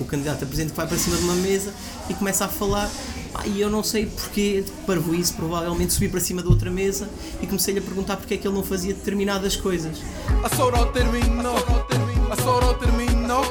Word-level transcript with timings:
O 0.00 0.04
candidato 0.04 0.44
a 0.44 0.46
presidente 0.46 0.74
vai 0.74 0.86
para 0.86 0.98
cima 0.98 1.16
de 1.16 1.24
uma 1.24 1.34
mesa 1.34 1.72
e 2.08 2.14
começa 2.14 2.44
a 2.44 2.48
falar. 2.48 2.90
Pá, 3.32 3.46
e 3.46 3.60
eu 3.60 3.70
não 3.70 3.82
sei 3.82 4.06
porque, 4.06 4.64
parvo 4.86 5.14
isso, 5.14 5.34
provavelmente 5.34 5.92
subi 5.92 6.08
para 6.08 6.20
cima 6.20 6.42
de 6.42 6.48
outra 6.48 6.70
mesa 6.70 7.08
e 7.42 7.46
comecei-lhe 7.46 7.80
a 7.80 7.82
perguntar 7.82 8.16
porque 8.16 8.34
é 8.34 8.36
que 8.36 8.46
ele 8.46 8.54
não 8.54 8.62
fazia 8.62 8.94
determinadas 8.94 9.56
coisas. 9.56 9.98
A 10.42 10.48
Sorol 10.54 10.86
terminou, 10.86 11.56
a 12.30 12.36
Sorol 12.36 12.74
terminou, 12.74 13.42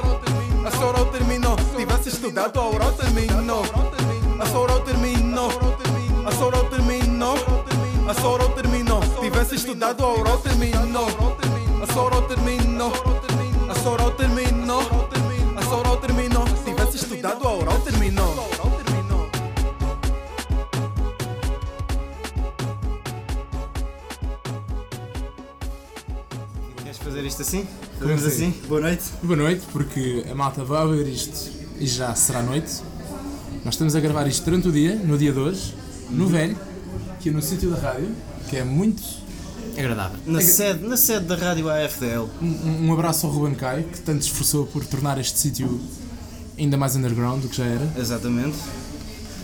a 0.65 0.71
Sorol 0.71 1.05
terminou. 1.07 1.55
Tivesse 1.75 2.09
estudado, 2.09 2.59
a 2.59 2.69
Oral 2.69 2.93
terminou. 2.93 3.63
A 4.39 4.45
Sorol 4.45 4.79
terminou, 4.81 5.49
a 6.25 6.31
Sorol 6.31 6.65
terminou, 6.65 7.35
a 8.07 8.13
Sorol 8.13 8.49
terminou. 8.49 9.01
Tivesse 9.21 9.55
estudado, 9.55 10.03
a 10.03 10.13
Oral 10.13 10.37
terminou. 10.39 11.07
A 11.81 11.93
Sorol 11.93 12.21
terminou, 12.23 12.93
a 13.69 13.75
Sorol 13.75 14.11
terminou. 14.11 15.02
Tivesse 17.23 17.37
estudado, 17.37 17.47
a 17.47 17.57
Oral 17.57 17.79
terminou. 17.79 18.35
Queres 26.83 26.97
fazer 26.97 27.23
isto 27.23 27.41
assim? 27.41 27.67
Fazemos 27.97 28.25
assim? 28.25 28.49
assim? 28.49 28.67
Boa 28.67 28.81
noite. 28.81 29.03
Boa 29.23 29.37
noite, 29.37 29.65
porque 29.71 30.25
a 30.29 30.35
malta 30.35 30.65
vai 30.65 30.85
ver 30.87 31.07
isto 31.07 31.49
e 31.79 31.87
já 31.87 32.13
será 32.13 32.43
noite. 32.43 32.81
Nós 33.63 33.75
estamos 33.75 33.95
a 33.95 34.01
gravar 34.01 34.27
isto 34.27 34.43
durante 34.43 34.67
o 34.67 34.71
dia, 34.73 34.95
no 34.95 35.17
dia 35.17 35.31
de 35.31 35.39
hoje, 35.39 35.73
no 36.09 36.27
velho, 36.27 36.57
aqui 37.11 37.31
no 37.31 37.41
sítio 37.41 37.69
da 37.71 37.79
rádio, 37.79 38.11
que 38.49 38.57
é 38.57 38.65
muito. 38.65 39.01
Agradável. 39.77 40.19
Na 40.25 40.41
sede, 40.41 40.85
na 40.85 40.97
sede 40.97 41.25
da 41.25 41.35
rádio 41.35 41.69
AFDL. 41.69 42.29
Um, 42.41 42.87
um 42.87 42.93
abraço 42.93 43.25
ao 43.25 43.31
Ruben 43.31 43.55
Caio, 43.55 43.85
que 43.85 44.01
tanto 44.01 44.23
se 44.25 44.29
esforçou 44.29 44.65
por 44.65 44.85
tornar 44.85 45.17
este 45.17 45.39
sítio 45.39 45.79
ainda 46.57 46.77
mais 46.77 46.95
underground 46.95 47.41
do 47.41 47.49
que 47.49 47.57
já 47.57 47.65
era. 47.65 47.91
Exatamente. 47.97 48.57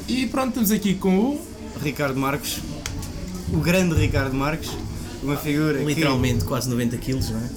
E 0.07 0.25
pronto, 0.27 0.49
estamos 0.49 0.71
aqui 0.71 0.95
com 0.95 1.17
o. 1.19 1.41
Ricardo 1.83 2.19
Marques. 2.19 2.59
O 3.53 3.57
grande 3.57 3.95
Ricardo 3.95 4.35
Marques. 4.35 4.69
Uma 5.21 5.35
figura 5.37 5.79
que- 5.79 5.85
Literalmente 5.85 6.45
quase 6.45 6.69
90 6.69 6.97
quilos, 6.97 7.29
não 7.29 7.39
é? 7.39 7.49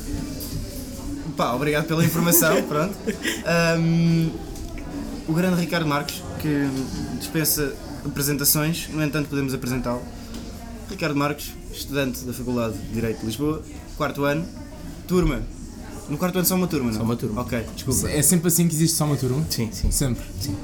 Pá, 1.37 1.53
obrigado 1.55 1.87
pela 1.87 2.05
informação, 2.05 2.61
pronto. 2.69 2.95
Ahm, 3.47 4.31
o 5.29 5.33
grande 5.33 5.61
Ricardo 5.61 5.87
Marques, 5.87 6.23
que 6.41 6.69
dispensa 7.19 7.73
apresentações, 8.05 8.89
no 8.93 9.03
entanto 9.03 9.29
podemos 9.29 9.55
apresentá-lo. 9.55 10.03
Ricardo 10.91 11.17
Marques, 11.17 11.53
estudante 11.73 12.25
da 12.25 12.33
Faculdade 12.33 12.77
de 12.77 12.89
Direito 12.93 13.21
de 13.21 13.27
Lisboa, 13.27 13.63
quarto 13.97 14.25
ano, 14.25 14.45
turma. 15.09 15.41
No 16.13 16.19
quarto 16.19 16.37
ano 16.37 16.47
só 16.47 16.57
uma 16.57 16.67
turma, 16.69 16.91
não? 16.91 16.99
Só 16.99 17.05
uma 17.05 17.17
turma. 17.17 17.41
Ok, 17.41 17.65
desculpa. 17.75 18.11
É 18.11 18.21
sempre 18.21 18.49
assim 18.49 18.69
que 18.69 18.75
existe 18.75 18.99
só 18.99 19.07
uma 19.07 19.17
turma? 19.17 19.43
Sim, 19.49 19.71
sim. 19.73 19.91
Sempre. 19.91 20.23
Sim. 20.39 20.55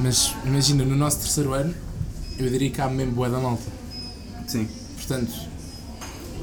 Mas 0.00 0.34
imagina, 0.44 0.84
no 0.84 0.96
nosso 0.96 1.18
terceiro 1.18 1.52
ano, 1.52 1.72
eu 2.36 2.50
diria 2.50 2.68
que 2.68 2.80
há 2.80 2.88
mesmo 2.88 3.12
boa 3.12 3.30
da 3.30 3.38
malta. 3.38 3.62
Sim. 4.48 4.66
Portanto, 4.96 5.30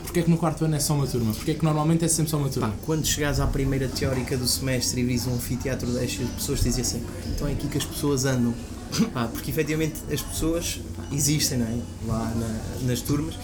porque 0.04 0.22
é 0.22 0.24
que 0.24 0.30
no 0.30 0.38
quarto 0.38 0.64
ano 0.64 0.74
é 0.74 0.80
só 0.80 0.94
uma 0.94 1.06
turma? 1.06 1.34
Porque 1.34 1.52
é 1.52 1.54
que 1.54 1.66
normalmente 1.66 2.06
é 2.06 2.08
sempre 2.08 2.32
só 2.32 2.38
uma 2.38 2.48
turma? 2.48 2.70
Pá, 2.70 2.76
quando 2.86 3.06
chegares 3.06 3.42
à 3.42 3.48
primeira 3.48 3.90
teórica 3.90 4.38
do 4.38 4.48
semestre 4.48 5.02
e 5.02 5.04
vis 5.04 5.28
um 5.28 5.34
anfiteatro 5.34 5.92
deste, 5.92 6.24
as 6.24 6.30
pessoas 6.30 6.62
dizem 6.62 6.82
assim, 6.82 7.04
então 7.36 7.46
é 7.46 7.52
aqui 7.52 7.68
que 7.68 7.78
as 7.78 7.84
pessoas 7.84 8.24
andam. 8.24 8.54
Pá, 9.14 9.28
porque 9.28 9.52
efetivamente 9.52 9.96
as 10.12 10.22
pessoas 10.22 10.80
pá, 10.96 11.04
existem 11.12 11.58
não 11.58 11.66
é? 11.68 11.78
lá 12.08 12.34
na- 12.36 12.88
nas 12.88 13.02
turmas. 13.02 13.36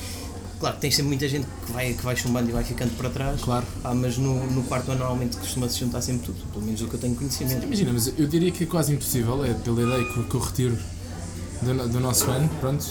Claro, 0.65 0.77
tens 0.79 0.95
sempre 0.95 1.09
muita 1.09 1.29
gente 1.29 1.45
que 1.63 1.71
vai, 1.71 1.93
que 1.93 2.03
vai 2.03 2.15
chumbando 2.15 2.49
e 2.49 2.51
vai 2.51 2.63
ficando 2.63 2.89
para 2.97 3.07
trás. 3.11 3.39
Claro. 3.39 3.63
Pá, 3.83 3.93
mas 3.93 4.17
no, 4.17 4.47
no 4.49 4.63
quarto 4.63 4.89
ano 4.89 5.01
normalmente 5.01 5.37
costuma-se 5.37 5.79
juntar 5.79 6.01
sempre 6.01 6.25
tudo, 6.25 6.37
pelo 6.51 6.65
menos 6.65 6.81
o 6.81 6.87
que 6.87 6.95
eu 6.95 6.99
tenho 6.99 7.13
conhecimento. 7.13 7.63
Imagina, 7.65 7.93
mas 7.93 8.11
eu 8.17 8.25
diria 8.27 8.51
que 8.51 8.63
é 8.63 8.65
quase 8.67 8.91
impossível, 8.91 9.45
é 9.45 9.53
pela 9.53 9.79
ideia 9.83 10.03
que, 10.11 10.23
que 10.23 10.33
eu 10.35 10.39
retiro 10.41 10.75
do, 11.61 11.87
do 11.89 11.99
nosso 11.99 12.31
ano, 12.31 12.49
pronto, 12.59 12.83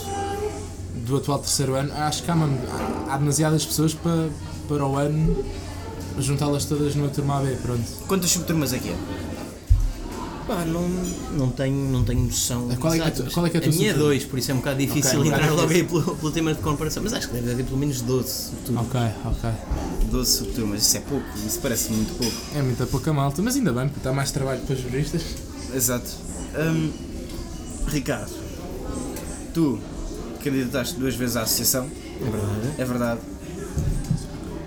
do 1.05 1.17
atual 1.17 1.39
terceiro 1.39 1.75
ano, 1.75 1.91
acho 1.93 2.23
que 2.23 2.31
há, 2.31 2.33
uma- 2.33 3.11
há 3.11 3.17
demasiadas 3.17 3.65
pessoas 3.65 3.93
para, 3.93 4.29
para 4.69 4.85
o 4.85 4.95
ano 4.95 5.43
juntá-las 6.17 6.63
todas 6.63 6.95
numa 6.95 7.09
turma 7.09 7.39
AB, 7.39 7.57
pronto. 7.61 7.83
Quantas 8.07 8.31
subturmas 8.31 8.71
é 8.71 8.79
que 8.79 8.87
é? 8.87 8.95
Pá, 10.47 10.63
não, 10.63 10.87
não, 11.35 11.49
tenho, 11.49 11.75
não 11.91 12.03
tenho 12.03 12.21
noção. 12.21 12.67
Qual 12.79 12.93
é 12.93 12.97
que 12.99 13.03
é 13.21 13.25
a 13.25 13.29
qual 13.31 13.45
é 13.47 13.49
que 13.49 13.57
é 13.57 13.59
a 13.59 13.63
a 13.63 13.65
tua 13.65 13.73
minha 13.73 13.89
é 13.89 13.93
subturma? 13.93 14.09
2, 14.13 14.25
por 14.25 14.37
isso 14.39 14.51
é 14.51 14.53
um 14.53 14.57
bocado 14.57 14.77
difícil 14.79 15.19
Ok, 15.19 15.31
um 15.31 15.33
entrar 15.33 15.51
logo 15.51 15.71
aí 15.73 15.83
pelo, 15.83 16.15
pelo 16.15 16.31
tema 16.31 16.53
de 16.53 16.61
comparação, 16.61 17.01
mas 17.01 17.13
acho 17.13 17.27
que 17.29 17.33
deve 17.33 17.51
haver 17.51 17.65
pelo 17.65 17.77
menos 17.77 18.01
12. 18.01 18.51
Tudo. 18.63 18.79
Ok, 18.79 18.99
ok. 19.25 19.49
12 20.11 20.31
subturmas, 20.37 20.81
isso 20.83 20.97
é 20.97 20.99
pouco, 20.99 21.25
isso 21.47 21.59
parece 21.61 21.91
muito 21.91 22.13
pouco. 22.15 22.37
É 22.55 22.61
muita 22.61 22.85
pouca 22.85 23.11
malta, 23.11 23.41
mas 23.41 23.55
ainda 23.55 23.73
bem, 23.73 23.87
porque 23.89 24.01
dá 24.03 24.13
mais 24.13 24.29
trabalho 24.31 24.61
para 24.61 24.75
os 24.75 24.81
juristas. 24.81 25.23
Exato. 25.73 26.11
Hum, 26.59 26.91
Ricardo, 27.87 28.31
tu 29.51 29.79
candidataste 30.43 30.95
duas 30.99 31.15
vezes 31.15 31.37
à 31.37 31.41
associação, 31.41 31.89
É 32.21 32.29
verdade. 32.29 32.69
é 32.77 32.85
verdade. 32.85 33.19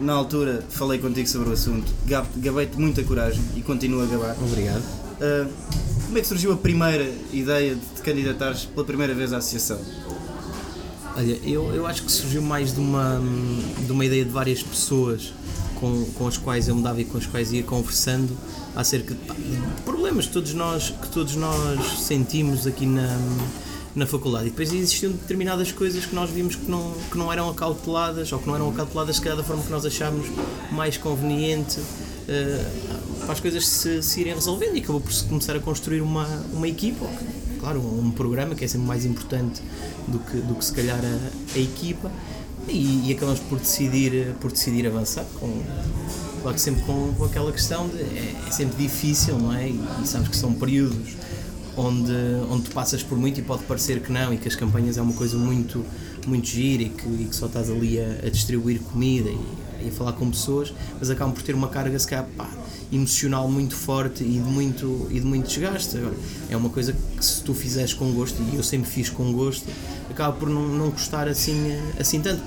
Na 0.00 0.12
altura 0.12 0.65
falei 0.69 0.99
contigo 0.99 1.28
sobre 1.28 1.50
o 1.50 1.53
assunto, 1.53 1.93
gab- 2.06 2.27
gabei-te 2.37 2.78
muita 2.78 3.03
coragem 3.05 3.43
e 3.56 3.61
continuo 3.62 4.03
a 4.03 4.06
gabar. 4.06 4.37
Obrigado. 4.43 4.83
Hum, 5.21 5.49
como 6.06 6.19
é 6.19 6.21
que 6.21 6.27
surgiu 6.27 6.53
a 6.53 6.56
primeira 6.56 7.12
ideia 7.33 7.75
de 7.75 8.03
candidatares 8.03 8.65
pela 8.65 8.84
primeira 8.84 9.15
vez 9.15 9.33
à 9.33 9.39
associação? 9.39 9.79
Olha, 11.17 11.39
eu, 11.45 11.75
eu 11.75 11.87
acho 11.87 12.05
que 12.05 12.12
surgiu 12.12 12.41
mais 12.41 12.73
de 12.73 12.81
uma, 12.81 13.21
de 13.84 13.91
uma 13.93 14.05
ideia 14.05 14.25
de 14.25 14.31
várias 14.31 14.62
pessoas 14.62 15.33
com, 15.75 16.05
com 16.15 16.27
as 16.27 16.39
quais 16.39 16.69
eu 16.69 16.77
me 16.77 16.83
dava 16.83 17.01
e 17.01 17.05
com 17.05 17.19
as 17.19 17.27
quais 17.27 17.53
ia 17.53 17.62
conversando 17.62 18.37
acerca 18.75 19.15
de, 19.15 19.21
de 19.21 19.83
problemas 19.83 20.27
que 20.27 20.33
todos 20.33 20.55
nós, 20.55 20.91
que 20.91 21.09
todos 21.09 21.35
nós 21.35 21.99
sentimos 22.00 22.67
aqui 22.67 22.87
na, 22.87 23.19
na 23.95 24.06
faculdade. 24.06 24.47
E 24.47 24.50
depois 24.50 24.73
existiam 24.73 25.12
determinadas 25.12 25.73
coisas 25.73 26.06
que 26.06 26.15
nós 26.15 26.31
vimos 26.31 26.55
que 26.55 26.71
não, 26.71 26.95
que 27.11 27.19
não 27.19 27.33
eram 27.33 27.50
acauteladas 27.50 28.33
ou 28.33 28.39
que 28.39 28.47
não 28.47 28.55
eram 28.55 28.71
acauteladas 28.71 29.17
se 29.17 29.23
calhar 29.23 29.37
da 29.37 29.45
forma 29.45 29.62
que 29.62 29.71
nós 29.71 29.85
achávamos 29.85 30.27
mais 30.71 30.97
conveniente 30.97 31.81
eh, 32.29 32.65
para 33.28 33.34
as 33.34 33.41
coisas 33.41 33.69
se, 33.69 34.03
se 34.03 34.22
irem 34.22 34.34
resolvendo 34.34 34.75
e 34.75 34.78
acabou 34.78 35.03
por 35.03 35.12
se 35.12 35.22
começar 35.25 35.55
a 35.55 35.61
construir 35.61 36.00
uma, 36.00 36.27
uma 36.50 36.66
equipa, 36.66 37.06
claro, 37.61 37.78
um, 37.78 38.06
um 38.06 38.11
programa 38.11 38.55
que 38.55 38.65
é 38.65 38.69
sempre 38.69 38.87
mais 38.87 39.05
importante 39.05 39.61
do 40.06 40.19
que, 40.19 40.39
do 40.39 40.55
que 40.55 40.65
se 40.65 40.72
calhar 40.72 40.99
a, 40.99 41.55
a 41.55 41.59
equipa 41.59 42.11
e, 42.67 43.06
e 43.06 43.12
acabamos 43.12 43.41
por 43.41 43.59
decidir, 43.59 44.34
por 44.41 44.50
decidir 44.50 44.87
avançar 44.87 45.27
com, 45.38 45.62
claro 46.41 46.55
que 46.55 46.61
sempre 46.62 46.83
com, 46.84 47.12
com 47.19 47.25
aquela 47.27 47.53
questão 47.53 47.87
de 47.88 47.99
é, 47.99 48.34
é 48.49 48.50
sempre 48.50 48.83
difícil, 48.83 49.38
não 49.38 49.53
é? 49.53 49.69
E, 49.69 49.78
e 50.03 50.06
sabes 50.06 50.28
que 50.28 50.37
são 50.37 50.55
períodos 50.55 51.15
onde, 51.77 52.12
onde 52.50 52.62
tu 52.62 52.71
passas 52.71 53.03
por 53.03 53.19
muito 53.19 53.41
e 53.41 53.43
pode 53.43 53.62
parecer 53.65 54.00
que 54.00 54.11
não 54.11 54.33
e 54.33 54.38
que 54.38 54.49
as 54.49 54.56
campanhas 54.56 54.97
é 54.97 55.03
uma 55.03 55.12
coisa 55.12 55.37
muito, 55.37 55.84
muito 56.27 56.47
gira 56.47 56.84
e 56.84 56.88
que, 56.88 57.06
e 57.06 57.27
que 57.28 57.37
só 57.37 57.44
estás 57.44 57.69
ali 57.69 58.00
a, 58.00 58.27
a 58.27 58.31
distribuir 58.31 58.81
comida 58.81 59.28
e, 59.28 59.84
e 59.84 59.88
a 59.88 59.93
falar 59.93 60.15
com 60.15 60.31
pessoas, 60.31 60.72
mas 60.99 61.11
acabam 61.11 61.34
por 61.34 61.43
ter 61.43 61.55
uma 61.55 61.69
carga 61.69 61.99
se 61.99 62.06
calhar 62.09 62.27
pá, 62.34 62.49
emocional 62.93 63.49
muito 63.49 63.75
forte 63.75 64.25
e 64.25 64.38
de 64.38 64.50
muito, 64.50 65.06
e 65.10 65.21
de 65.21 65.26
muito 65.26 65.49
desgaste. 65.49 65.97
Agora, 65.97 66.15
é 66.49 66.56
uma 66.56 66.71
coisa 66.71 66.93
que 66.93 67.25
se 67.25 67.43
tu 67.43 67.54
fizeres 67.54 67.93
com 67.93 68.12
gosto, 68.12 68.43
e 68.53 68.56
eu 68.56 68.62
sempre 68.62 68.88
fiz 68.88 69.10
com 69.10 69.32
gosto, 69.32 69.66
acaba 70.10 70.37
por 70.37 70.49
não, 70.49 70.69
não 70.69 70.91
custar 70.91 71.28
assim, 71.28 71.71
eh, 71.71 71.82
assim 71.99 72.21
tanto. 72.21 72.43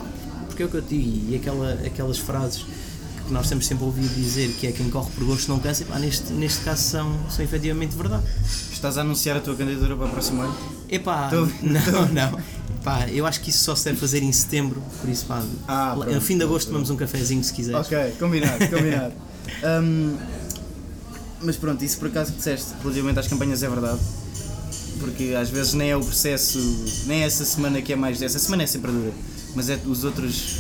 Porque 0.47 0.63
é 0.63 0.65
o 0.65 0.69
que 0.69 0.75
eu 0.75 0.81
digo, 0.81 1.31
e 1.31 1.35
aquela, 1.35 1.73
aquelas 1.85 2.17
frases 2.17 2.65
que 3.31 3.33
nós 3.33 3.47
temos 3.47 3.65
sempre 3.65 3.85
ouvido 3.85 4.13
dizer 4.13 4.49
que 4.59 4.67
é 4.67 4.71
quem 4.73 4.89
corre 4.89 5.09
por 5.11 5.23
gosto 5.23 5.47
não 5.47 5.57
cansa, 5.57 5.85
pá, 5.85 5.97
neste, 5.97 6.33
neste 6.33 6.59
caso 6.65 6.81
são, 6.83 7.17
são 7.29 7.43
efetivamente 7.45 7.95
verdade. 7.95 8.23
Estás 8.73 8.97
a 8.97 9.01
anunciar 9.01 9.37
a 9.37 9.39
tua 9.39 9.55
candidatura 9.55 9.95
para 9.95 10.05
o 10.07 10.09
próximo 10.09 10.41
ano? 10.41 10.53
Epá, 10.89 11.29
Tô- 11.29 11.45
não, 11.61 12.07
não. 12.09 12.39
Pá, 12.83 13.07
eu 13.09 13.25
acho 13.25 13.39
que 13.39 13.49
isso 13.49 13.63
só 13.63 13.73
se 13.73 13.85
deve 13.85 13.97
fazer 13.97 14.21
em 14.21 14.31
setembro, 14.33 14.83
por 14.99 15.09
isso 15.09 15.25
pá, 15.25 15.41
Ah, 15.67 15.93
pronto. 15.95 16.13
no 16.13 16.19
fim 16.19 16.37
de 16.37 16.43
agosto 16.43 16.67
tomamos 16.67 16.89
um 16.89 16.97
cafezinho 16.97 17.41
se 17.43 17.53
quiseres. 17.53 17.85
Ok, 17.87 17.97
combinado, 18.19 18.67
combinado. 18.69 19.13
Hum, 19.81 20.17
mas 21.41 21.55
pronto, 21.57 21.83
isso 21.83 21.97
por 21.97 22.07
acaso 22.09 22.31
que 22.31 22.37
disseste 22.37 22.69
relativamente 22.81 23.19
às 23.19 23.27
campanhas 23.27 23.63
é 23.63 23.69
verdade. 23.69 23.99
Porque 24.99 25.33
às 25.39 25.49
vezes 25.49 25.73
nem 25.73 25.89
é 25.89 25.97
o 25.97 25.99
processo, 26.03 26.59
nem 27.07 27.23
é 27.23 27.25
essa 27.25 27.43
semana 27.43 27.81
que 27.81 27.91
é 27.91 27.95
mais. 27.95 28.21
Essa 28.21 28.37
semana 28.39 28.63
é 28.63 28.67
sempre 28.67 28.91
dura, 28.91 29.11
mas 29.55 29.67
é 29.69 29.79
os 29.85 30.03
outros 30.03 30.57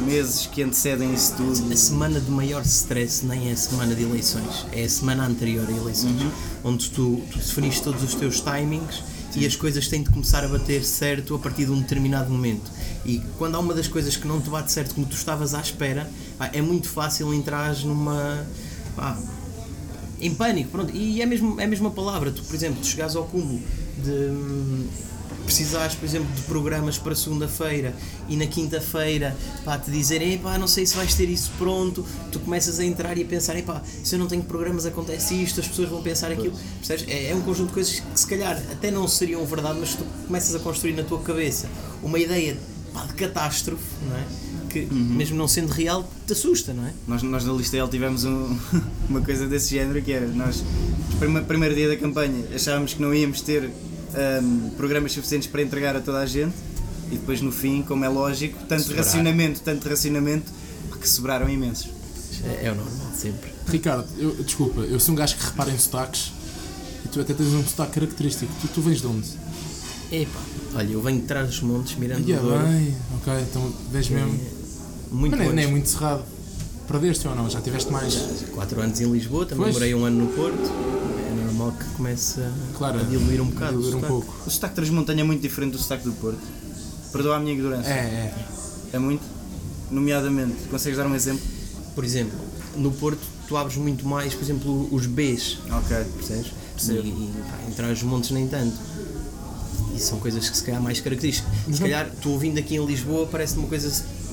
meses 0.00 0.46
que 0.46 0.62
antecedem 0.62 1.12
isso 1.14 1.34
tudo. 1.36 1.72
A 1.72 1.76
semana 1.76 2.20
de 2.20 2.30
maior 2.30 2.62
stress 2.62 3.24
nem 3.24 3.48
é 3.50 3.52
a 3.52 3.56
semana 3.56 3.94
de 3.94 4.02
eleições, 4.02 4.66
é 4.72 4.84
a 4.84 4.88
semana 4.88 5.26
anterior 5.26 5.66
a 5.68 5.72
eleições, 5.72 6.20
Uhum. 6.20 6.30
onde 6.64 6.90
tu, 6.90 7.22
tu 7.30 7.38
definiste 7.38 7.82
todos 7.82 8.02
os 8.02 8.14
teus 8.14 8.40
timings 8.40 9.02
e 9.36 9.44
as 9.46 9.56
coisas 9.56 9.88
têm 9.88 10.02
de 10.02 10.10
começar 10.10 10.44
a 10.44 10.48
bater 10.48 10.84
certo 10.84 11.34
a 11.34 11.38
partir 11.38 11.64
de 11.66 11.72
um 11.72 11.80
determinado 11.80 12.30
momento. 12.30 12.70
E 13.04 13.20
quando 13.36 13.56
há 13.56 13.58
uma 13.58 13.74
das 13.74 13.88
coisas 13.88 14.16
que 14.16 14.26
não 14.26 14.40
te 14.40 14.48
bate 14.48 14.70
certo 14.72 14.94
como 14.94 15.06
tu 15.06 15.16
estavas 15.16 15.54
à 15.54 15.60
espera, 15.60 16.08
pá, 16.38 16.50
é 16.52 16.62
muito 16.62 16.88
fácil 16.88 17.32
entrar 17.34 17.74
numa. 17.84 18.46
pá, 18.96 19.18
em 20.20 20.32
pânico, 20.34 20.70
pronto. 20.70 20.94
E 20.94 21.20
é 21.20 21.26
mesmo, 21.26 21.60
é 21.60 21.64
a 21.64 21.66
mesma 21.66 21.90
palavra. 21.90 22.30
Tu, 22.30 22.42
por 22.44 22.54
exemplo, 22.54 22.80
tu 22.80 22.86
chegares 22.86 23.14
ao 23.16 23.24
cúmulo 23.24 23.60
de, 23.98 24.86
precisares, 25.44 25.94
por 25.94 26.04
exemplo, 26.04 26.28
de 26.34 26.42
programas 26.42 26.98
para 26.98 27.14
segunda-feira 27.14 27.94
e 28.28 28.36
na 28.36 28.46
quinta-feira 28.46 29.36
pá, 29.64 29.78
te 29.78 29.90
dizerem, 29.90 30.38
pá, 30.38 30.56
não 30.58 30.66
sei 30.68 30.86
se 30.86 30.96
vais 30.96 31.14
ter 31.14 31.28
isso 31.28 31.50
pronto, 31.58 32.04
tu 32.32 32.38
começas 32.40 32.78
a 32.78 32.84
entrar 32.84 33.16
e 33.18 33.22
a 33.22 33.26
pensar, 33.26 33.60
pá, 33.62 33.82
se 34.02 34.14
eu 34.14 34.18
não 34.18 34.26
tenho 34.26 34.42
programas 34.42 34.86
acontece 34.86 35.34
isto, 35.34 35.60
as 35.60 35.68
pessoas 35.68 35.88
vão 35.88 36.02
pensar 36.02 36.30
aquilo. 36.32 36.54
Percebes? 36.78 37.04
É, 37.08 37.30
é 37.30 37.34
um 37.34 37.40
conjunto 37.42 37.68
de 37.68 37.74
coisas 37.74 38.00
que 38.00 38.20
se 38.20 38.26
calhar 38.26 38.56
até 38.72 38.90
não 38.90 39.06
seriam 39.08 39.44
verdade, 39.44 39.78
mas 39.80 39.94
tu 39.94 40.04
começas 40.26 40.54
a 40.54 40.58
construir 40.58 40.94
na 40.94 41.02
tua 41.02 41.20
cabeça 41.20 41.68
uma 42.02 42.18
ideia 42.18 42.56
pá, 42.92 43.04
de 43.06 43.14
catástrofe, 43.14 43.82
não 44.08 44.16
é? 44.16 44.24
Que, 44.70 44.86
mesmo 44.92 45.36
não 45.36 45.46
sendo 45.46 45.68
real, 45.70 46.08
te 46.26 46.32
assusta, 46.32 46.72
não 46.72 46.84
é? 46.84 46.92
Nós, 47.06 47.22
nós 47.22 47.44
na 47.44 47.52
Listel 47.52 47.86
tivemos 47.88 48.24
um- 48.24 48.58
uma 49.08 49.20
coisa 49.20 49.46
desse 49.46 49.70
género 49.70 50.02
que 50.02 50.10
era, 50.12 50.26
nós, 50.26 50.64
primeiro 51.46 51.74
dia 51.76 51.88
da 51.88 51.96
campanha, 51.96 52.44
achávamos 52.52 52.94
que 52.94 53.00
não 53.00 53.14
íamos 53.14 53.40
ter 53.40 53.70
ahm, 54.16 54.70
programas 54.76 55.12
suficientes 55.12 55.48
para 55.48 55.62
entregar 55.62 55.96
a 55.96 56.00
toda 56.00 56.18
a 56.18 56.26
gente 56.26 56.54
e 57.10 57.16
depois 57.16 57.40
no 57.40 57.52
fim, 57.52 57.82
como 57.82 58.04
é 58.04 58.08
lógico, 58.08 58.58
tanto 58.68 58.84
Sobrar. 58.84 59.04
racionamento, 59.04 59.60
tanto 59.60 59.88
racionamento, 59.88 60.50
que 61.00 61.08
sobraram 61.08 61.48
imensos. 61.48 61.88
É, 62.44 62.66
é 62.66 62.72
o 62.72 62.74
normal, 62.74 62.94
sempre. 63.16 63.50
Ricardo, 63.68 64.06
eu, 64.18 64.34
desculpa, 64.42 64.80
eu 64.82 64.98
sou 65.00 65.12
um 65.14 65.16
gajo 65.16 65.36
que 65.36 65.44
repara 65.44 65.70
em 65.70 65.78
sotaques 65.78 66.32
e 67.04 67.08
tu 67.08 67.20
até 67.20 67.34
tens 67.34 67.48
um 67.48 67.64
sotaque 67.64 67.92
característico. 67.92 68.52
Tu, 68.60 68.68
tu 68.68 68.80
vens 68.80 69.00
de 69.00 69.06
onde? 69.06 69.28
Epá, 70.12 70.40
olha, 70.74 70.92
eu 70.92 71.02
venho 71.02 71.20
de 71.20 71.26
trás 71.26 71.48
dos 71.48 71.60
montes, 71.60 71.96
mirando 71.96 72.24
Ah, 72.34 72.40
o 72.40 72.68
bem, 72.68 72.96
ok, 73.16 73.32
então 73.50 73.72
vens 73.90 74.08
mesmo. 74.08 74.40
Muito 75.10 75.36
Mas 75.36 75.54
nem, 75.54 75.64
é 75.64 75.68
muito 75.68 75.88
cerrado. 75.88 76.24
Perdeste 76.88 77.26
ou 77.28 77.34
não? 77.34 77.48
Já 77.48 77.60
tiveste 77.62 77.90
mais. 77.90 78.14
4 78.54 78.80
anos 78.80 79.00
em 79.00 79.10
Lisboa, 79.10 79.46
também 79.46 79.64
Pois. 79.64 79.74
morei 79.74 79.94
um 79.94 80.04
ano 80.04 80.24
no 80.24 80.32
Porto. 80.32 80.70
Que 81.72 81.84
comece 81.96 82.40
a, 82.40 82.50
Claro, 82.76 83.00
a 83.00 83.02
diluir 83.02 83.40
um 83.40 83.46
bocado. 83.46 83.76
o 83.78 83.82
diluir 83.82 83.96
um 83.96 84.00
sotaque. 84.00 84.12
pouco. 84.12 84.34
O 84.46 84.50
sotaque 84.50 84.74
transmontano 84.74 85.20
é 85.20 85.24
muito 85.24 85.40
diferente 85.40 85.72
do 85.72 85.78
sotaque 85.78 86.04
do 86.04 86.12
Porto. 86.12 86.38
Perdoa 87.12 87.36
a 87.36 87.40
minha 87.40 87.52
ignorância. 87.52 87.90
É, 87.90 87.94
é. 87.94 88.34
É 88.94 88.98
muito? 88.98 89.22
Nomeadamente, 89.90 90.54
consegues 90.70 90.96
dar 90.98 91.06
um 91.06 91.14
exemplo? 91.14 91.42
Por 91.94 92.04
exemplo, 92.04 92.36
no 92.76 92.90
Porto 92.92 93.20
tu 93.46 93.56
abres 93.56 93.76
muito 93.76 94.06
mais, 94.06 94.34
por 94.34 94.42
exemplo, 94.42 94.88
os 94.92 95.06
Bs, 95.06 95.58
Ok. 95.70 95.96
percebes? 96.16 96.52
Percebo. 96.74 97.00
E, 97.06 97.08
e 97.10 97.32
pá, 97.48 97.58
trás 97.76 97.98
dos 98.00 98.08
montes 98.08 98.30
nem 98.30 98.48
tanto. 98.48 98.74
E 99.94 99.98
são 100.00 100.18
coisas 100.18 100.48
que 100.48 100.56
se 100.56 100.62
calhar 100.64 100.82
mais 100.82 101.00
características. 101.00 101.52
Se 101.72 101.80
calhar 101.80 102.10
tu 102.20 102.30
ouvindo 102.30 102.58
aqui 102.58 102.74
em 102.76 102.84
Lisboa 102.84 103.26
parece 103.26 103.56
uma 103.58 103.68
coisa 103.68 103.92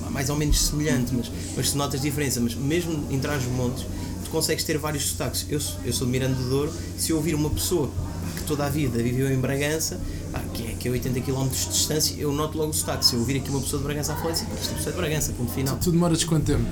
mais 0.10 0.30
ou 0.30 0.36
menos 0.36 0.60
semelhante, 0.60 1.13
mas, 1.13 1.31
mas 1.56 1.72
tu 1.72 1.78
notas 1.78 2.01
diferença. 2.01 2.39
Mas 2.39 2.56
mesmo 2.56 3.06
em 3.12 3.19
trás 3.19 3.44
dos 3.44 3.51
montes 3.54 3.86
consegues 4.31 4.63
ter 4.63 4.78
vários 4.78 5.04
sotaques. 5.06 5.45
Eu, 5.50 5.60
sou- 5.60 5.80
eu 5.86 5.94
sou 5.94 6.06
de 6.07 6.12
Miranda 6.12 6.36
do 6.36 6.50
Douro, 6.50 6.72
se 6.98 7.12
eu 7.12 7.18
ouvir 7.18 7.36
uma 7.36 7.50
pessoa 7.50 7.89
que 8.38 8.44
toda 8.44 8.66
a 8.66 8.69
vida 8.69 9.01
viveu 9.01 9.31
em 9.31 9.38
Bragança, 9.39 10.00
pá, 10.31 10.39
que, 10.54 10.63
é, 10.68 10.74
que 10.80 10.88
é 10.88 10.92
80 10.92 11.19
km 11.22 11.48
de 11.50 11.68
distância, 11.69 12.16
eu 12.18 12.31
noto 12.31 12.57
logo 12.57 12.72
o 12.72 12.74
sotaque. 12.74 13.06
Se 13.06 13.13
eu 13.13 13.19
ouvir 13.19 13.38
aqui 13.38 13.50
uma 13.50 13.60
pessoa 13.62 13.80
de 13.80 13.86
Bragança 13.86 14.13
a 14.13 14.16
falar, 14.16 14.31
assim, 14.31 14.45
esta 14.60 14.74
pessoa 14.75 14.89
é 14.89 14.92
de 14.92 14.98
Bragança, 14.98 15.31
ponto 15.33 15.51
final. 15.51 15.78
Tu 15.78 15.92
demoras 15.92 16.24
quanto 16.24 16.45
tempo? 16.45 16.63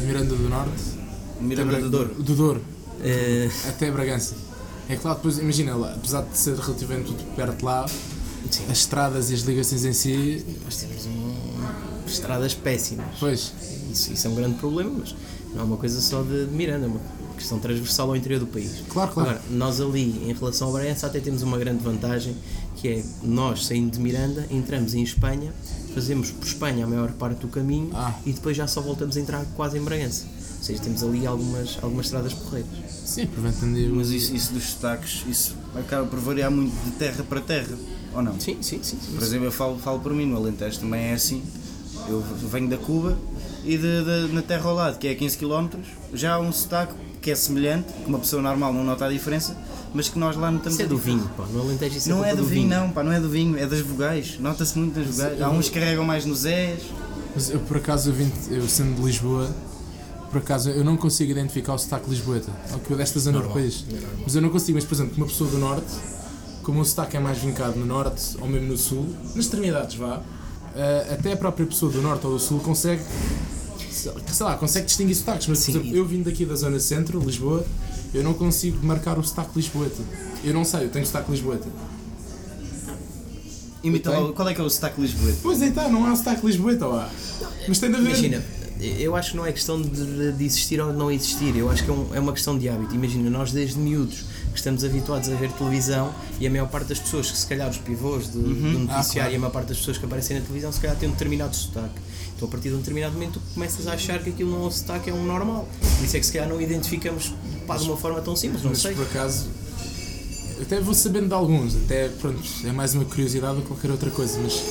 De 0.00 0.06
Miranda 0.06 0.34
do 0.34 0.48
Norte? 0.48 0.70
Miranda 1.40 1.80
do 1.80 1.90
Douro. 1.90 2.14
Do 2.14 2.34
Douro. 2.34 2.62
Eh, 3.02 3.48
Até 3.68 3.90
Bragança. 3.90 4.34
É 4.88 4.96
claro, 4.96 5.16
depois 5.16 5.38
imagina 5.38 5.74
lá, 5.76 5.94
apesar 5.94 6.22
de 6.22 6.36
ser 6.38 6.54
relativamente 6.56 7.12
perto 7.34 7.58
de 7.58 7.64
lá, 7.64 7.86
sim. 8.50 8.62
as 8.70 8.78
estradas 8.78 9.30
e 9.30 9.34
as 9.34 9.40
ligações 9.40 9.84
em 9.84 9.92
si, 9.92 10.44
Nós 10.64 10.76
temos 10.76 11.06
um, 11.06 11.34
estradas 12.06 12.54
péssimas. 12.54 13.06
pois, 13.18 13.52
Isso, 13.92 14.12
isso 14.12 14.26
é 14.26 14.30
um 14.30 14.34
grande 14.36 14.54
problema, 14.58 14.92
mas 14.98 15.14
não 15.56 15.62
é 15.62 15.64
uma 15.64 15.76
coisa 15.76 16.00
só 16.00 16.22
de, 16.22 16.46
de 16.46 16.54
Miranda, 16.54 16.84
é 16.86 16.88
uma 16.88 17.00
questão 17.36 17.58
transversal 17.58 18.08
ao 18.10 18.16
interior 18.16 18.40
do 18.40 18.46
país. 18.46 18.82
Claro, 18.88 19.12
claro. 19.12 19.30
Agora, 19.30 19.42
nós 19.50 19.80
ali, 19.80 20.22
em 20.28 20.32
relação 20.32 20.68
ao 20.68 20.72
Bragança, 20.74 21.06
até 21.06 21.18
temos 21.20 21.42
uma 21.42 21.58
grande 21.58 21.82
vantagem, 21.82 22.36
que 22.76 22.88
é 22.88 23.04
nós, 23.22 23.66
saindo 23.66 23.90
de 23.90 23.98
Miranda, 24.00 24.46
entramos 24.50 24.94
em 24.94 25.02
Espanha, 25.02 25.52
fazemos 25.94 26.30
por 26.30 26.46
Espanha 26.46 26.84
a 26.84 26.88
maior 26.88 27.10
parte 27.12 27.40
do 27.40 27.48
caminho 27.48 27.90
Ah. 27.94 28.14
e 28.26 28.32
depois 28.32 28.56
já 28.56 28.66
só 28.66 28.80
voltamos 28.80 29.16
a 29.16 29.20
entrar 29.20 29.44
quase 29.56 29.78
em 29.78 29.82
Bragança. 29.82 30.24
Ou 30.58 30.62
seja, 30.62 30.80
temos 30.82 31.02
ali 31.02 31.26
algumas, 31.26 31.78
algumas 31.82 32.06
estradas 32.06 32.32
porreiras. 32.34 32.68
sim, 33.04 33.26
preventando 33.26 33.76
aí 33.76 33.88
Mas 33.88 34.08
isso, 34.10 34.34
isso 34.34 34.52
dos 34.52 34.64
sotaques, 34.64 35.24
isso 35.28 35.54
acaba 35.74 36.06
por 36.06 36.18
variar 36.18 36.50
muito 36.50 36.72
de 36.84 36.90
terra 36.92 37.22
para 37.22 37.40
terra, 37.40 37.76
ou 38.14 38.22
não? 38.22 38.38
Sim, 38.40 38.56
sim, 38.62 38.80
sim. 38.82 38.98
sim. 39.00 39.12
Por 39.14 39.22
exemplo, 39.22 39.46
eu 39.46 39.52
falo, 39.52 39.78
falo 39.78 40.00
por 40.00 40.12
mim, 40.12 40.26
no 40.26 40.36
Alentejo 40.36 40.80
também 40.80 41.02
é 41.02 41.12
assim. 41.14 41.42
Eu 42.08 42.22
venho 42.50 42.68
da 42.68 42.76
Cuba 42.76 43.16
e 43.66 43.76
de, 43.76 44.28
de- 44.28 44.32
na 44.32 44.42
terra 44.42 44.68
ao 44.68 44.74
lado, 44.74 44.98
que 44.98 45.08
é 45.08 45.12
a 45.12 45.14
15 45.14 45.36
km, 45.38 45.68
já 46.14 46.34
há 46.34 46.38
um 46.40 46.52
sotaque 46.52 46.94
que 47.20 47.30
é 47.30 47.34
semelhante, 47.34 47.92
que 47.92 48.08
uma 48.08 48.18
pessoa 48.18 48.40
normal 48.40 48.72
não 48.72 48.84
nota 48.84 49.04
a 49.06 49.08
diferença, 49.10 49.56
mas 49.92 50.08
que 50.08 50.18
nós 50.18 50.36
lá 50.36 50.50
notamos 50.50 50.74
Isso 50.74 50.82
é 50.82 50.86
do 50.86 50.96
vinho, 50.96 51.28
pá. 51.36 51.44
No 51.52 51.60
Alentejo 51.62 51.96
isso 51.96 52.08
Não 52.08 52.24
é 52.24 52.28
é 52.28 52.30
culpa 52.30 52.42
do 52.44 52.48
vinho, 52.48 52.68
não, 52.68 52.90
pá, 52.90 53.02
não 53.02 53.12
é 53.12 53.18
do 53.20 53.28
vinho, 53.28 53.58
é 53.58 53.66
das 53.66 53.80
vogais. 53.80 54.38
Nota-se 54.38 54.78
muito 54.78 54.98
nas 54.98 55.08
vogais. 55.08 55.42
Há 55.42 55.50
uns 55.50 55.68
que 55.68 55.78
carregam 55.78 56.04
mais 56.04 56.24
nos 56.24 56.40
Zés. 56.40 56.82
Mas 57.34 57.50
eu 57.50 57.58
por 57.60 57.76
acaso, 57.78 58.10
eu, 58.10 58.14
vim, 58.14 58.30
eu 58.50 58.62
sendo 58.68 58.94
de 58.96 59.02
Lisboa, 59.02 59.50
por 60.30 60.38
acaso 60.38 60.70
eu 60.70 60.84
não 60.84 60.96
consigo 60.96 61.30
identificar 61.32 61.74
o 61.74 61.78
sotaque 61.78 62.08
lisboeta, 62.10 62.50
é 62.70 62.76
o 62.76 62.78
que 62.78 62.90
eu 62.90 62.96
desta 62.96 63.18
zona 63.18 63.40
do 63.40 63.48
país. 63.50 63.84
Mas 64.22 64.34
eu 64.36 64.42
não 64.42 64.50
consigo, 64.50 64.76
mas 64.76 64.84
por 64.84 64.94
exemplo, 64.94 65.14
uma 65.16 65.26
pessoa 65.26 65.50
do 65.50 65.58
norte, 65.58 65.86
como 66.62 66.80
o 66.80 66.84
sotaque 66.84 67.16
é 67.16 67.20
mais 67.20 67.38
vincado 67.38 67.76
no 67.78 67.86
norte 67.86 68.36
ou 68.40 68.46
mesmo 68.48 68.68
no 68.68 68.76
sul, 68.76 69.06
nas 69.34 69.44
extremidades 69.44 69.96
vá, 69.96 70.20
eh, 70.74 71.14
até 71.18 71.32
a 71.32 71.36
própria 71.36 71.66
pessoa 71.66 71.90
do 71.92 72.00
norte 72.02 72.26
ou 72.26 72.32
do 72.34 72.38
sul 72.40 72.58
consegue, 72.60 73.02
sei 73.96 74.12
lá, 74.46 74.56
consegue 74.56 74.86
distinguir 74.86 75.14
sotaques, 75.16 75.46
mas 75.48 75.58
por 75.58 75.64
Sim. 75.64 75.70
exemplo, 75.78 75.96
eu 75.96 76.04
vim 76.06 76.22
daqui 76.22 76.44
da 76.44 76.54
zona 76.54 76.78
centro, 76.78 77.18
Lisboa, 77.20 77.64
eu 78.14 78.22
não 78.22 78.34
consigo 78.34 78.84
marcar 78.84 79.18
o 79.18 79.22
sotaque 79.24 79.50
lisboeta. 79.56 80.02
Eu 80.44 80.54
não 80.54 80.64
sei, 80.64 80.84
eu 80.84 80.88
tenho 80.90 81.04
sotaque 81.06 81.30
lisboeta. 81.30 81.66
Imita 83.82 84.10
lá, 84.10 84.32
qual 84.32 84.48
é 84.48 84.54
que 84.54 84.60
é 84.60 84.64
o 84.64 84.70
sotaque 84.70 85.00
lisboeta? 85.00 85.38
Pois 85.42 85.62
é, 85.62 85.70
tá, 85.70 85.88
não 85.88 86.06
há 86.06 86.16
sotaque 86.16 86.44
lisboeta, 86.44 86.86
ó. 86.86 87.06
Mas 87.68 87.78
tem 87.78 87.90
de 87.90 87.96
haver. 87.96 88.08
Imagina, 88.08 88.42
eu 88.98 89.14
acho 89.14 89.30
que 89.32 89.36
não 89.36 89.46
é 89.46 89.52
questão 89.52 89.80
de, 89.80 90.32
de 90.32 90.44
existir 90.44 90.80
ou 90.80 90.90
de 90.92 90.98
não 90.98 91.10
existir, 91.10 91.54
eu 91.56 91.70
acho 91.70 91.84
que 91.84 91.90
é, 91.90 91.92
um- 91.92 92.14
é 92.14 92.18
uma 92.20 92.32
questão 92.32 92.58
de 92.58 92.68
hábito. 92.68 92.94
Imagina, 92.94 93.30
nós 93.30 93.52
desde 93.52 93.78
miúdos 93.78 94.24
que 94.52 94.56
estamos 94.58 94.82
habituados 94.84 95.28
a 95.28 95.34
ver 95.34 95.52
televisão 95.52 96.12
e 96.40 96.46
a 96.46 96.50
maior 96.50 96.68
parte 96.68 96.88
das 96.88 96.98
pessoas, 96.98 97.30
que 97.30 97.36
se 97.38 97.46
calhar 97.46 97.68
os 97.70 97.76
pivôs 97.78 98.24
de- 98.32 98.38
do 98.38 98.78
noticiário 98.78 98.90
Ah, 98.90 99.04
claro. 99.12 99.32
e 99.32 99.36
a 99.36 99.38
maior 99.38 99.52
parte 99.52 99.68
das 99.68 99.78
pessoas 99.78 99.98
que 99.98 100.04
aparecem 100.04 100.38
na 100.38 100.42
televisão, 100.44 100.72
se 100.72 100.80
calhar 100.80 100.96
têm 100.96 101.08
um 101.08 101.12
determinado 101.12 101.54
sotaque. 101.54 101.94
Então 102.36 102.46
a 102.46 102.50
partir 102.50 102.68
de 102.68 102.74
um 102.74 102.78
determinado 102.78 103.14
momento 103.14 103.40
tu 103.40 103.54
começas 103.54 103.86
a 103.86 103.94
achar 103.94 104.22
que 104.22 104.30
aquilo 104.30 104.50
não 104.50 104.64
é 104.64 104.66
um 104.66 104.70
sotaque, 104.70 105.10
é 105.10 105.12
um 105.12 105.24
normal. 105.24 105.66
Por 105.80 106.04
isso 106.04 106.16
é 106.16 106.20
que 106.20 106.26
se 106.26 106.32
calhar 106.32 106.48
não 106.48 106.60
identificamos 106.60 107.34
pá, 107.66 107.76
de 107.76 107.84
uma 107.84 107.96
forma 107.96 108.20
tão 108.20 108.36
simples, 108.36 108.62
não 108.62 108.70
mas 108.70 108.80
sei. 108.80 108.94
por 108.94 109.04
acaso 109.04 109.46
até 110.60 110.80
vou 110.80 110.94
sabendo 110.94 111.28
de 111.28 111.34
alguns, 111.34 111.76
até 111.76 112.08
pronto, 112.08 112.40
é 112.64 112.72
mais 112.72 112.94
uma 112.94 113.04
curiosidade 113.04 113.60
que 113.60 113.66
qualquer 113.66 113.90
outra 113.90 114.10
coisa, 114.10 114.38
mas 114.42 114.62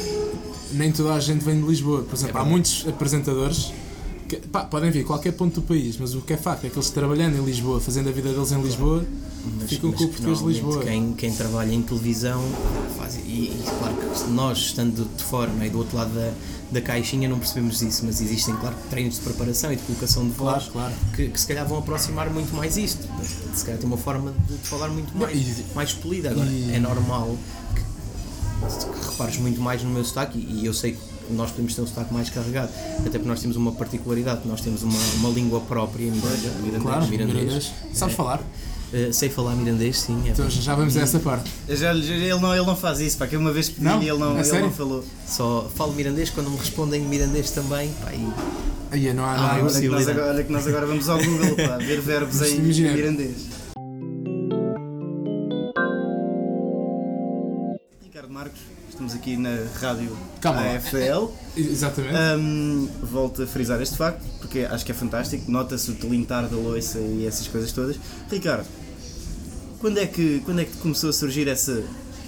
nem 0.72 0.92
toda 0.92 1.14
a 1.14 1.20
gente 1.20 1.44
vem 1.44 1.62
de 1.62 1.68
Lisboa. 1.68 2.02
Por 2.02 2.16
exemplo, 2.16 2.38
há 2.38 2.44
verdade. 2.44 2.50
muitos 2.50 2.88
apresentadores 2.88 3.72
pá, 4.52 4.64
podem 4.64 4.92
vir 4.92 5.04
qualquer 5.06 5.32
ponto 5.34 5.62
do 5.62 5.62
país, 5.68 5.98
mas 5.98 6.14
o 6.16 6.22
que 6.22 6.34
é 6.34 6.38
facto 6.38 6.66
é 6.66 6.70
que 6.70 6.76
eles 6.76 6.90
trabalhando 6.90 7.38
em 7.38 7.44
Lisboa, 7.46 7.80
fazendo 7.80 8.10
a 8.10 8.12
vida 8.12 8.30
deles 8.32 8.52
em 8.52 8.62
Lisboa, 8.62 9.06
Mas- 9.60 9.70
ficam 9.70 9.90
mas 9.92 10.00
com 10.00 10.06
o 10.06 10.08
português 10.10 10.40
de 10.40 10.46
Lisboa. 10.46 10.84
Quem, 10.84 11.14
quem 11.14 11.34
trabalha 11.34 11.72
em 11.74 11.82
televisão 11.82 12.42
faz. 12.98 13.16
E, 13.16 13.20
e 13.52 13.64
claro 13.80 13.96
que 13.96 14.30
nós, 14.32 14.58
estando 14.60 15.06
de 15.16 15.24
fora 15.24 15.52
não 15.52 15.62
é, 15.64 15.70
do 15.70 15.78
outro 15.80 15.96
lado 15.98 16.14
da, 16.14 16.32
da 16.72 16.82
caixinha, 16.82 17.28
não 17.30 17.38
percebemos 17.40 17.82
isso, 17.82 18.06
mas 18.06 18.22
existem, 18.22 18.56
claro, 18.58 18.76
treinos 18.90 19.16
de 19.16 19.22
preparação 19.22 19.72
e 19.72 19.76
de 19.76 19.84
colocação 19.84 20.24
de 20.28 20.32
voz 20.34 20.66
Claro, 20.68 20.72
claro. 20.72 20.94
Que, 21.16 21.28
que 21.30 21.40
se 21.40 21.48
calhar 21.48 21.68
vão 21.68 21.78
aproximar 21.80 22.30
muito 22.30 22.56
mais 22.56 22.78
isto. 22.78 23.08
Se 23.54 23.64
calhar 23.66 23.80
tem 23.80 23.88
uma 23.88 23.98
forma 23.98 24.34
de, 24.48 24.58
de 24.58 24.68
falar 24.68 24.90
muito 24.90 25.16
mais, 25.18 25.36
e- 25.60 25.66
mais 25.76 25.94
polida. 25.94 26.32
Agora, 26.32 26.50
e- 26.50 26.72
é 26.74 26.80
normal 26.80 27.36
que, 27.76 27.82
que 29.02 29.10
repares 29.12 29.38
muito 29.38 29.62
mais 29.62 29.84
no 29.84 29.90
meu 29.90 30.04
sotaque 30.04 30.38
e, 30.40 30.62
e 30.62 30.66
eu 30.66 30.74
sei 30.74 30.94
que 30.94 31.15
nós 31.32 31.52
podemos 31.52 31.74
ter 31.76 31.82
um 31.82 31.88
sotaque 31.88 32.14
mais 32.14 32.30
carregado, 32.30 32.70
até 33.00 33.12
porque 33.12 33.28
nós 33.28 33.40
temos 33.42 33.56
uma 33.58 33.72
particularidade, 33.72 34.42
nós 34.46 34.62
temos 34.62 34.84
uma, 34.84 34.98
uma 35.18 35.30
língua 35.30 35.60
própria, 35.62 36.12
mirandês, 36.12 36.82
Claro, 36.82 37.08
mirandês. 37.08 37.34
mirandês. 37.38 37.72
Sabes 37.94 38.14
É. 38.14 38.18
falar? 38.18 38.42
Uh, 38.94 39.12
sei 39.12 39.30
falar 39.30 39.56
mirandês, 39.56 40.00
sim. 40.00 40.22
É 40.26 40.30
Então 40.30 40.50
já 40.50 40.76
vamos 40.76 40.96
a 40.96 41.02
essa 41.02 41.20
parte. 41.20 41.50
Já, 41.68 41.94
já- 41.94 42.14
ele, 42.14 42.40
não, 42.40 42.56
ele 42.56 42.66
não 42.66 42.76
faz 42.76 43.00
isso, 43.00 43.18
pá, 43.18 43.28
que 43.28 43.36
uma 43.36 43.52
vez 43.52 43.68
pedi 43.68 43.84
Não? 43.84 44.02
e 44.02 44.08
ele 44.08 44.18
não, 44.20 44.38
É 44.38 44.42
ele 44.48 44.60
não 44.60 44.72
falou. 44.72 45.04
Só 45.28 45.70
falo 45.76 45.92
mirandês 45.94 46.30
quando 46.30 46.50
me 46.52 46.58
respondem 46.58 47.02
mirandês 47.02 47.50
também. 47.52 47.90
Pá, 48.02 48.12
e 48.14 48.28
Aí 48.92 49.12
não 49.14 49.26
há, 49.26 49.34
Ah, 49.34 49.38
não 49.38 49.44
há 49.44 49.48
eu 49.48 49.50
Olha 49.50 49.58
que, 49.58 49.64
nós 49.64 49.72
possibilidade. 49.74 50.12
agora, 50.12 50.34
olha 50.34 50.44
que 50.44 50.52
nós 50.54 50.68
agora 50.68 50.86
vamos 50.86 51.10
ao 51.10 51.18
Google, 51.18 51.56
pá, 51.56 51.78
ver 51.78 52.00
verbos 52.00 52.42
em 52.44 52.60
mirandês. 52.62 53.36
Ricardo 58.16 58.34
Marcos, 58.34 58.62
estamos 58.90 59.14
aqui 59.14 59.36
na 59.36 59.66
rádio 59.78 60.18
Calma. 60.40 60.62
AFL. 60.62 61.34
Exatamente. 61.58 62.16
Hum, 62.40 62.88
volto 63.04 63.44
a 63.44 63.46
frisar 63.46 63.82
este 63.82 63.98
facto, 63.98 64.24
porque 64.40 64.60
acho 64.60 64.86
que 64.86 64.94
é 64.94 64.96
fantástico, 64.96 65.52
nota-se 65.52 65.92
o 65.92 65.96
tilintar 65.96 66.48
da 66.48 66.56
loiça 66.56 66.98
e 66.98 67.26
essas 67.26 67.46
coisas 67.50 67.74
todas. 67.74 67.98
Ricardo, 68.32 68.66
quando 69.80 69.98
é, 69.98 70.08
que, 70.08 70.42
quando 70.46 70.62
é 70.62 70.64
que 70.64 70.78
começou 70.78 71.10
a 71.10 71.14
surgir 71.14 71.46
essa 71.50 71.84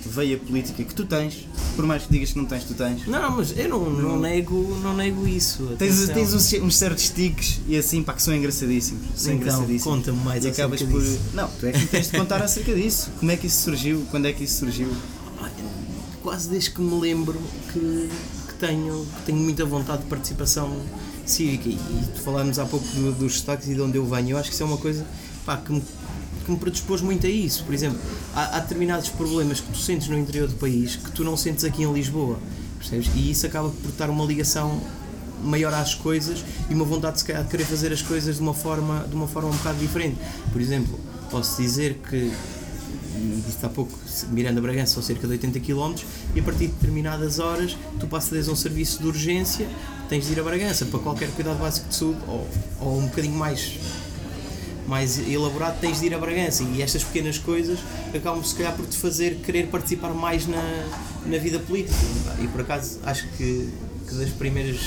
veia 0.06 0.38
política 0.38 0.84
que 0.84 0.94
tu 0.94 1.06
tens, 1.06 1.48
por 1.78 1.86
mais 1.86 2.04
que 2.04 2.12
digas 2.12 2.34
que 2.34 2.38
não 2.38 2.46
tens, 2.46 2.66
tu 2.66 2.74
tens? 2.74 3.08
Não, 3.08 3.38
mas 3.38 3.58
eu 3.58 3.70
não, 3.70 3.90
não, 3.90 4.20
nego, 4.20 4.78
não 4.84 4.94
nego 4.94 5.26
isso. 5.26 5.74
Tens, 5.80 6.06
tens 6.10 6.34
uns, 6.34 6.52
uns 6.64 6.76
certos 6.76 7.10
tiques 7.12 7.62
e 7.66 7.78
assim, 7.78 8.04
pá, 8.04 8.12
que 8.12 8.22
são 8.22 8.36
engraçadíssimos. 8.36 9.06
São 9.16 9.32
Então, 9.32 9.42
engraçadíssimos. 9.48 9.84
conta-me 9.84 10.18
mais 10.22 10.44
E 10.44 10.50
acabas 10.50 10.84
por. 10.84 11.02
disso. 11.02 11.18
Não, 11.34 11.48
tu 11.48 11.66
é 11.66 11.72
que 11.72 11.86
tens 11.88 12.12
de 12.12 12.18
contar 12.18 12.42
acerca 12.42 12.76
disso. 12.76 13.10
Como 13.20 13.32
é 13.32 13.38
que 13.38 13.48
isso 13.48 13.64
surgiu? 13.64 14.06
Quando 14.12 14.26
é 14.26 14.34
que 14.34 14.44
isso 14.44 14.60
surgiu? 14.60 14.90
Quase 16.28 16.50
desde 16.50 16.72
que 16.72 16.82
me 16.82 17.00
lembro 17.00 17.40
que, 17.72 18.10
que 18.50 18.54
tenho, 18.60 19.06
que 19.16 19.26
tenho 19.28 19.38
muita 19.38 19.64
vontade 19.64 20.02
de 20.04 20.10
participação 20.10 20.76
cívica. 21.26 21.70
E, 21.70 21.72
e 21.76 22.20
falámos 22.20 22.60
há 22.60 22.66
pouco 22.66 22.86
do- 22.88 23.14
dos 23.14 23.32
destaques 23.36 23.70
e 23.70 23.74
de 23.76 23.80
onde 23.82 23.98
eu 23.98 24.06
venho. 24.06 24.32
Eu 24.32 24.38
acho 24.38 24.50
que 24.50 24.54
isso 24.54 24.62
é 24.64 24.66
uma 24.66 24.76
coisa 24.78 25.06
pá, 25.46 25.56
que, 25.56 25.72
me, 25.72 25.82
que 26.44 26.52
me 26.52 26.58
predispôs 26.58 27.00
muito 27.02 27.26
a 27.26 27.30
isso. 27.30 27.64
Por 27.64 27.74
exemplo, 27.74 27.98
há, 28.36 28.58
há 28.58 28.60
determinados 28.60 29.08
problemas 29.08 29.62
que 29.62 29.72
tu 29.72 29.78
sentes 29.78 30.10
no 30.10 30.18
interior 30.18 30.50
do 30.50 30.56
país 30.56 30.98
que 30.98 31.10
tu 31.12 31.24
não 31.24 31.38
sentes 31.38 31.64
aqui 31.64 31.84
em 31.84 31.94
Lisboa. 31.94 32.38
Percebes? 32.78 33.10
E 33.16 33.32
isso 33.32 33.46
acaba 33.46 33.70
por 33.70 33.92
dar 33.94 34.10
uma 34.10 34.26
ligação 34.26 34.82
maior 35.46 35.74
às 35.74 35.96
coisas 35.96 36.44
e 36.70 36.74
uma 36.74 36.84
vontade 36.84 37.24
de 37.24 37.24
querer 37.46 37.64
fazer 37.64 37.94
as 37.94 38.02
coisas 38.02 38.36
de 38.36 38.42
uma 38.42 38.54
forma, 38.54 39.06
de 39.08 39.16
uma 39.16 39.30
forma 39.30 39.48
um 39.48 39.56
bocado 39.56 39.80
diferente. 39.80 40.18
Por 40.52 40.60
exemplo, 40.60 41.00
posso 41.32 41.62
dizer 41.62 42.02
que 42.10 42.34
disse 43.46 43.66
há 43.66 43.70
pouco, 43.70 43.98
Miranda 44.30 44.62
Bragança 44.62 44.94
são 44.94 45.04
cerca 45.04 45.28
de 45.28 45.34
80 45.34 45.60
km 45.60 45.96
e 46.36 46.40
a 46.40 46.44
partir 46.44 46.68
de 46.68 46.74
determinadas 46.74 47.40
horas 47.40 47.78
tu 48.00 48.08
passas 48.08 48.48
a 48.48 48.52
um 48.52 48.56
serviço 48.56 49.02
de 49.02 49.08
urgência, 49.08 49.68
tens 50.10 50.26
de 50.26 50.34
ir 50.34 50.40
a 50.40 50.44
Bragança 50.44 50.86
para 50.86 51.00
qualquer 51.00 51.30
cuidado 51.32 51.58
básico 51.58 51.90
de 51.90 51.96
saúde 51.96 52.20
ou, 52.28 52.48
ou 52.80 53.00
um 53.00 53.08
bocadinho 53.08 53.36
mais 53.36 53.78
mais 54.88 55.20
elaborado 55.28 55.80
tens 55.82 56.00
de 56.00 56.06
ir 56.06 56.14
a 56.14 56.18
Bragança. 56.18 56.64
E 56.64 56.82
estas 56.82 57.04
pequenas 57.04 57.38
coisas 57.38 57.78
acabam 58.16 58.42
se 58.44 58.56
calhar 58.56 58.74
por 58.74 58.88
te 58.88 58.98
fazer 58.98 59.36
querer 59.44 59.68
participar 59.68 60.14
mais 60.14 60.48
na, 60.48 60.64
na 61.26 61.38
vida 61.38 61.60
política. 61.60 61.98
E 62.42 62.48
por 62.48 62.62
acaso 62.62 63.00
acho 63.04 63.28
que, 63.38 63.70
que 64.08 64.16
das 64.16 64.30
primeiras 64.30 64.80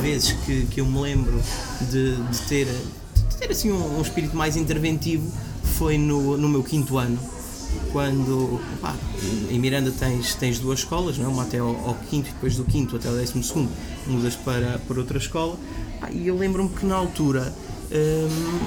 vezes 0.00 0.32
que, 0.46 0.66
que 0.66 0.80
eu 0.80 0.86
me 0.86 0.98
lembro 1.00 1.40
de, 1.90 2.16
de 2.16 2.38
ter 2.48 2.66
de 2.66 3.36
ter 3.36 3.50
assim 3.50 3.70
um, 3.70 3.98
um 3.98 4.00
espírito 4.00 4.34
mais 4.34 4.56
interventivo 4.56 5.30
foi 5.72 5.98
no, 5.98 6.36
no 6.36 6.48
meu 6.48 6.62
quinto 6.62 6.98
ano 6.98 7.18
quando 7.90 8.60
pá, 8.80 8.94
em 9.50 9.58
Miranda 9.58 9.90
tens, 9.90 10.34
tens 10.34 10.58
duas 10.58 10.80
escolas, 10.80 11.16
não 11.18 11.26
é? 11.26 11.28
uma 11.28 11.42
até 11.42 11.58
ao, 11.58 11.68
ao 11.68 11.94
quinto 12.10 12.28
e 12.28 12.32
depois 12.32 12.56
do 12.56 12.64
quinto 12.64 12.96
até 12.96 13.08
ao 13.08 13.14
décimo 13.14 13.42
segundo 13.42 13.70
mudas 14.06 14.36
para, 14.36 14.78
para 14.86 14.98
outra 14.98 15.18
escola 15.18 15.56
Pá, 16.00 16.10
e 16.10 16.26
eu 16.26 16.36
lembro-me 16.36 16.68
que 16.68 16.84
na 16.84 16.96
altura 16.96 17.54
hum, 17.90 18.58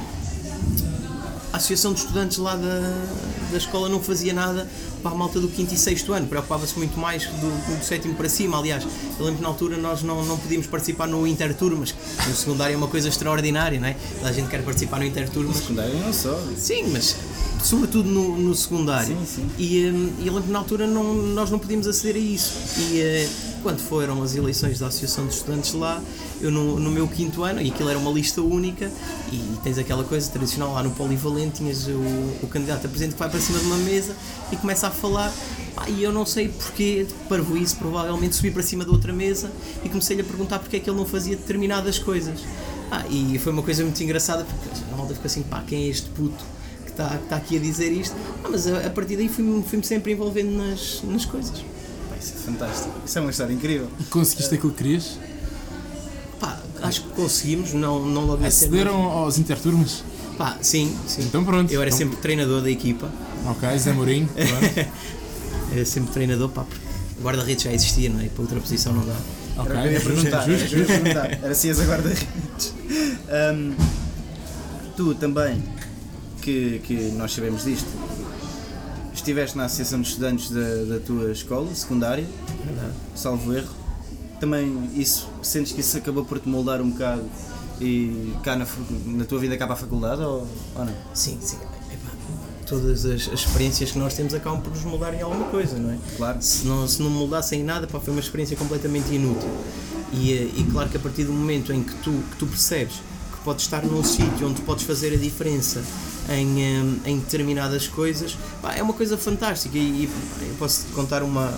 a 1.54 1.58
Associação 1.58 1.94
de 1.94 2.00
Estudantes 2.00 2.38
lá 2.38 2.56
da, 2.56 3.06
da 3.52 3.58
escola 3.58 3.88
não 3.90 4.02
fazia 4.02 4.34
nada 4.34 4.68
para 5.06 5.14
a 5.14 5.16
malta 5.16 5.40
do 5.40 5.48
quinto 5.48 5.72
e 5.72 5.78
sexto 5.78 6.14
ano, 6.14 6.26
preocupava-se 6.26 6.76
muito 6.80 7.00
mais 7.00 7.28
do, 7.28 7.78
do 7.78 7.86
sétimo 7.86 8.16
para 8.16 8.28
cima. 8.28 8.58
Aliás, 8.58 8.84
eu 9.20 9.24
lembro 9.24 9.36
que 9.36 9.44
na 9.44 9.50
altura 9.50 9.78
nós 9.78 10.02
não, 10.02 10.26
não 10.26 10.36
podíamos 10.36 10.66
participar 10.66 11.08
no 11.08 11.28
Interturmas, 11.28 11.94
no 12.28 12.36
secundário 12.36 12.74
é 12.74 12.78
uma 12.78 12.88
coisa 12.88 13.08
extraordinária, 13.08 13.80
não 13.80 13.88
é? 13.88 13.96
Toda 14.16 14.30
a 14.30 14.34
gente 14.34 14.50
quer 14.50 14.64
participar 14.64 14.98
no 14.98 15.06
Interturmas. 15.06 15.58
Secundário 15.58 15.94
não 16.00 16.12
só. 16.12 16.36
Sim, 16.58 16.88
mas 16.92 17.16
sobretudo 17.64 18.10
no, 18.10 18.36
no 18.36 18.56
secundário. 18.56 19.16
Sim, 19.16 19.26
sim. 19.28 19.50
E, 19.60 19.86
hum, 19.86 20.14
e 20.18 20.26
eu 20.28 20.34
lembro 20.34 20.48
que 20.48 20.52
na 20.52 20.60
altura 20.60 20.88
não, 20.88 21.14
nós 21.14 21.52
não 21.52 21.60
podíamos 21.60 21.86
aceder 21.86 22.16
a 22.16 22.26
isso. 22.26 22.54
E 22.80 23.00
eh, 23.00 23.30
quando 23.66 23.80
foram 23.80 24.22
as 24.22 24.36
eleições 24.36 24.78
da 24.78 24.88
Associação 24.88 25.26
de 25.26 25.34
Estudantes 25.34 25.74
lá, 25.74 26.00
eu 26.40 26.52
no, 26.52 26.80
no 26.80 26.92
meu 26.92 27.08
quinto 27.08 27.44
ano, 27.44 27.60
e 27.60 27.72
aquilo 27.72 27.90
era 27.90 27.98
uma 27.98 28.12
lista 28.12 28.40
única, 28.40 28.92
e 29.32 29.42
tens 29.64 29.80
aquela 29.80 30.04
coisa 30.04 30.30
tradicional 30.30 30.74
lá 30.74 30.84
no 30.84 30.92
Polivalente, 30.92 31.58
tinhas 31.58 31.88
o, 31.88 31.92
o 32.44 32.48
candidato 32.48 32.86
a 32.86 32.88
presidente 32.88 33.14
que 33.14 33.20
vai 33.20 33.28
para 33.28 33.40
cima 33.40 33.58
de 33.58 33.66
uma 33.66 33.78
mesa 33.78 34.16
e 34.52 34.56
começa 34.56 34.86
a 34.86 34.92
falar. 34.96 35.32
Pá, 35.76 35.90
e 35.90 36.02
eu 36.04 36.12
não 36.12 36.26
sei 36.26 36.48
porquê, 36.50 37.06
parvo 37.28 37.58
isso, 37.58 37.76
provavelmente 37.76 38.36
subi 38.36 38.50
para 38.50 38.64
cima 38.64 38.86
de 38.86 38.92
outra 38.92 39.12
mesa 39.12 39.52
e 39.84 39.90
comecei-lhe 39.90 40.22
a 40.22 40.26
perguntar 40.26 40.60
porque 40.60 40.78
é 40.78 40.80
que 40.80 40.90
ele 40.90 40.98
não 40.98 41.06
fazia 41.06 41.36
determinadas 41.36 42.00
coisas. 42.00 42.40
Ah, 42.92 43.04
e 43.10 43.38
foi 43.40 43.52
uma 43.52 43.62
coisa 43.64 43.84
muito 43.84 44.02
engraçada 44.02 44.46
porque 44.46 44.70
a 44.94 44.96
malta 44.96 45.14
ficou 45.14 45.26
assim, 45.28 45.42
pá, 45.44 45.64
quem 45.68 45.84
é 45.86 45.88
este 45.90 46.08
puto 46.10 46.44
que 46.86 46.92
está 46.92 47.10
que 47.18 47.28
tá 47.28 47.36
aqui 47.36 47.58
a 47.58 47.60
dizer 47.60 47.92
isto? 47.92 48.16
Ah, 48.44 48.48
mas 48.50 48.68
a, 48.68 48.88
a 48.88 48.90
partir 48.90 49.18
daí 49.18 49.28
fui-me 49.28 49.62
fui 49.64 49.84
sempre 49.84 50.14
envolvendo 50.14 50.52
nas, 50.56 51.02
nas 51.04 51.26
coisas. 51.26 51.60
Pá, 52.10 52.16
isso 52.20 52.34
é 52.38 52.42
fantástico. 52.42 52.94
Isso 53.06 53.18
é 53.18 53.22
uma 53.22 53.32
história 53.32 53.54
incrível. 53.54 53.90
E 54.00 54.04
conseguiste 54.06 54.54
aquilo 54.56 54.72
que 54.72 54.78
querias? 54.78 55.18
Pá, 56.40 56.58
acho 56.84 57.02
que 57.04 57.10
conseguimos, 57.10 57.74
não, 57.74 58.06
não 58.06 58.26
logo 58.26 58.46
Acederam 58.46 58.96
aos 59.04 59.38
interturmas? 59.38 60.04
Pá, 60.38 60.58
sim, 60.62 60.96
sim. 61.08 61.24
Então 61.24 61.44
pronto. 61.44 61.72
Eu 61.72 61.82
era 61.82 61.90
Então- 61.90 61.98
sempre 61.98 62.18
treinador 62.18 62.62
da 62.62 62.70
equipa, 62.70 63.10
Ok, 63.48 63.78
Zé 63.78 63.94
Mourinho. 63.94 64.30
era 65.72 65.86
sempre 65.86 66.12
treinador, 66.14 66.50
pá, 66.50 66.64
porque 66.64 66.86
guarda-redes 67.22 67.64
já 67.64 67.72
existia, 67.74 68.10
não 68.10 68.20
é? 68.20 68.28
Para 68.28 68.42
outra 68.42 68.60
posição 68.60 68.94
não 68.94 69.06
dá. 69.06 69.16
Ok, 69.58 69.76
Era 69.76 70.00
perguntar. 70.02 70.42
justo, 70.46 70.48
era 70.48 70.66
o 70.66 70.70
que 70.70 70.76
eu 70.76 70.80
ia 70.80 70.86
perguntar. 70.86 71.32
Era 71.44 71.56
se 71.56 71.68
ias 71.68 71.80
a 71.80 71.86
guarda-redes. 71.86 72.74
Ahm, 73.30 73.74
tu 74.98 75.16
também, 75.16 75.64
que, 76.42 76.80
que 76.84 76.94
nós 77.12 77.34
sabemos 77.34 77.64
disto, 77.64 77.88
estiveste 79.14 79.58
na 79.58 79.66
Associação 79.66 80.02
de 80.02 80.08
Estudantes 80.10 80.50
da, 80.52 80.96
da 80.96 81.00
tua 81.00 81.32
escola 81.32 81.74
secundária, 81.74 82.26
salvo 83.16 83.54
erro. 83.54 83.74
Também 84.40 84.90
isso, 84.96 85.30
sentes 85.42 85.72
que 85.72 85.80
isso 85.80 85.98
acabou 85.98 86.26
por 86.26 86.40
te 86.40 86.50
moldar 86.50 86.82
um 86.82 86.90
bocado 86.90 87.24
e 87.80 88.34
cá 88.44 88.56
na, 88.56 88.66
na 89.06 89.24
tua 89.26 89.40
vida 89.40 89.56
cá 89.58 89.66
para 89.66 89.76
a 89.76 89.78
faculdade 89.78 90.22
ou, 90.22 90.46
ou 90.76 90.86
não? 90.86 90.94
Sim, 91.14 91.38
sim. 91.42 91.58
Todas 92.66 93.06
as, 93.06 93.28
as 93.28 93.40
experiências 93.42 93.92
que 93.92 94.00
nós 94.00 94.14
temos 94.14 94.34
acabam 94.34 94.62
por 94.62 94.72
nos 94.72 94.84
moldar 94.84 95.14
em 95.14 95.22
alguma 95.22 95.46
coisa, 95.46 95.78
não 95.78 95.92
é? 95.92 95.98
Claro. 96.18 96.42
Se 96.42 96.66
não, 96.66 96.88
se 96.88 97.02
não 97.02 97.10
me 97.10 97.18
moldassem 97.18 97.62
em 97.62 97.64
nada, 97.64 97.86
pá, 97.88 98.00
foi 98.00 98.14
uma 98.14 98.20
experiência 98.20 98.58
completamente 98.58 99.14
inútil. 99.14 99.50
E, 100.12 100.34
eh, 100.34 100.50
e 100.58 100.64
claro 100.72 100.90
que 100.90 100.98
a 100.98 101.00
partir 101.00 101.26
do 101.26 101.34
momento 101.34 101.72
em 101.72 101.84
que 101.84 101.94
tu, 101.96 102.12
que 102.32 102.38
tu 102.38 102.48
percebes 102.48 102.96
que 103.32 103.44
podes 103.44 103.66
estar 103.66 103.84
num 103.84 104.04
sítio 104.04 104.48
onde 104.48 104.62
podes 104.62 104.84
fazer 104.84 105.14
a 105.14 105.18
diferença 105.18 105.84
em, 106.30 106.64
eh, 106.64 107.10
em 107.10 107.20
determinadas 107.20 107.88
coisas, 107.88 108.38
pá, 108.62 108.74
é 108.74 108.82
uma 108.82 108.94
coisa 108.94 109.18
fantástica. 109.18 109.78
E, 109.78 109.82
e 109.82 110.10
eu 110.42 110.56
posso 110.56 110.86
contar 110.88 111.22
uma, 111.22 111.54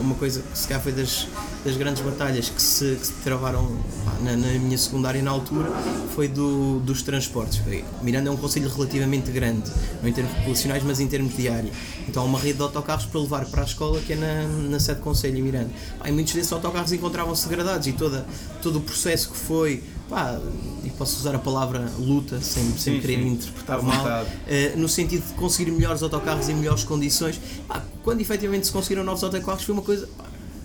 uma 0.00 0.14
coisa 0.14 0.40
que 0.40 0.58
se 0.58 0.66
calhar 0.66 0.82
foi 0.82 0.92
das, 0.92 1.28
das 1.64 1.76
grandes 1.76 2.02
batalhas 2.02 2.48
que 2.48 2.62
se, 2.62 2.96
que 2.96 3.06
se 3.06 3.12
travaram 3.24 3.66
pá, 4.04 4.12
na, 4.22 4.36
na 4.36 4.48
minha 4.58 4.78
secundária 4.78 5.22
na 5.22 5.30
altura, 5.30 5.70
foi 6.14 6.28
do, 6.28 6.80
dos 6.80 7.02
transportes. 7.02 7.60
Miranda 8.02 8.28
é 8.28 8.32
um 8.32 8.36
conselho 8.36 8.68
relativamente 8.68 9.30
grande, 9.30 9.70
não 10.02 10.08
em 10.08 10.12
termos 10.12 10.32
populacionais, 10.34 10.82
mas 10.82 11.00
em 11.00 11.06
termos 11.06 11.34
área. 11.46 11.70
Então 12.08 12.22
há 12.22 12.26
uma 12.26 12.38
rede 12.38 12.54
de 12.54 12.62
autocarros 12.62 13.06
para 13.06 13.20
levar 13.20 13.46
para 13.46 13.62
a 13.62 13.64
escola 13.64 14.00
que 14.00 14.12
é 14.12 14.16
na, 14.16 14.46
na 14.46 14.80
sede 14.80 14.98
de 14.98 15.04
conselho 15.04 15.38
em 15.38 15.42
Miranda. 15.42 15.70
Pá, 15.98 16.08
e 16.08 16.12
muitos 16.12 16.32
desses 16.32 16.52
autocarros 16.52 16.92
encontravam-se 16.92 17.48
degradados 17.48 17.86
e 17.86 17.92
toda, 17.92 18.26
todo 18.62 18.78
o 18.78 18.80
processo 18.80 19.30
que 19.30 19.36
foi, 19.36 19.82
pá, 20.08 20.38
e 20.84 20.90
posso 20.90 21.18
usar 21.18 21.34
a 21.34 21.38
palavra 21.38 21.90
luta 21.98 22.40
sem, 22.40 22.64
sem 22.76 22.94
Sim, 22.94 23.00
querer 23.00 23.22
sim. 23.22 23.28
interpretar 23.28 23.82
mal, 23.82 24.26
eh, 24.46 24.74
no 24.76 24.88
sentido 24.88 25.26
de 25.26 25.32
conseguir 25.34 25.70
melhores 25.70 26.02
autocarros 26.02 26.48
em 26.48 26.54
melhores 26.54 26.84
condições. 26.84 27.40
Pá, 27.66 27.82
quando 28.02 28.20
efetivamente 28.20 28.66
se 28.66 28.72
conseguiram 28.72 29.02
novos 29.04 29.24
autocarros 29.24 29.64
foi 29.64 29.72
uma 29.72 29.82
coisa 29.82 30.06
pá, 30.18 30.24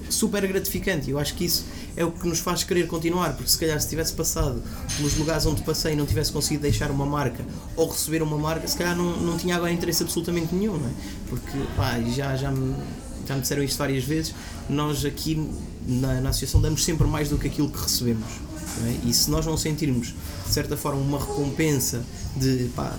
super 0.10 0.46
gratificante 0.48 1.10
eu 1.12 1.20
acho 1.20 1.36
que 1.36 1.46
isso 1.46 1.66
é 1.96 2.04
o 2.04 2.12
que 2.12 2.28
nos 2.28 2.40
faz 2.40 2.64
querer 2.64 2.88
continuar, 2.88 3.34
porque 3.34 3.50
se 3.50 3.58
calhar 3.58 3.80
se 3.80 3.90
tivesse 3.90 4.14
passado 4.14 4.62
pelos 4.98 5.16
lugares 5.18 5.46
onde 5.46 5.62
passei 5.62 5.94
e 5.94 5.96
não 5.96 6.06
tivesse 6.06 6.32
conseguido 6.32 6.64
deixar 6.64 6.90
uma 6.92 7.06
marca 7.06 7.46
ou 7.76 7.90
receber 7.90 8.22
uma 8.22 8.38
marca, 8.38 8.68
se 8.68 8.78
calhar 8.78 8.96
não, 8.96 9.18
não 9.18 9.38
tinha 9.38 9.56
agora 9.56 9.72
interesse 9.72 10.04
absolutamente 10.04 10.54
nenhum, 10.56 10.78
não 10.78 10.88
é? 10.88 10.92
Porque 11.30 11.58
pá, 11.76 12.00
já, 12.16 12.36
já, 12.36 12.52
me, 12.52 12.74
já 13.28 13.36
me 13.36 13.42
disseram 13.42 13.64
isto 13.64 13.78
várias 13.78 14.04
vezes, 14.04 14.34
nós 14.70 15.04
aqui 15.04 15.50
na, 15.86 16.22
na 16.22 16.30
associação 16.30 16.62
damos 16.62 16.84
sempre 16.86 17.06
mais 17.08 17.30
do 17.30 17.38
que 17.38 17.48
aquilo 17.48 17.70
que 17.70 17.82
recebemos. 17.82 18.49
Não 18.80 18.88
é? 18.88 18.96
E 19.06 19.14
se 19.14 19.30
nós 19.32 19.46
não 19.46 19.58
sentirmos, 19.58 20.08
de 20.46 20.54
certa 20.54 20.76
forma, 20.78 21.00
uma 21.02 21.20
recompensa 21.20 22.04
de, 22.36 22.70
pá, 22.76 22.96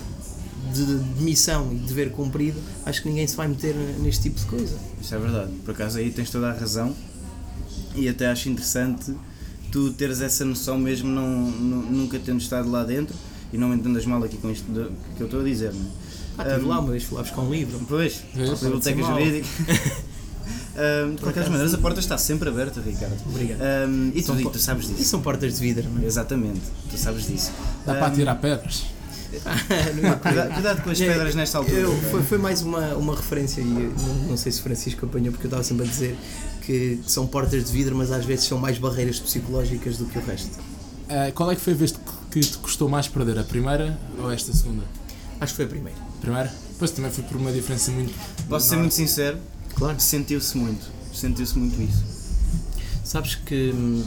de, 0.73 0.85
de 0.99 1.21
missão 1.23 1.69
e 1.71 1.75
de 1.75 1.85
dever 1.87 2.11
cumprido, 2.11 2.59
acho 2.85 3.01
que 3.01 3.09
ninguém 3.09 3.27
se 3.27 3.35
vai 3.35 3.47
meter 3.47 3.75
neste 3.99 4.23
tipo 4.23 4.39
de 4.39 4.45
coisa. 4.45 4.75
Isso 5.01 5.13
é 5.15 5.19
verdade. 5.19 5.51
Por 5.65 5.71
acaso 5.71 5.97
aí 5.97 6.11
tens 6.11 6.29
toda 6.29 6.49
a 6.49 6.53
razão 6.53 6.95
e 7.95 8.07
até 8.07 8.27
acho 8.27 8.47
interessante 8.49 9.13
tu 9.71 9.91
teres 9.93 10.21
essa 10.21 10.43
noção 10.45 10.77
mesmo 10.77 11.09
não, 11.09 11.27
nu- 11.51 11.89
nunca 11.91 12.19
tendo 12.19 12.39
estado 12.41 12.69
lá 12.69 12.83
dentro 12.83 13.15
e 13.53 13.57
não 13.57 13.69
me 13.69 13.75
entendas 13.75 14.05
mal 14.05 14.21
aqui 14.23 14.37
com 14.37 14.49
isto 14.49 14.65
de- 14.71 14.89
que 15.15 15.21
eu 15.21 15.25
estou 15.25 15.41
a 15.41 15.43
dizer, 15.43 15.73
não 15.73 15.81
é? 15.81 16.01
Ah, 16.37 16.43
estive 16.47 16.65
Um, 16.65 16.69
lá 16.69 16.79
uma 16.79 16.91
vez, 16.91 17.03
fui 17.03 17.17
lá 17.17 17.23
buscar 17.23 17.41
um 17.41 17.51
livro. 17.51 17.79
Pois, 17.87 18.21
a 18.33 18.55
biblioteca 18.55 19.03
jurídica. 19.03 19.47
Um, 20.73 21.15
de 21.15 21.21
qualquer 21.21 21.49
maneira, 21.49 21.75
a 21.75 21.77
porta 21.79 21.99
está 21.99 22.17
sempre 22.17 22.47
aberta, 22.49 22.79
Ricardo. 22.81 23.17
Obrigado. 23.27 23.59
Um, 23.89 24.11
e 24.15 24.21
tu, 24.23 24.39
e 24.39 24.49
tu 24.49 24.57
sabes 24.59 24.89
E 24.89 24.93
disso. 24.93 25.09
são 25.09 25.21
portas 25.21 25.55
de 25.55 25.59
vidro, 25.59 25.89
não 25.89 26.01
é? 26.01 26.05
Exatamente, 26.05 26.61
tu 26.89 26.97
sabes 26.97 27.27
disso. 27.27 27.51
Dá 27.85 27.93
para 27.95 28.07
atirar 28.07 28.35
pedras. 28.39 28.83
Cuidado, 30.21 30.53
cuidado 30.53 30.81
com 30.83 30.89
as 30.89 30.99
É, 31.01 31.07
pedras 31.11 31.35
nesta 31.35 31.57
altura. 31.57 31.77
Eu- 31.79 31.97
foi, 32.11 32.21
foi 32.23 32.37
mais 32.37 32.61
uma, 32.61 32.95
uma 32.95 33.15
referência, 33.15 33.61
e 33.61 33.65
não, 33.65 34.15
não 34.29 34.37
sei 34.37 34.51
se 34.51 34.59
o 34.59 34.63
Francisco 34.63 35.05
apanhou, 35.05 35.31
porque 35.31 35.45
eu 35.45 35.49
estava 35.49 35.63
sempre 35.63 35.85
a 35.85 35.89
dizer 35.89 36.17
que, 36.65 36.97
que 37.03 37.11
são 37.11 37.25
portas 37.27 37.63
de 37.65 37.71
vidro, 37.71 37.95
mas 37.95 38.11
às 38.11 38.25
vezes 38.25 38.45
são 38.45 38.57
mais 38.57 38.77
barreiras 38.77 39.19
psicológicas 39.19 39.97
do 39.97 40.05
que 40.05 40.17
o 40.17 40.21
resto. 40.25 40.57
Ah, 41.09 41.31
qual 41.33 41.51
é 41.51 41.55
que 41.55 41.61
foi 41.61 41.73
a 41.73 41.75
vez 41.75 41.93
que 42.29 42.39
te 42.41 42.57
custou 42.57 42.87
mais 42.89 43.07
perder? 43.07 43.37
A 43.39 43.43
primeira 43.43 43.97
ou 44.17 44.31
esta 44.31 44.53
segunda? 44.53 44.83
Acho 45.39 45.53
que 45.53 45.57
foi 45.57 45.65
a 45.65 45.69
primeira. 45.69 45.97
Primeira? 46.21 46.53
Pois 46.77 46.91
também 46.91 47.11
foi 47.11 47.23
por 47.23 47.37
uma 47.37 47.51
diferença 47.51 47.91
muito. 47.91 48.13
Posso 48.49 48.67
ser 48.69 48.75
muito 48.77 48.93
sincero, 48.93 49.37
Claro. 49.75 49.99
sentiu-se 49.99 50.57
muito. 50.57 50.85
Sentiu-se 51.13 51.57
muito 51.57 51.81
isso. 51.81 52.03
Sabes 53.03 53.35
que 53.35 53.73
hum, 53.75 54.03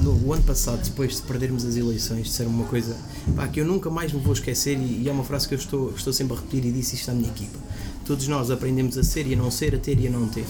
no 0.00 0.26
o 0.26 0.32
ano 0.32 0.42
passado, 0.42 0.82
depois 0.82 1.16
de 1.16 1.22
perdermos 1.22 1.64
as 1.64 1.76
eleições, 1.76 2.26
disseram 2.26 2.50
uma 2.50 2.64
coisa 2.64 2.96
pá, 3.36 3.46
que 3.48 3.60
eu 3.60 3.64
nunca 3.64 3.90
mais 3.90 4.12
me 4.12 4.20
vou 4.20 4.32
esquecer 4.32 4.78
e, 4.78 5.02
e 5.02 5.08
é 5.08 5.12
uma 5.12 5.24
frase 5.24 5.46
que 5.48 5.54
eu 5.54 5.58
estou, 5.58 5.92
estou 5.94 6.12
sempre 6.12 6.34
a 6.34 6.40
repetir 6.40 6.64
e 6.64 6.72
disse 6.72 6.94
isto 6.94 7.10
à 7.10 7.14
minha 7.14 7.28
equipa. 7.28 7.58
Todos 8.04 8.28
nós 8.28 8.50
aprendemos 8.50 8.98
a 8.98 9.02
ser 9.02 9.26
e 9.26 9.34
a 9.34 9.36
não 9.36 9.50
ser, 9.50 9.74
a 9.74 9.78
ter 9.78 9.98
e 9.98 10.06
a 10.06 10.10
não 10.10 10.28
ter. 10.28 10.46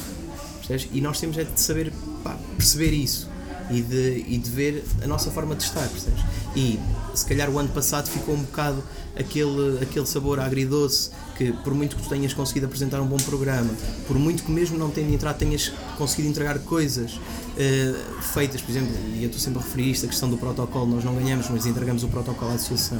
Percebes? 0.58 0.88
E 0.92 1.00
nós 1.00 1.20
temos 1.20 1.36
é 1.38 1.44
de 1.44 1.60
saber 1.60 1.92
pá, 2.22 2.38
perceber 2.56 2.92
isso 2.92 3.28
e 3.70 3.80
de, 3.80 4.24
e 4.28 4.38
de 4.38 4.50
ver 4.50 4.84
a 5.02 5.06
nossa 5.06 5.30
forma 5.30 5.54
de 5.54 5.62
estar, 5.62 5.88
percebes? 5.88 6.20
E 6.56 6.78
se 7.14 7.24
calhar 7.26 7.48
o 7.50 7.58
ano 7.58 7.68
passado 7.68 8.08
ficou 8.08 8.34
um 8.34 8.42
bocado 8.42 8.82
aquele, 9.16 9.78
aquele 9.82 10.06
sabor 10.06 10.40
agridoce 10.40 11.10
que 11.36 11.52
por 11.52 11.74
muito 11.74 11.96
que 11.96 12.02
tu 12.02 12.08
tenhas 12.08 12.32
conseguido 12.32 12.66
apresentar 12.66 13.00
um 13.00 13.06
bom 13.06 13.16
programa, 13.16 13.70
por 14.06 14.18
muito 14.18 14.42
que 14.42 14.50
mesmo 14.50 14.78
não 14.78 14.90
tendo 14.90 15.12
entrado 15.12 15.36
tenhas 15.36 15.72
conseguido 15.96 16.28
entregar 16.28 16.58
coisas 16.60 17.18
eh, 17.56 17.94
feitas, 18.32 18.60
por 18.60 18.70
exemplo, 18.70 18.92
e 19.14 19.22
eu 19.22 19.26
estou 19.26 19.40
sempre 19.40 19.60
a 19.60 19.62
referir 19.62 19.90
isto, 19.90 20.06
a 20.06 20.08
questão 20.08 20.28
do 20.28 20.36
protocolo, 20.36 20.86
nós 20.86 21.04
não 21.04 21.14
ganhamos, 21.14 21.48
mas 21.50 21.66
entregamos 21.66 22.04
o 22.04 22.08
protocolo 22.08 22.52
à 22.52 22.54
associação. 22.54 22.98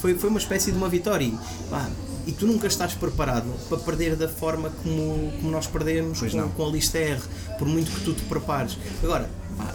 Foi, 0.00 0.14
foi 0.16 0.30
uma 0.30 0.38
espécie 0.38 0.70
de 0.70 0.76
uma 0.76 0.88
vitória 0.88 1.24
e, 1.24 1.38
pá, 1.70 1.88
e 2.26 2.32
tu 2.32 2.46
nunca 2.46 2.66
estás 2.66 2.94
preparado 2.94 3.46
para 3.68 3.78
perder 3.78 4.16
da 4.16 4.28
forma 4.28 4.70
como, 4.82 5.32
como 5.36 5.50
nós 5.50 5.66
perdemos 5.66 6.20
com, 6.20 6.48
com 6.50 6.66
a 6.66 6.70
lista 6.70 6.98
R, 6.98 7.20
por 7.58 7.68
muito 7.68 7.90
que 7.90 8.00
tu 8.00 8.14
te 8.14 8.22
prepares. 8.22 8.76
Agora, 9.02 9.30
pá, 9.56 9.74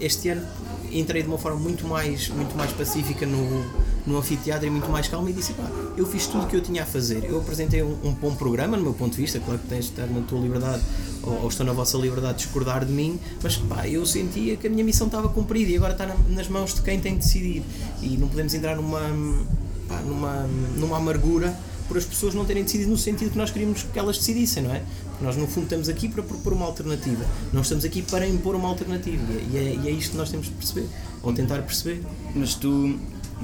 este 0.00 0.30
ano 0.30 0.46
entrei 0.92 1.22
de 1.22 1.28
uma 1.28 1.38
forma 1.38 1.58
muito 1.58 1.86
mais, 1.86 2.28
muito 2.28 2.56
mais 2.56 2.70
pacífica 2.72 3.24
no, 3.26 3.64
no 4.06 4.18
anfiteatro 4.18 4.66
e 4.66 4.70
muito 4.70 4.90
mais 4.90 5.08
calma 5.08 5.30
e 5.30 5.32
disse, 5.32 5.52
pá, 5.54 5.64
eu 5.96 6.06
fiz 6.06 6.26
tudo 6.26 6.44
o 6.44 6.46
que 6.46 6.56
eu 6.56 6.60
tinha 6.62 6.82
a 6.82 6.86
fazer. 6.86 7.24
Eu 7.24 7.38
apresentei 7.38 7.82
um, 7.82 7.96
um 8.04 8.12
bom 8.12 8.34
programa, 8.34 8.76
no 8.76 8.82
meu 8.82 8.92
ponto 8.94 9.14
de 9.16 9.22
vista, 9.22 9.40
claro 9.40 9.58
que 9.60 9.68
tens 9.68 9.86
de 9.86 9.90
estar 9.92 10.06
na 10.06 10.20
tua 10.22 10.38
liberdade 10.40 10.82
ou, 11.22 11.42
ou 11.42 11.48
estou 11.48 11.64
na 11.64 11.72
vossa 11.72 11.96
liberdade 11.98 12.38
de 12.38 12.44
discordar 12.44 12.84
de 12.84 12.92
mim, 12.92 13.18
mas 13.42 13.56
pá, 13.56 13.86
eu 13.88 14.04
sentia 14.04 14.56
que 14.56 14.66
a 14.66 14.70
minha 14.70 14.84
missão 14.84 15.06
estava 15.06 15.28
cumprida 15.28 15.70
e 15.70 15.76
agora 15.76 15.92
está 15.92 16.06
na- 16.06 16.16
nas 16.28 16.48
mãos 16.48 16.74
de 16.74 16.82
quem 16.82 17.00
tem 17.00 17.12
de 17.14 17.20
decidir. 17.20 17.62
E 18.02 18.16
não 18.16 18.28
podemos 18.28 18.52
entrar 18.54 18.76
numa, 18.76 19.00
pá, 19.88 20.00
numa, 20.00 20.46
numa 20.76 20.96
amargura 20.96 21.56
por 21.88 21.96
as 21.98 22.04
pessoas 22.04 22.34
não 22.34 22.44
terem 22.44 22.62
decidido 22.64 22.90
no 22.90 22.96
sentido 22.96 23.30
que 23.32 23.36
nós 23.38 23.50
queríamos 23.50 23.82
que 23.82 23.98
elas 23.98 24.16
decidissem, 24.18 24.62
não 24.62 24.72
é? 24.74 24.82
Nós, 25.22 25.36
no 25.36 25.46
fundo, 25.46 25.64
estamos 25.64 25.88
aqui 25.88 26.08
para 26.08 26.22
propor 26.22 26.52
uma 26.52 26.66
alternativa, 26.66 27.24
não 27.52 27.62
estamos 27.62 27.84
aqui 27.84 28.02
para 28.02 28.26
impor 28.26 28.54
uma 28.56 28.68
alternativa, 28.68 29.22
e 29.52 29.56
é, 29.56 29.78
e 29.84 29.88
é 29.88 29.90
isto 29.90 30.10
que 30.12 30.16
nós 30.16 30.28
temos 30.30 30.46
de 30.46 30.52
perceber, 30.52 30.86
ou 31.22 31.32
tentar 31.32 31.62
perceber. 31.62 32.02
Mas 32.34 32.54
tu, 32.54 32.98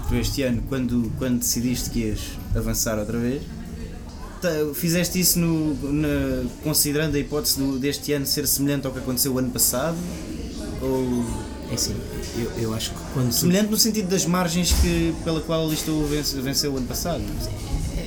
tu 0.09 0.15
este 0.17 0.43
ano, 0.43 0.63
quando, 0.69 1.11
quando 1.19 1.39
decidiste 1.39 1.91
que 1.91 2.01
ias 2.01 2.19
avançar 2.55 2.99
outra 2.99 3.19
vez, 3.19 3.43
ta- 4.43 4.49
fizeste 4.75 5.21
isso 5.21 5.39
no, 5.39 5.75
na- 5.93 6.49
considerando 6.65 7.15
a 7.15 7.19
hipótese 7.19 7.59
do- 7.59 7.79
deste 7.79 8.13
ano 8.13 8.27
ser 8.27 8.47
semelhante 8.49 8.87
ao 8.87 8.93
que 8.93 8.99
aconteceu 8.99 9.33
o 9.35 9.39
ano 9.39 9.51
passado? 9.51 9.97
Ou 10.83 11.25
É 11.71 11.75
assim, 11.75 11.95
eu, 12.39 12.51
eu 12.63 12.75
acho 12.75 12.91
que 12.91 12.97
quando. 13.15 13.31
semelhante 13.33 13.71
no 13.71 13.77
sentido 13.77 14.09
das 14.09 14.25
margens 14.27 14.73
que, 14.73 15.15
pela 15.23 15.41
qual 15.43 15.67
a 15.67 15.71
lista 15.71 15.91
venceu 16.43 16.73
o 16.73 16.77
ano 16.77 16.87
passado? 16.87 17.23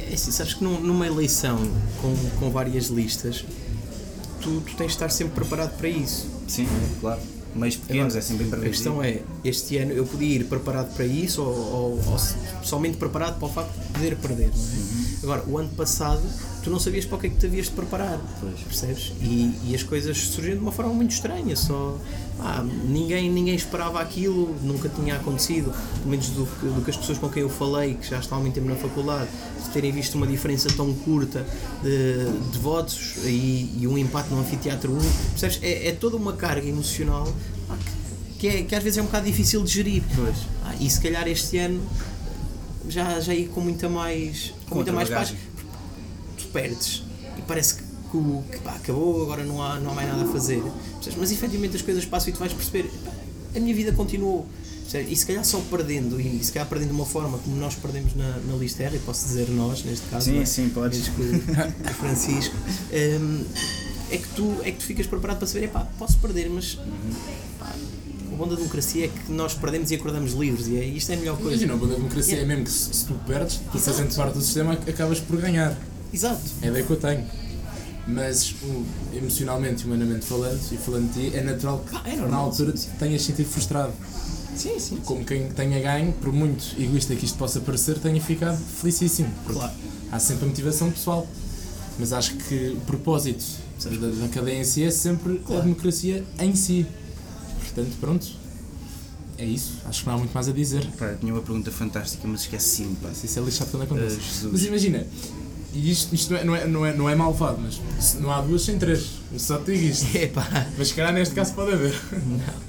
É 0.09 0.13
assim, 0.13 0.31
sabes 0.31 0.55
que 0.55 0.63
num- 0.63 0.79
numa 0.81 1.05
eleição 1.07 1.57
com, 2.01 2.13
com 2.39 2.49
várias 2.49 2.87
listas, 2.87 3.45
tu, 4.41 4.62
tu 4.62 4.75
tens 4.75 4.88
de 4.88 4.93
estar 4.93 5.10
sempre 5.10 5.33
preparado 5.36 5.75
para 5.77 5.88
isso. 5.89 6.27
Sim, 6.48 6.67
claro. 7.00 7.21
Meios 7.53 7.75
pequenos, 7.75 8.15
é 8.15 8.21
sempre 8.21 8.45
A 8.45 8.60
questão 8.62 9.03
é, 9.03 9.19
este 9.43 9.77
ano 9.77 9.91
eu 9.91 10.05
podia 10.05 10.36
ir 10.38 10.45
preparado 10.45 10.93
para 10.95 11.05
isso 11.05 11.41
ou, 11.41 11.50
ou- 11.50 12.00
ou 12.12 12.19
somente 12.63 12.95
preparado 12.98 13.38
para 13.38 13.45
o 13.48 13.51
facto 13.51 13.74
de 13.77 13.88
poder 13.93 14.15
perder, 14.17 14.48
não 14.48 14.53
é? 14.53 15.00
Agora, 15.23 15.43
o 15.47 15.57
ano 15.57 15.69
passado, 15.69 16.21
tu 16.63 16.69
não 16.71 16.79
sabias 16.79 17.05
para 17.05 17.17
o 17.17 17.19
que 17.19 17.27
é 17.27 17.29
que 17.29 17.35
te 17.37 17.45
havias 17.45 17.65
de 17.67 17.71
preparar, 17.73 18.19
percebes? 18.67 19.13
E, 19.21 19.53
e 19.67 19.75
as 19.75 19.83
coisas 19.83 20.17
surgiram 20.17 20.57
de 20.57 20.61
uma 20.63 20.71
forma 20.71 20.91
muito 20.93 21.11
estranha, 21.11 21.55
só... 21.55 21.95
ah, 22.39 22.63
ninguém, 22.85 23.29
ninguém 23.29 23.53
esperava 23.53 23.99
aquilo, 24.01 24.55
nunca 24.63 24.89
tinha 24.89 25.15
acontecido, 25.17 25.71
pelo 25.97 26.09
menos 26.09 26.27
do, 26.29 26.45
que- 26.47 26.65
do 26.65 26.81
que 26.83 26.89
as 26.89 26.97
pessoas 26.97 27.19
com 27.19 27.29
quem 27.29 27.43
eu 27.43 27.49
falei, 27.49 27.93
que 27.93 28.09
já 28.09 28.19
estão 28.19 28.39
há 28.39 28.41
muito 28.41 28.55
tempo 28.55 28.67
na 28.67 28.75
faculdade, 28.75 29.29
de 29.63 29.69
terem 29.69 29.91
visto 29.91 30.15
uma 30.15 30.25
diferença 30.25 30.69
tão 30.75 30.91
curta 30.93 31.45
de, 31.83 32.49
de 32.51 32.57
votos 32.57 33.17
e, 33.23 33.77
e 33.79 33.87
um 33.87 33.95
empate 33.97 34.29
no 34.31 34.39
anfiteatro 34.39 34.91
1, 34.91 34.99
percebes? 35.31 35.59
É, 35.61 35.89
é 35.89 35.91
toda 35.91 36.15
uma 36.17 36.33
carga 36.33 36.67
emocional 36.67 37.25
que- 37.25 38.01
que, 38.39 38.47
é, 38.47 38.63
que 38.63 38.73
às 38.75 38.81
vezes 38.83 38.97
é 38.97 39.01
um 39.03 39.05
bocado 39.05 39.27
difícil 39.27 39.63
de 39.63 39.71
gerir. 39.71 40.01
Ah, 40.65 40.73
e 40.79 40.89
se 40.89 40.99
calhar 40.99 41.27
este 41.27 41.59
ano 41.59 41.79
já, 42.91 43.19
já 43.19 43.33
ia 43.33 43.48
com 43.48 43.62
muita 43.62 43.89
mais, 43.89 44.53
com, 44.65 44.69
Com 44.69 44.75
muita 44.75 44.91
mais 44.91 45.10
paz. 45.10 45.33
Tu 46.38 46.48
perdes 46.48 47.03
e 47.38 47.41
parece 47.41 47.75
que, 47.75 47.83
que, 48.51 48.57
pá, 48.60 48.75
acabou, 48.75 49.24
agora 49.24 49.43
não 49.43 49.62
há, 49.62 49.79
não 49.79 49.91
há 49.91 49.93
mais 49.95 50.10
nada 50.10 50.24
a 50.24 50.27
fazer. 50.31 50.62
Mas 51.17 51.32
efetivamente 51.32 51.75
as 51.75 51.82
coisas 51.82 52.06
passam 52.06 52.30
e 52.30 52.34
tu 52.34 52.39
vais 52.39 52.54
perceber, 52.54 52.91
pá, 53.06 53.12
a 53.56 53.60
minha 53.60 53.73
vida 53.73 53.91
continuou. 53.93 54.47
E 55.08 55.15
se 55.15 55.25
calhar 55.25 55.45
só 55.45 55.58
perdendo, 55.69 56.19
e 56.19 56.43
se 56.43 56.51
calhar 56.51 56.67
perdendo 56.67 56.89
de 56.89 56.95
uma 56.95 57.06
forma 57.06 57.38
como 57.38 57.56
nós 57.56 57.75
perdemos 57.75 58.13
na, 58.13 58.39
na 58.39 58.58
lista 58.58 58.84
R, 58.84 58.97
e 58.97 58.99
posso 58.99 59.25
dizer 59.25 59.49
nós, 59.49 59.86
neste 59.86 60.06
caso, 60.08 60.25
Sim, 60.30 60.41
é? 60.41 60.45
sim, 60.45 60.67
podes. 60.69 61.08
O 61.08 61.93
Francisco, 61.93 62.54
hum, 62.91 63.45
é, 64.12 64.17
que 64.17 64.27
tu, 64.36 64.58
é 64.63 64.71
que 64.71 64.80
tu 64.80 64.84
ficas 64.84 65.08
preparado 65.08 65.38
para 65.38 65.47
saber, 65.47 65.65
epá, 65.65 65.88
posso 65.97 66.17
perder, 66.17 66.49
mas 66.49 66.77
pá, 67.58 67.73
o 67.73 68.00
bom 68.41 68.47
da 68.47 68.56
democracia 68.56 69.06
é 69.06 69.08
que 69.08 69.32
nós 69.32 69.54
perdemos 69.54 69.91
e 69.91 69.95
acordamos 69.95 70.34
livres, 70.34 70.67
e 70.67 70.75
é, 70.77 70.84
isto 70.84 71.12
é 71.12 71.15
a 71.15 71.17
melhor 71.17 71.38
coisa. 71.38 71.63
Imagina, 71.63 71.73
a 71.93 71.95
democracia 71.95 72.38
é 72.38 72.45
mesmo 72.45 72.63
que 72.63 72.71
se, 72.71 72.91
se 72.91 73.06
tu 73.06 73.13
perdes, 73.27 73.60
tu 73.71 73.77
fazendo 73.77 74.15
parte 74.15 74.34
do 74.34 74.41
sistema, 74.41 74.73
acabas 74.73 75.19
por 75.19 75.39
ganhar. 75.39 75.77
Exato. 76.12 76.41
É 76.63 76.67
ideia 76.67 76.84
que 76.84 76.89
eu 76.91 76.97
tenho. 76.97 77.23
Mas 78.08 78.56
o- 78.63 78.84
emocionalmente 79.15 79.84
e 79.84 79.86
humanamente 79.86 80.25
falando, 80.25 80.60
e 80.71 80.77
falando 80.77 81.13
de 81.13 81.30
ti, 81.30 81.38
é 81.38 81.43
natural 81.43 81.86
que 81.88 81.95
Ah, 81.95 82.01
é 82.06 82.15
na 82.15 82.38
altura 82.38 82.73
tenhas 82.97 83.21
sentido 83.21 83.47
frustrado. 83.47 83.93
Sim, 84.56 84.80
sim. 84.80 84.97
Como 85.06 85.23
quem 85.23 85.47
tenha 85.51 85.80
ganho, 85.80 86.12
por 86.13 86.34
muito 86.34 86.65
egoísta 86.80 87.15
que 87.15 87.25
isto 87.25 87.38
possa 87.38 87.60
parecer, 87.60 87.99
tenha 87.99 88.19
ficado 88.19 88.58
felicíssimo. 88.58 89.30
Claro. 89.47 89.71
Há 90.12 90.17
sempre 90.17 90.45
a 90.45 90.47
motivação 90.47 90.89
pessoal. 90.89 91.27
Mas 91.99 92.12
acho 92.12 92.36
que 92.38 92.75
o 92.75 92.82
propósito 92.88 93.43
da, 93.84 94.08
da 94.23 94.27
cadeia 94.30 94.60
em 94.60 94.63
si 94.63 94.84
é 94.84 94.89
sempre 94.89 95.39
a 95.47 95.60
democracia 95.60 96.23
em 96.39 96.56
si. 96.56 96.88
Portanto, 97.73 97.95
pronto. 97.99 98.27
É 99.38 99.45
isso. 99.45 99.73
Acho 99.86 100.01
que 100.01 100.07
não 100.07 100.15
há 100.15 100.17
muito 100.17 100.34
mais 100.34 100.47
a 100.47 100.51
dizer. 100.51 100.86
Pá, 100.99 101.13
tinha 101.19 101.34
uma 101.34 101.41
pergunta 101.41 101.71
fantástica, 101.71 102.27
mas 102.27 102.41
esqueci-me. 102.41 102.95
pá. 102.95 103.10
Isso 103.12 103.39
é 103.39 103.41
lixado 103.41 103.71
quando 103.71 103.84
acontece. 103.84 104.17
Ah, 104.19 104.23
Jesus. 104.23 104.51
mas 104.51 104.63
imagina, 104.65 105.07
e 105.73 105.89
isto, 105.89 106.13
isto 106.13 106.31
não, 106.34 106.38
é, 106.39 106.43
não, 106.43 106.55
é, 106.55 106.67
não, 106.67 106.86
é, 106.86 106.93
não 106.93 107.10
é 107.10 107.15
malvado, 107.15 107.57
mas 107.62 107.79
não 108.19 108.29
há 108.31 108.41
duas 108.41 108.62
sem 108.62 108.77
três. 108.77 109.07
Eu 109.31 109.39
só 109.39 109.57
te 109.57 109.71
digo 109.71 109.86
isto. 109.86 110.05
Epá, 110.15 110.67
Mas 110.77 110.89
se 110.89 110.93
calhar 110.93 111.13
neste 111.13 111.34
caso 111.34 111.53
pode 111.53 111.71
haver. 111.73 111.99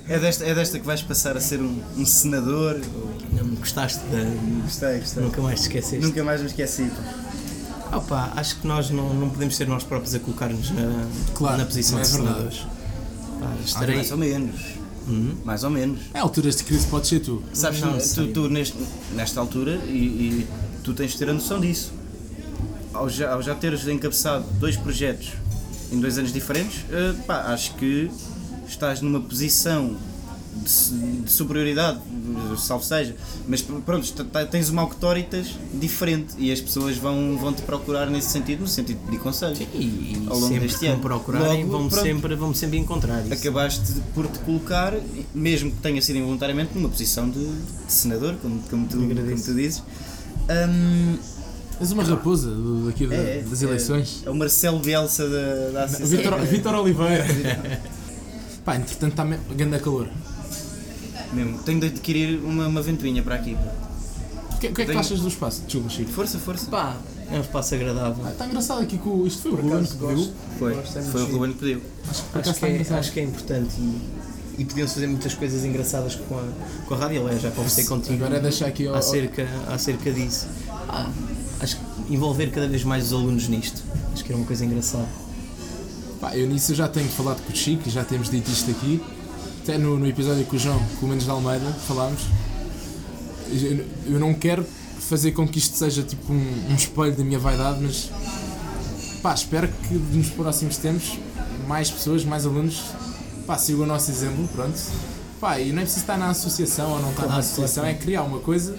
É 0.08 0.18
desta, 0.18 0.44
é 0.46 0.54
desta 0.54 0.78
que 0.78 0.86
vais 0.86 1.02
passar 1.02 1.36
a 1.36 1.40
ser 1.40 1.60
um, 1.60 1.82
um 1.98 2.06
senador? 2.06 2.80
Ou... 2.94 3.10
não 3.36 3.44
me 3.44 3.56
gostaste 3.56 3.98
da. 4.06 4.62
Gostei, 4.62 5.00
gostei. 5.00 5.22
Nunca 5.24 5.42
mais 5.42 5.60
te 5.60 5.62
esqueceste. 5.64 6.06
Nunca 6.06 6.24
mais 6.24 6.40
me 6.40 6.46
esqueci. 6.46 6.84
pá. 7.90 7.96
Opa, 7.98 8.32
acho 8.36 8.58
que 8.60 8.66
nós 8.66 8.88
não, 8.88 9.12
não 9.12 9.28
podemos 9.28 9.54
ser 9.56 9.68
nós 9.68 9.84
próprios 9.84 10.14
a 10.14 10.18
colocar-nos 10.20 10.70
na, 10.70 11.06
Claro, 11.34 11.58
na 11.58 11.66
posição 11.66 11.96
não 11.96 12.00
é 12.00 12.02
de 12.02 12.08
senadores. 12.08 12.58
Pá, 12.58 12.68
Ah, 13.42 13.56
estarei. 13.62 13.96
mais 13.96 14.10
ou 14.10 14.16
menos. 14.16 14.60
Mais 15.44 15.64
ou 15.64 15.70
menos. 15.70 16.00
Em 16.14 16.18
alturas 16.18 16.56
de 16.56 16.64
crise 16.64 16.86
podes 16.86 17.08
ser 17.08 17.20
tu. 17.20 17.42
Sabes, 17.52 17.80
Não 17.80 17.98
tu, 17.98 18.32
tu 18.32 18.48
neste, 18.48 18.76
nesta 19.14 19.40
altura, 19.40 19.76
e, 19.86 19.90
e 19.90 20.46
tu 20.84 20.94
tens 20.94 21.12
de 21.12 21.18
ter 21.18 21.28
a 21.28 21.32
noção 21.32 21.60
disso. 21.60 21.92
Ao 22.92 23.08
já, 23.08 23.32
ao 23.32 23.42
já 23.42 23.54
teres 23.54 23.86
encabeçado 23.88 24.44
dois 24.60 24.76
projetos 24.76 25.32
em 25.90 26.00
dois 26.00 26.18
anos 26.18 26.32
diferentes, 26.32 26.84
eh, 26.90 27.14
pá, 27.26 27.42
acho 27.52 27.74
que 27.76 28.10
estás 28.66 29.00
numa 29.00 29.20
posição 29.20 29.96
de, 30.54 30.70
su- 30.70 30.94
de 31.24 31.30
superioridade, 31.30 31.98
salvo 32.58 32.84
seja, 32.84 33.14
mas 33.48 33.62
pronto, 33.62 33.84
tens 34.50 34.68
uma 34.68 34.82
auctoritas 34.82 35.48
diferente 35.74 36.34
e 36.38 36.52
as 36.52 36.60
pessoas 36.60 36.96
vão, 36.96 37.36
vão 37.38 37.52
te 37.52 37.62
procurar 37.62 38.08
nesse 38.10 38.30
sentido, 38.30 38.60
no 38.60 38.66
sentido 38.68 38.98
de 38.98 39.04
pedir 39.06 39.18
conselhos. 39.18 39.58
E, 39.60 39.64
e 39.64 40.26
ao 40.28 40.34
longo 40.36 40.48
sempre 40.48 40.68
deste 40.68 40.86
ano. 40.86 41.00
procurarem, 41.00 41.60
Logo, 41.64 41.70
vão-me 41.72 41.88
pronto. 41.90 42.02
sempre, 42.02 42.34
vão 42.36 42.54
sempre 42.54 42.78
encontrar. 42.78 43.22
Isso. 43.24 43.32
acabaste 43.34 43.92
por 44.14 44.26
te 44.26 44.38
colocar, 44.40 44.94
mesmo 45.34 45.70
que 45.70 45.78
tenha 45.78 46.00
sido 46.02 46.16
involuntariamente, 46.18 46.72
numa 46.74 46.88
posição 46.88 47.28
de, 47.30 47.38
de 47.44 47.92
senador, 47.92 48.34
como, 48.42 48.60
como, 48.70 48.86
tu, 48.86 48.98
como 48.98 49.14
tu 49.14 49.54
dizes. 49.54 49.82
Hum, 50.50 51.16
És 51.80 51.90
uma 51.90 52.04
raposa 52.04 52.48
do- 52.50 52.86
daqui 52.86 53.06
da- 53.06 53.14
é, 53.16 53.42
das 53.48 53.62
é- 53.62 53.66
eleições. 53.66 54.22
É, 54.24 54.30
o 54.30 54.34
Marcelo 54.34 54.78
Bielsa 54.78 55.28
da, 55.28 55.70
da 55.72 55.84
Associação. 55.84 56.38
Vítor 56.46 56.74
Oliveira. 56.74 57.26
Pá, 58.64 58.76
entretanto 58.76 59.10
está 59.12 59.24
grande 59.56 59.78
calor. 59.80 60.08
Mesmo, 61.32 61.58
tenho 61.60 61.80
de 61.80 61.86
adquirir 61.86 62.38
uma, 62.44 62.66
uma 62.66 62.82
ventoinha 62.82 63.22
para 63.22 63.36
aqui. 63.36 63.56
O 64.54 64.58
que, 64.58 64.68
o 64.68 64.74
que 64.74 64.82
é 64.82 64.84
que 64.86 64.92
tu 64.92 64.98
achas 64.98 65.20
do 65.20 65.28
espaço? 65.28 65.62
Desculpa, 65.62 65.88
Chico. 65.88 66.10
Força, 66.12 66.38
força. 66.38 66.66
Pá, 66.70 66.96
é 67.30 67.36
um 67.36 67.40
espaço 67.40 67.74
agradável. 67.74 68.24
Ah, 68.26 68.30
Está 68.30 68.46
engraçado 68.46 68.82
aqui 68.82 68.98
com 68.98 69.10
o- 69.10 69.26
isto 69.26 69.42
foi 69.42 69.50
o 69.52 69.56
Ruben 69.56 69.84
que 69.84 69.96
pediu. 69.96 70.32
Foi, 70.58 70.74
Gosto, 70.74 70.98
é 70.98 71.00
muito 71.00 71.12
foi 71.12 71.22
o 71.22 71.24
giro. 71.26 71.38
Ruben 71.38 71.52
que 71.54 71.58
pediu. 71.58 71.80
Por 71.80 72.10
Acho 72.10 72.22
acaso 72.30 72.42
que, 72.44 72.50
está 72.50 72.66
é, 72.66 72.70
engraçado. 72.70 72.98
acho 72.98 73.12
que 73.12 73.20
é 73.20 73.22
importante 73.24 73.74
e, 73.78 74.00
e 74.58 74.64
podiam-se 74.64 74.94
fazer 74.94 75.06
muitas 75.08 75.34
coisas 75.34 75.64
engraçadas 75.64 76.14
com 76.14 76.38
a, 76.38 76.42
com 76.86 76.94
a 76.94 76.96
rádio. 76.98 77.22
Aliás, 77.22 77.42
já 77.42 77.50
conversei 77.50 77.84
contigo 77.86 78.14
Agora 78.24 78.36
é 78.38 78.40
deixar 78.40 78.66
aqui 78.66 78.86
ao- 78.86 78.94
acerca, 78.94 79.48
acerca 79.68 80.12
disso. 80.12 80.46
Ah, 80.88 81.10
acho 81.60 81.76
que 81.76 82.14
envolver 82.14 82.50
cada 82.50 82.68
vez 82.68 82.84
mais 82.84 83.06
os 83.06 83.12
alunos 83.14 83.48
nisto. 83.48 83.82
Acho 84.12 84.22
que 84.22 84.30
era 84.30 84.36
uma 84.38 84.46
coisa 84.46 84.64
engraçada. 84.64 85.08
Pá, 86.20 86.36
eu 86.36 86.46
nisso 86.46 86.72
já 86.74 86.86
tenho 86.86 87.08
falado 87.08 87.42
com 87.44 87.52
o 87.52 87.56
Chico, 87.56 87.90
já 87.90 88.04
temos 88.04 88.30
dito 88.30 88.48
isto 88.48 88.70
aqui. 88.70 89.02
Até 89.62 89.78
no, 89.78 89.98
no 89.98 90.06
episódio 90.08 90.44
com 90.44 90.56
o 90.56 90.58
João, 90.58 90.80
com 90.98 91.06
o 91.06 91.08
Mendes 91.08 91.24
de 91.24 91.30
Almeida, 91.30 91.66
falámos. 91.86 92.22
Eu, 93.50 93.84
eu 94.14 94.18
não 94.20 94.34
quero 94.34 94.66
fazer 94.98 95.32
com 95.32 95.46
que 95.46 95.58
isto 95.58 95.76
seja 95.76 96.02
tipo 96.02 96.32
um, 96.32 96.70
um 96.70 96.74
espelho 96.74 97.14
da 97.14 97.22
minha 97.22 97.38
vaidade, 97.38 97.78
mas 97.80 98.10
pá, 99.22 99.34
espero 99.34 99.68
que 99.68 99.94
nos 99.94 100.30
próximos 100.30 100.76
tempos 100.78 101.18
mais 101.68 101.90
pessoas, 101.90 102.24
mais 102.24 102.44
alunos, 102.44 102.82
pá, 103.46 103.56
sigam 103.58 103.82
o 103.82 103.86
nosso 103.86 104.10
exemplo, 104.10 104.48
pronto. 104.48 104.78
Pá, 105.40 105.58
e 105.60 105.70
não 105.72 105.78
é 105.80 105.82
preciso 105.82 106.00
estar 106.02 106.16
na 106.18 106.30
associação 106.30 106.90
ou 106.92 107.00
não 107.00 107.10
estar 107.10 107.22
na 107.22 107.28
Claro, 107.28 107.40
associação, 107.40 107.82
claro. 107.84 107.96
é 107.96 108.00
criar 108.00 108.22
uma 108.22 108.38
coisa 108.40 108.76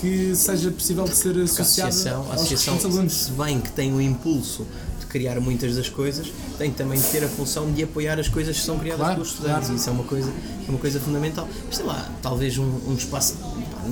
que 0.00 0.34
seja 0.34 0.70
possível 0.70 1.04
de 1.04 1.14
ser 1.16 1.38
A 1.38 1.42
associada 1.44 1.88
associação, 1.90 2.22
a 2.28 2.32
aos 2.32 2.42
associação 2.42 2.90
alunos. 2.90 3.12
se 3.12 3.30
bem 3.32 3.60
que 3.60 3.70
tem 3.72 3.92
o 3.94 4.00
impulso 4.00 4.66
criar 5.12 5.38
muitas 5.40 5.76
das 5.76 5.88
coisas, 5.88 6.32
tem 6.58 6.70
também 6.70 6.98
de 6.98 7.06
ter 7.08 7.22
a 7.22 7.28
função 7.28 7.70
de 7.70 7.82
apoiar 7.84 8.18
as 8.18 8.28
coisas 8.28 8.56
que 8.58 8.64
são 8.64 8.78
criadas 8.78 9.00
Claro, 9.00 9.14
pelos 9.16 9.28
estudantes. 9.28 9.60
claro. 9.68 9.76
Isso 9.76 9.88
é 9.88 9.92
uma 9.92 10.04
coisa, 10.04 10.32
é 10.66 10.70
uma 10.70 10.78
coisa 10.78 10.98
fundamental. 11.00 11.48
Mas 11.66 11.76
sei 11.76 11.84
lá, 11.84 12.10
talvez 12.22 12.56
um, 12.58 12.64
um 12.88 12.94
espaço, 12.94 13.36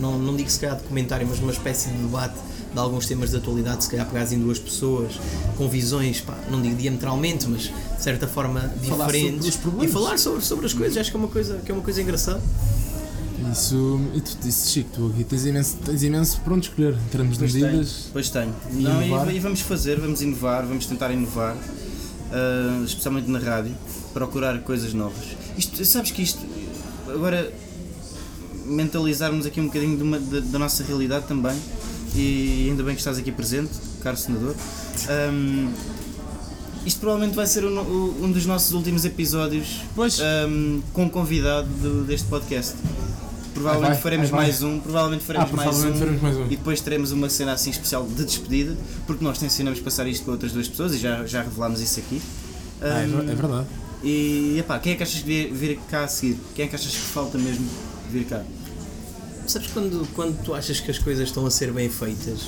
não, 0.00 0.18
não 0.18 0.34
digo 0.34 0.50
se 0.50 0.58
calhar 0.58 0.76
de 0.76 0.82
comentário, 0.84 1.26
mas 1.28 1.38
uma 1.38 1.52
espécie 1.52 1.90
de 1.90 1.98
debate 1.98 2.34
de 2.72 2.78
alguns 2.78 3.04
temas 3.06 3.30
de 3.30 3.36
atualidade, 3.36 3.82
se 3.84 3.90
calhar 3.90 4.06
pegados 4.06 4.32
em 4.32 4.38
duas 4.38 4.58
pessoas, 4.58 5.12
com 5.58 5.68
visões, 5.68 6.20
pá, 6.20 6.38
não 6.48 6.62
digo 6.62 6.76
diametralmente, 6.76 7.46
mas 7.48 7.62
de 7.62 7.72
certa 8.02 8.28
forma 8.28 8.60
Falar 8.60 9.06
sobre 9.06 9.18
diferentes. 9.18 9.48
os 9.48 9.56
problemas. 9.56 9.90
e 9.90 9.92
falar 9.92 10.18
sobre, 10.18 10.40
sobre 10.44 10.66
as 10.66 10.72
coisas, 10.72 10.96
acho 10.96 11.10
que 11.10 11.16
é 11.16 11.18
uma 11.20 11.28
coisa, 11.28 11.56
que 11.64 11.70
é 11.70 11.74
uma 11.74 11.82
coisa 11.82 12.00
engraçada. 12.00 12.40
Isso, 13.52 14.00
e 14.14 14.20
tu 14.20 14.36
disse, 14.42 14.70
Chico, 14.70 14.90
tu 14.94 15.06
aqui 15.08 15.24
tens 15.24 15.46
imenso, 15.46 15.76
tens 15.84 16.02
imenso 16.02 16.40
por 16.42 16.52
onde 16.52 16.68
escolher 16.68 16.94
em 16.94 17.08
termos 17.10 17.32
de 17.38 17.38
Pois 17.40 17.52
tenho, 17.52 17.66
medidas. 17.66 18.08
pois 18.12 18.30
tenho. 18.30 18.54
E 18.72 18.82
Não, 18.82 19.30
e, 19.30 19.36
e 19.36 19.40
vamos 19.40 19.60
fazer, 19.60 19.98
vamos 20.00 20.20
inovar, 20.22 20.64
vamos 20.66 20.86
tentar 20.86 21.10
inovar, 21.10 21.56
ah, 22.32 22.82
especialmente 22.84 23.30
na 23.30 23.38
rádio, 23.38 23.74
procurar 24.12 24.58
coisas 24.60 24.92
novas. 24.94 25.24
Isto, 25.56 25.84
sabes 25.84 26.10
que 26.10 26.22
isto, 26.22 26.40
agora 27.08 27.52
mentalizarmos 28.66 29.46
aqui 29.46 29.60
um 29.60 29.66
bocadinho 29.66 29.96
de 29.96 30.02
uma- 30.02 30.18
da, 30.20 30.40
da 30.40 30.58
nossa 30.58 30.84
realidade 30.84 31.26
também, 31.26 31.56
e 32.14 32.66
ainda 32.70 32.82
bem 32.82 32.94
que 32.94 33.00
estás 33.00 33.18
aqui 33.18 33.32
presente, 33.32 33.70
caro 34.02 34.16
senador. 34.16 34.54
Ahm, 35.08 35.70
isto 36.86 36.98
provavelmente 37.00 37.34
vai 37.36 37.46
ser 37.46 37.64
o- 37.64 38.16
um 38.22 38.30
dos 38.32 38.46
nossos 38.46 38.72
últimos 38.72 39.04
episódios 39.04 39.82
Pois. 39.94 40.18
ahm, 40.20 40.80
com 40.92 41.08
convidado 41.10 41.68
do- 41.82 42.04
deste 42.04 42.26
podcast. 42.28 42.74
Provavelmente 43.62 43.92
vai, 43.92 44.02
faremos 44.02 44.30
vai. 44.30 44.40
mais 44.40 44.62
um, 44.62 44.80
provavelmente 44.80 45.24
faremos, 45.24 45.50
Ah, 45.50 45.56
mais, 45.56 45.68
provavelmente 45.68 45.96
um, 45.96 45.98
faremos 46.00 46.22
mais 46.22 46.36
um. 46.36 46.44
e 46.46 46.56
depois 46.56 46.80
teremos 46.80 47.12
uma 47.12 47.28
cena 47.28 47.52
assim 47.52 47.70
especial 47.70 48.06
de 48.06 48.24
despedida, 48.24 48.76
porque 49.06 49.22
nós 49.24 49.38
tencionamos 49.38 49.80
passar 49.80 50.06
isto 50.06 50.24
para 50.24 50.32
outras 50.32 50.52
duas 50.52 50.68
pessoas 50.68 50.94
e 50.94 50.98
já, 50.98 51.24
já 51.26 51.42
revelámos 51.42 51.80
isso 51.80 52.00
aqui. 52.00 52.20
Ah, 52.80 53.00
é, 53.00 53.04
é 53.04 53.34
verdade. 53.34 53.66
e 54.02 54.56
epá, 54.58 54.78
quem 54.78 54.92
é 54.92 54.96
que 54.96 55.02
achas 55.02 55.20
que 55.22 55.26
devia 55.28 55.52
vir 55.54 55.78
cá 55.90 56.04
a 56.04 56.08
seguir? 56.08 56.38
Quem 56.54 56.64
é 56.64 56.68
que 56.68 56.74
achas 56.74 56.92
que 56.92 56.98
falta 56.98 57.36
mesmo 57.38 57.66
vir 58.10 58.24
cá? 58.24 58.42
Sabes 59.46 59.68
quando, 59.72 60.06
quando 60.14 60.42
tu 60.44 60.54
achas 60.54 60.78
que 60.80 60.90
as 60.90 60.98
coisas 60.98 61.28
estão 61.28 61.44
a 61.44 61.50
ser 61.50 61.72
bem 61.72 61.88
feitas, 61.90 62.42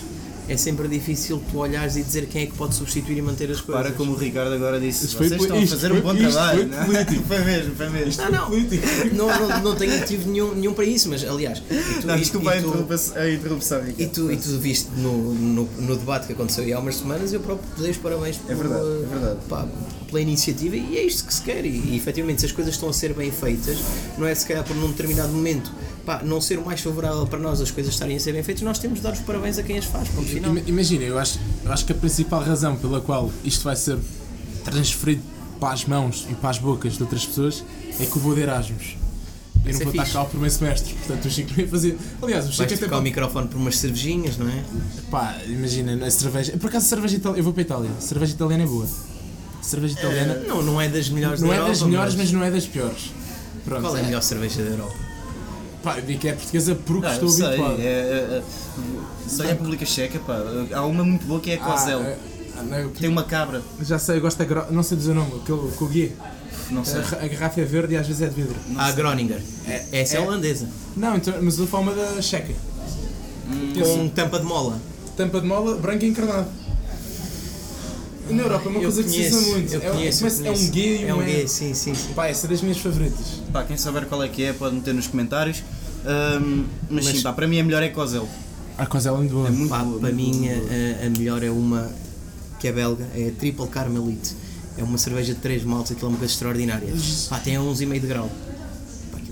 é 0.49 0.57
sempre 0.57 0.89
difícil 0.89 1.43
tu 1.51 1.59
olhares 1.59 1.97
e 1.97 2.03
dizer 2.03 2.27
quem 2.27 2.43
é 2.43 2.47
que 2.47 2.53
pode 2.53 2.75
substituir 2.75 3.19
e 3.19 3.23
manter 3.23 3.51
as 3.51 3.61
coisas. 3.61 3.83
Para 3.83 3.93
como 3.95 4.13
o 4.13 4.17
Ricardo 4.17 4.53
agora 4.55 4.81
disse, 4.81 5.05
Isto 5.07 5.17
foi 5.19 5.29
vocês 5.29 5.39
po- 5.39 5.45
estão 5.47 5.63
a 5.63 5.67
fazer 5.67 5.93
um 5.93 5.95
foi- 5.95 6.01
bom 6.03 6.15
isto 6.15 6.31
trabalho. 6.33 6.59
foi 6.59 6.67
não 6.69 6.79
é? 6.83 6.85
político. 7.05 7.23
foi 7.29 7.39
mesmo, 7.45 7.75
foi 7.77 7.89
mesmo. 7.91 8.23
Não, 8.25 8.31
não, 8.33 8.47
Político. 8.51 8.87
não, 9.15 9.27
não, 9.49 9.61
não 9.63 9.77
tenho 9.77 9.99
motivo 9.99 10.31
nenhum, 10.31 10.55
nenhum 10.55 10.75
para 10.75 10.85
isso, 10.85 11.09
mas 11.09 11.25
aliás. 11.25 11.61
tu- 11.61 12.07
Não, 12.07 12.17
e- 12.17 12.21
desculpa 12.21 12.55
e 12.55 12.59
a 12.59 12.61
tu- 12.63 12.69
interrupção, 12.69 13.17
a 13.17 13.31
interrupção 13.31 13.79
Ricardo. 13.81 14.01
E 14.01 14.07
tu, 14.07 14.33
e 14.33 14.37
tu 14.37 14.59
viste 14.59 14.89
no, 14.97 15.33
no, 15.35 15.65
no 15.79 15.97
debate 15.97 16.27
que 16.27 16.33
aconteceu 16.33 16.65
aí 16.65 16.73
há 16.73 16.79
umas 16.81 16.97
semanas, 16.97 17.33
eu 17.33 17.41
próprio 17.41 17.69
te 17.77 17.83
dei 17.83 17.91
os 17.93 17.97
parabéns 17.99 18.41
É 18.49 18.55
verdade, 18.55 18.81
pela, 18.83 18.97
é 19.03 19.07
verdade. 19.07 19.39
pá, 19.49 19.69
pela 20.09 20.21
iniciativa 20.21 20.77
e 20.77 20.99
é 20.99 21.05
isto 21.05 21.25
que 21.25 21.33
se 21.33 21.43
quer. 21.43 21.65
E, 21.65 21.69
e 21.69 21.97
efetivamente, 21.97 22.41
se 22.41 22.47
as 22.47 22.53
coisas 22.53 22.75
estão 22.75 22.89
a 22.89 22.93
ser 22.93 23.15
bem 23.15 23.31
feitas, 23.31 23.79
não 24.19 24.27
é 24.27 24.35
se 24.35 24.45
calhar 24.47 24.65
por 24.65 24.77
num 24.77 24.89
determinado 24.89 25.33
momento 25.33 25.71
pá, 26.05 26.21
não 26.23 26.41
ser 26.41 26.59
o 26.59 26.65
mais 26.65 26.81
favorável 26.81 27.27
para 27.27 27.39
nós 27.39 27.61
as 27.61 27.71
coisas 27.71 27.93
estarem 27.95 28.17
a 28.17 28.21
ser 28.21 28.33
bem 28.33 28.43
feitas, 28.43 28.63
nós 28.63 28.79
temos 28.79 28.99
de 28.99 29.03
dar 29.05 29.13
os 29.13 29.21
parabéns 29.21 29.59
a 29.59 29.63
quem 29.63 29.79
as 29.79 29.85
faz. 29.85 30.09
Ponto 30.09 30.29
final. 30.29 30.51
Ima- 30.51 30.63
Imagina, 30.67 31.05
eu 31.05 31.19
acho, 31.19 31.39
eu 31.65 31.73
acho 31.73 31.85
que 31.85 31.93
a 31.93 31.95
principal 31.95 32.43
razão 32.43 32.77
pela 32.77 33.01
qual 33.01 33.31
isto 33.45 33.63
vai 33.65 33.77
ser 33.77 33.99
transferido 34.65 35.23
para 35.61 35.73
as 35.75 35.85
mãos 35.85 36.27
e 36.31 36.35
para 36.35 36.51
as 36.51 36.59
bocas 36.59 36.95
de 36.97 37.03
outras 37.03 37.25
pessoas 37.25 37.65
é 38.01 38.05
que 38.07 38.17
eu 38.17 38.23
vou 38.23 38.35
de 38.35 38.41
Erasmus. 38.43 38.97
Eu 39.65 39.71
Isso 39.71 39.85
não 39.85 39.91
é 39.91 39.93
vou 39.95 40.03
estar 40.03 40.13
cá 40.13 40.19
ao 40.19 40.27
primeiro 40.27 40.53
semestre, 40.53 40.93
portanto 40.95 41.25
o 41.27 41.31
Chico 41.31 41.51
não 41.53 41.59
ia 41.61 41.69
fazer. 41.69 41.99
Aliás, 42.21 42.45
o 42.47 42.51
Chico 42.51 42.69
Vais 42.69 42.83
até 42.83 42.97
o 42.97 43.01
microfone 43.03 43.47
por 43.47 43.57
umas 43.59 43.77
cervejinhas, 43.79 44.37
não 44.37 44.49
é? 44.49 44.65
Pá, 45.09 45.37
imagina, 45.47 46.05
a 46.05 46.11
cerveja. 46.11 46.57
Por 46.59 46.67
acaso, 46.69 46.87
a 46.87 46.89
cerveja 46.89 47.15
italiana. 47.17 47.39
Eu 47.39 47.45
vou 47.45 47.53
para 47.53 47.63
a 47.63 47.65
Itália. 47.65 47.91
A 47.97 48.01
cerveja 48.01 48.33
italiana 48.33 48.65
é 48.65 48.67
boa. 48.67 48.89
A 49.61 49.63
cerveja 49.63 49.95
italiana. 49.97 50.35
Não, 50.49 50.63
não 50.63 50.81
é 50.81 50.89
das 50.89 51.09
melhores 51.09 51.41
não 51.41 51.47
da 51.49 51.55
é 51.55 51.59
Europa, 51.59 51.73
das 51.79 51.83
melhores, 51.83 52.15
mas 52.17 52.33
não 52.33 52.43
é 52.43 52.51
das 52.51 52.67
piores. 52.67 53.13
Pronto. 53.65 53.83
Qual 53.83 53.97
é 53.97 54.01
a 54.01 54.03
melhor 54.03 54.23
cerveja 54.23 54.65
da 54.65 54.71
Europa? 54.71 54.97
Pá, 55.83 55.97
eu 55.99 56.03
digo 56.03 56.21
que 56.21 56.29
é 56.29 56.33
portuguesa 56.35 56.75
porque 56.87 57.07
Ah, 57.07 57.13
estou 57.15 57.29
sei, 57.29 57.47
habituado. 57.47 57.81
é, 57.81 57.85
é, 57.85 57.89
é, 58.39 58.43
sei 59.29 59.47
a 59.47 59.49
República 59.51 59.85
Checa, 59.85 60.19
pá. 60.21 60.39
Há 60.73 60.85
uma 60.87 61.03
muito 61.05 61.27
boa 61.27 61.41
que 61.41 61.51
é 61.51 61.55
a 61.55 61.59
Cosel. 61.59 62.01
Ah, 62.01 62.15
ah, 62.59 62.63
não, 62.63 62.79
eu- 62.79 62.91
Tem 62.91 63.09
uma 63.09 63.25
cabra, 63.25 63.61
Já 63.81 63.99
sei, 63.99 64.17
eu 64.19 64.21
gosto 64.21 64.39
da. 64.39 64.45
gro- 64.45 64.67
Não 64.71 64.83
sei 64.83 64.97
dizer 64.97 65.11
o 65.11 65.15
nome, 65.15 65.41
aquele 65.43 65.71
com 65.73 65.85
o 65.85 65.89
guia. 65.89 66.13
não 66.71 66.85
sei. 66.85 67.01
A, 67.01 67.25
a 67.25 67.29
garrafa 67.29 67.61
é 67.61 67.65
verde 67.65 67.95
e 67.95 67.97
às 67.97 68.07
vezes 68.07 68.23
é 68.23 68.29
de 68.29 68.35
vidro. 68.35 68.55
A 68.77 68.93
Groninger. 68.93 69.41
Essa 69.91 70.17
é, 70.17 70.21
é- 70.21 70.21
holandesa. 70.21 70.69
Não, 70.97 71.17
então, 71.17 71.35
mas 71.43 71.59
eu 71.59 71.67
falo 71.67 71.83
uma 71.85 71.95
da 71.95 72.23
checa. 72.23 72.55
Com 73.75 74.09
tampa 74.11 74.39
de 74.39 74.45
mola. 74.45 74.79
Tampa 75.17 75.41
de 75.41 75.47
mola, 75.47 75.77
branca 75.77 76.05
e 76.05 76.09
encarnado. 76.09 76.49
Na 78.33 78.43
Europa 78.43 78.65
é 78.67 78.69
uma 78.69 78.79
Eu 78.79 78.83
coisa 78.83 79.03
que 79.03 79.11
se 79.11 79.21
usa 79.21 79.31
conheço, 79.31 79.51
muito. 79.53 79.73
eu 79.75 79.81
é, 79.83 79.91
conheço, 79.91 80.25
é, 80.25 80.29
eu 80.29 80.33
é 80.33 80.37
conheço. 80.45 80.63
um 80.65 80.71
gay 80.71 80.97
e 80.97 81.05
É 81.05 81.15
um 81.15 81.17
uma- 81.19 81.25
gay, 81.25 81.49
sim, 81.49 81.75
sim, 81.75 81.95
sim. 81.95 82.13
Pá, 82.15 82.27
essa 82.29 82.47
é 82.47 82.51
das 82.51 82.61
minhas 82.63 82.79
favoritas. 82.79 83.27
Pá, 83.53 83.65
quem 83.65 83.77
souber 83.77 84.07
qual 84.07 84.23
é 84.23 84.29
que 84.29 84.43
é 84.45 84.53
pode 84.53 84.75
meter 84.75 84.95
nos 84.95 85.07
comentários. 85.07 85.63
Ahm, 86.05 86.65
mas, 86.91 87.05
Mas- 87.07 87.17
sim, 87.17 87.23
pá, 87.23 87.33
para 87.33 87.47
mim 87.47 87.61
a 87.61 87.65
melhor 87.65 87.83
é 87.83 87.89
Cosel. 87.89 88.29
A 88.79 88.87
coisa 88.87 89.11
é 89.11 89.13
muito 89.13 89.33
boa. 89.33 89.49
É 89.49 89.51
muito 89.51 89.69
Pá, 89.71 89.79
boa. 89.85 90.01
para 90.01 90.11
muito 90.13 90.17
mim 90.39 90.49
boa. 90.49 91.03
a, 91.03 91.07
a 91.07 91.11
melhor 91.11 91.43
é 91.43 91.51
uma 91.51 91.91
que 92.59 92.69
é 92.69 92.73
belga, 92.73 93.07
é 93.15 93.29
a 93.29 93.31
Triple 93.39 93.67
Carmelite. 93.69 94.35
É 94.79 94.83
uma 94.83 94.97
cerveja 94.97 95.35
de 95.35 95.41
3 95.41 95.63
maltes, 95.65 95.93
aquilo 95.93 96.07
é 96.07 96.11
uma 96.11 96.19
coisa 96.19 96.33
extraordinária. 96.33 96.89
Pá, 97.29 97.39
tem 97.39 97.57
11,5 97.59 98.01
de 98.01 98.07
grau, 98.07 98.31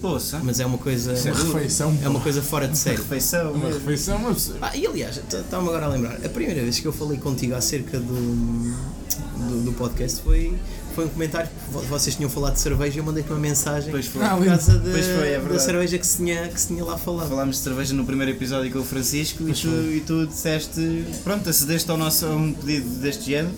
Poça, 0.00 0.40
mas 0.42 0.58
é 0.60 0.66
uma 0.66 0.78
coisa 0.78 1.12
Isso 1.12 1.28
é 1.28 1.32
Uma 1.32 1.44
refeição. 1.54 1.98
é 2.02 2.08
uma 2.08 2.20
coisa 2.20 2.40
fora 2.42 2.66
de 2.66 2.78
série. 2.78 2.96
refeição. 2.96 3.52
Uma 3.52 3.66
mesmo. 3.66 3.80
refeição, 3.80 4.16
uma 4.16 4.32
pessoa. 4.32 4.58
Ah, 4.62 4.76
e 4.76 4.86
aliás, 4.86 5.16
está-me 5.18 5.68
agora 5.68 5.86
a 5.86 5.88
lembrar, 5.88 6.16
a 6.24 6.28
primeira 6.28 6.62
vez 6.62 6.78
que 6.80 6.86
eu 6.86 6.92
falei 6.92 7.18
contigo 7.18 7.54
acerca 7.54 7.98
do, 8.00 8.14
do, 8.14 9.64
do 9.64 9.72
podcast 9.72 10.22
foi, 10.22 10.56
foi 10.94 11.04
um 11.04 11.08
comentário 11.08 11.48
que 11.48 11.72
vo- 11.72 11.80
vocês 11.82 12.16
tinham 12.16 12.30
falado 12.30 12.54
de 12.54 12.60
cerveja 12.60 12.96
e 12.96 12.98
eu 12.98 13.04
mandei-te 13.04 13.30
uma 13.30 13.38
mensagem 13.38 13.90
Pois 13.90 14.06
foi. 14.06 14.22
Ah, 14.24 14.36
por 14.36 14.46
causa 14.46 14.78
de- 14.78 14.90
Pois 14.90 15.06
foi, 15.06 15.28
é 15.32 15.38
da 15.38 15.58
cerveja 15.58 15.98
que 15.98 16.06
se 16.06 16.16
tinha, 16.16 16.48
que 16.48 16.60
se 16.60 16.68
tinha 16.68 16.84
lá 16.84 16.96
falado. 16.96 17.28
Falámos 17.28 17.56
de 17.56 17.62
cerveja 17.62 17.92
no 17.94 18.04
primeiro 18.04 18.32
episódio 18.32 18.70
com 18.72 18.78
o 18.78 18.84
Francisco 18.84 19.48
e 19.48 19.52
tu, 19.52 19.68
e 19.68 20.00
tu 20.06 20.26
disseste, 20.26 21.04
pronto, 21.22 21.48
acedeste 21.48 21.90
ao 21.90 21.96
nosso 21.98 22.24
a 22.26 22.30
um 22.30 22.52
pedido 22.54 22.88
deste 23.00 23.26
género, 23.26 23.54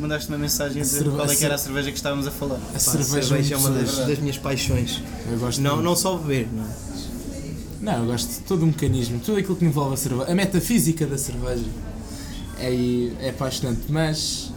mandaste 0.00 0.28
uma 0.28 0.38
mensagem 0.38 0.80
a 0.80 0.84
dizer 0.84 0.98
cerve- 0.98 1.16
qual 1.16 1.30
é 1.30 1.34
que 1.36 1.44
era 1.44 1.54
a 1.54 1.58
cerveja 1.58 1.90
que 1.90 1.96
estávamos 1.96 2.26
a 2.26 2.30
falar. 2.30 2.56
A 2.56 2.58
Pá, 2.58 2.76
a 2.76 2.78
cerveja, 2.78 3.22
cerveja 3.28 3.54
é 3.54 3.58
uma 3.58 3.70
das, 3.70 3.96
das 3.98 4.18
minhas 4.18 4.38
paixões. 4.38 5.02
Eu 5.30 5.38
gosto 5.38 5.60
Não, 5.60 5.72
muito. 5.76 5.84
não 5.84 5.96
só 5.96 6.16
beber, 6.16 6.48
não 6.52 6.64
é? 6.64 6.68
Não, 7.80 8.00
eu 8.00 8.06
gosto 8.06 8.28
de 8.30 8.40
todo 8.40 8.62
o 8.62 8.66
mecanismo, 8.66 9.20
tudo 9.20 9.38
aquilo 9.38 9.54
que 9.56 9.64
envolve 9.64 9.94
a 9.94 9.96
cerveja, 9.96 10.30
a 10.30 10.34
metafísica 10.34 11.06
da 11.06 11.16
cerveja 11.18 11.64
é, 12.58 13.10
é 13.20 13.30
apaixonante, 13.30 13.82
mas 13.88 14.50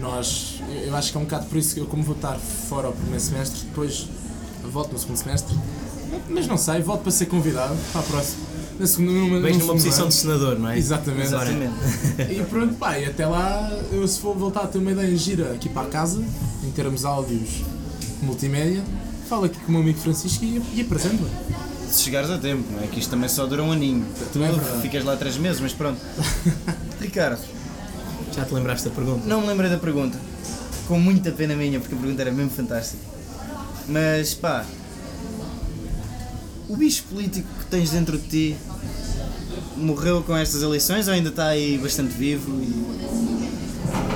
nós, 0.00 0.60
eu 0.86 0.96
acho 0.96 1.12
que 1.12 1.18
é 1.18 1.20
um 1.20 1.24
bocado 1.24 1.46
por 1.46 1.58
isso 1.58 1.74
que 1.74 1.80
eu, 1.80 1.86
como 1.86 2.02
vou 2.02 2.16
estar 2.16 2.36
fora 2.38 2.86
ao 2.88 2.92
primeiro 2.92 3.20
semestre, 3.20 3.60
depois 3.66 4.06
volto 4.64 4.92
no 4.92 4.98
segundo 4.98 5.16
semestre, 5.16 5.54
mas 6.28 6.46
não 6.46 6.56
sei, 6.56 6.80
volto 6.80 7.02
para 7.02 7.12
ser 7.12 7.26
convidado 7.26 7.76
para 7.92 8.00
a 8.00 8.04
próxima. 8.04 8.49
Na 8.80 8.86
segunda, 8.86 9.12
numa, 9.12 9.38
numa 9.50 9.72
posição 9.74 10.08
de 10.08 10.14
senador, 10.14 10.58
não 10.58 10.70
é? 10.70 10.78
Exatamente. 10.78 11.26
Exatamente. 11.26 11.74
E 12.30 12.42
pronto, 12.48 12.74
pá, 12.76 12.98
e 12.98 13.04
até 13.04 13.26
lá, 13.26 13.70
eu 13.92 14.08
se 14.08 14.18
for 14.18 14.34
voltar 14.34 14.62
a 14.62 14.66
ter 14.66 14.78
uma 14.78 14.90
ideia 14.90 15.14
gira 15.16 15.52
aqui 15.52 15.68
para 15.68 15.82
a 15.82 15.90
casa, 15.90 16.24
em 16.64 16.70
termos 16.70 17.04
áudios 17.04 17.62
multimédia, 18.22 18.82
falo 19.28 19.44
aqui 19.44 19.58
com 19.60 19.68
o 19.68 19.70
meu 19.72 19.82
amigo 19.82 19.98
Francisco 19.98 20.42
e, 20.44 20.62
e 20.74 20.80
apresento-me. 20.80 21.28
Se 21.90 22.02
chegares 22.04 22.30
a 22.30 22.38
tempo, 22.38 22.64
não 22.72 22.82
é? 22.82 22.86
Que 22.86 23.00
isto 23.00 23.10
também 23.10 23.28
só 23.28 23.44
dura 23.46 23.62
um 23.62 23.70
aninho. 23.70 24.06
Tu 24.32 24.42
É 24.42 24.80
ficas 24.80 25.04
lá 25.04 25.14
três 25.14 25.36
meses, 25.36 25.60
mas 25.60 25.74
pronto. 25.74 26.00
Ricardo, 27.02 27.42
Já 28.34 28.46
te 28.46 28.54
lembraste 28.54 28.88
da 28.88 28.94
pergunta? 28.94 29.26
não 29.26 29.42
me 29.42 29.46
lembrei 29.48 29.68
da 29.68 29.76
pergunta. 29.76 30.16
Com 30.88 30.98
muita 30.98 31.30
pena 31.32 31.54
minha, 31.54 31.80
porque 31.80 31.94
a 31.94 31.98
pergunta 31.98 32.22
era 32.22 32.32
mesmo 32.32 32.50
fantástica. 32.50 33.02
Mas 33.86 34.32
pá, 34.32 34.64
o 36.70 36.76
bicho 36.76 37.02
político 37.10 37.48
que 37.58 37.66
tens 37.66 37.90
dentro 37.90 38.16
de 38.16 38.28
ti 38.28 38.56
morreu 39.76 40.22
com 40.22 40.36
estas 40.36 40.62
eleições 40.62 41.08
ou 41.08 41.14
ainda 41.14 41.30
está 41.30 41.48
aí 41.48 41.76
bastante 41.78 42.12
vivo? 42.14 42.60
E... 42.62 43.50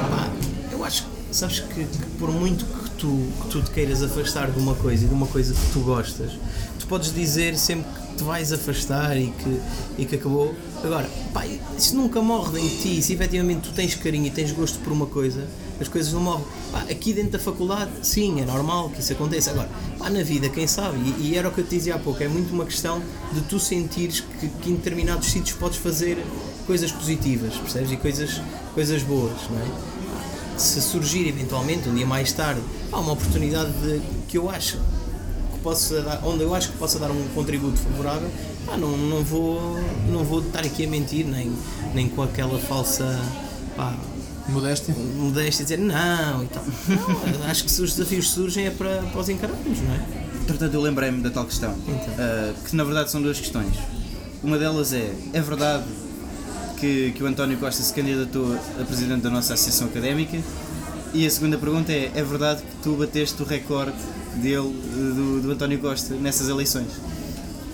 Pá, 0.09 0.31
eu 0.71 0.85
acho 0.85 1.03
que, 1.03 1.37
sabes 1.37 1.61
que, 1.61 1.85
que 1.85 2.07
por 2.17 2.31
muito 2.31 2.64
que 2.64 2.90
tu, 2.90 3.29
que 3.43 3.49
tu 3.49 3.62
te 3.62 3.71
queiras 3.73 4.05
afastar 4.05 4.53
de 4.53 4.59
uma 4.61 4.75
coisa 4.77 5.05
e 5.05 5.09
de 5.09 5.14
uma 5.14 5.27
coisa 5.27 5.53
que 5.53 5.73
tu 5.73 5.81
gostas, 5.81 6.31
tu 6.79 6.87
podes 6.87 7.12
dizer 7.12 7.59
sempre 7.59 7.90
que 7.90 8.19
te 8.19 8.23
vais 8.23 8.53
afastar 8.53 9.17
e 9.19 9.33
que, 9.33 9.61
e 9.99 10.05
que 10.05 10.14
acabou. 10.14 10.55
Agora, 10.85 11.11
pá, 11.33 11.45
isso 11.77 11.97
nunca 11.97 12.23
morre 12.23 12.61
em 12.61 12.69
ti. 12.69 13.03
Se 13.03 13.14
efetivamente 13.14 13.69
tu 13.69 13.73
tens 13.73 13.97
carinho 13.97 14.27
e 14.27 14.31
tens 14.31 14.53
gosto 14.53 14.79
por 14.79 14.93
uma 14.93 15.07
coisa, 15.07 15.45
as 15.80 15.88
coisas 15.88 16.12
não 16.12 16.20
morrem. 16.20 16.44
Pá, 16.70 16.80
aqui 16.90 17.12
dentro 17.12 17.32
da 17.32 17.38
faculdade, 17.38 17.90
sim, 18.02 18.40
é 18.40 18.44
normal 18.44 18.90
que 18.90 19.00
isso 19.00 19.12
aconteça. 19.12 19.50
Agora, 19.50 19.68
pá, 19.98 20.10
na 20.10 20.22
vida, 20.22 20.48
quem 20.48 20.66
sabe? 20.66 20.98
E, 20.98 21.28
e 21.28 21.37
era 21.37 21.48
o 21.48 21.52
que 21.52 21.60
eu 21.60 21.64
te 21.64 21.76
dizia 21.76 21.94
há 21.94 21.98
pouco, 21.98 22.22
é 22.22 22.28
muito 22.28 22.52
uma 22.52 22.64
questão 22.64 23.02
de 23.32 23.40
tu 23.42 23.58
sentires 23.58 24.20
que, 24.20 24.48
que 24.48 24.70
em 24.70 24.74
determinados 24.74 25.28
sítios 25.28 25.56
podes 25.56 25.78
fazer 25.78 26.18
coisas 26.66 26.90
positivas, 26.92 27.54
percebes? 27.54 27.92
E 27.92 27.96
coisas, 27.96 28.40
coisas 28.74 29.02
boas, 29.02 29.37
não 29.50 29.58
é? 29.58 30.58
Se 30.58 30.80
surgir 30.80 31.26
eventualmente, 31.26 31.88
um 31.88 31.94
dia 31.94 32.06
mais 32.06 32.32
tarde, 32.32 32.60
há 32.92 32.98
uma 32.98 33.12
oportunidade 33.12 33.72
de, 33.72 34.00
que 34.28 34.38
eu 34.38 34.48
acho 34.48 34.78
que 35.52 35.58
possa 35.60 36.00
dar, 36.02 36.20
onde 36.24 36.42
eu 36.42 36.54
acho 36.54 36.70
que 36.70 36.78
possa 36.78 36.98
dar 36.98 37.10
um 37.10 37.28
contributo 37.34 37.78
favorável, 37.78 38.30
pá, 38.64 38.76
não, 38.76 38.96
não, 38.96 39.22
vou, 39.22 39.76
não 40.08 40.22
vou 40.22 40.40
estar 40.40 40.60
aqui 40.60 40.84
a 40.84 40.88
mentir, 40.88 41.26
nem, 41.26 41.52
nem 41.92 42.08
com 42.08 42.22
aquela 42.22 42.58
falsa 42.58 43.20
pá, 43.76 43.96
Modéstia? 44.55 44.95
modéstia 45.17 45.62
e 45.62 45.64
dizer 45.64 45.79
não 45.79 46.45
e 46.45 46.47
tal. 46.47 46.64
Não, 47.38 47.47
acho 47.51 47.64
que 47.64 47.71
se 47.73 47.83
os 47.83 47.95
desafios 47.95 48.31
surgem 48.31 48.67
é 48.67 48.71
para, 48.71 49.03
para 49.03 49.21
os 49.21 49.29
encararmos, 49.29 49.81
não 49.81 49.93
é? 49.95 50.01
Entretanto, 50.43 50.75
eu 50.75 50.81
lembrei-me 50.81 51.23
da 51.23 51.31
tal 51.31 51.45
questão, 51.45 51.75
Então. 51.87 52.14
ah, 52.19 52.53
que 52.64 52.77
na 52.77 52.85
verdade 52.85 53.11
são 53.11 53.21
duas 53.21 53.38
questões. 53.38 53.75
Uma 54.43 54.57
delas 54.59 54.93
é: 54.93 55.12
é 55.33 55.40
verdade 55.40 55.85
que, 56.79 57.12
que 57.12 57.23
o 57.23 57.27
António 57.27 57.57
Costa 57.59 57.83
se 57.83 57.93
candidatou 57.93 58.55
a 58.81 58.85
presidente 58.85 59.23
da 59.23 59.31
nossa 59.31 59.55
associação 59.55 59.88
académica? 59.88 60.38
E 61.12 61.27
a 61.27 61.31
segunda 61.31 61.57
pergunta 61.59 61.93
é: 61.93 62.11
é 62.14 62.23
verdade 62.23 62.62
que 62.62 62.77
tu 62.83 62.95
bateste 62.97 63.43
o 63.43 63.45
recorde 63.45 63.97
dele, 64.37 64.73
do, 65.14 65.40
do 65.43 65.51
António 65.53 65.79
Costa, 65.79 66.14
nessas 66.14 66.49
eleições? 66.49 66.88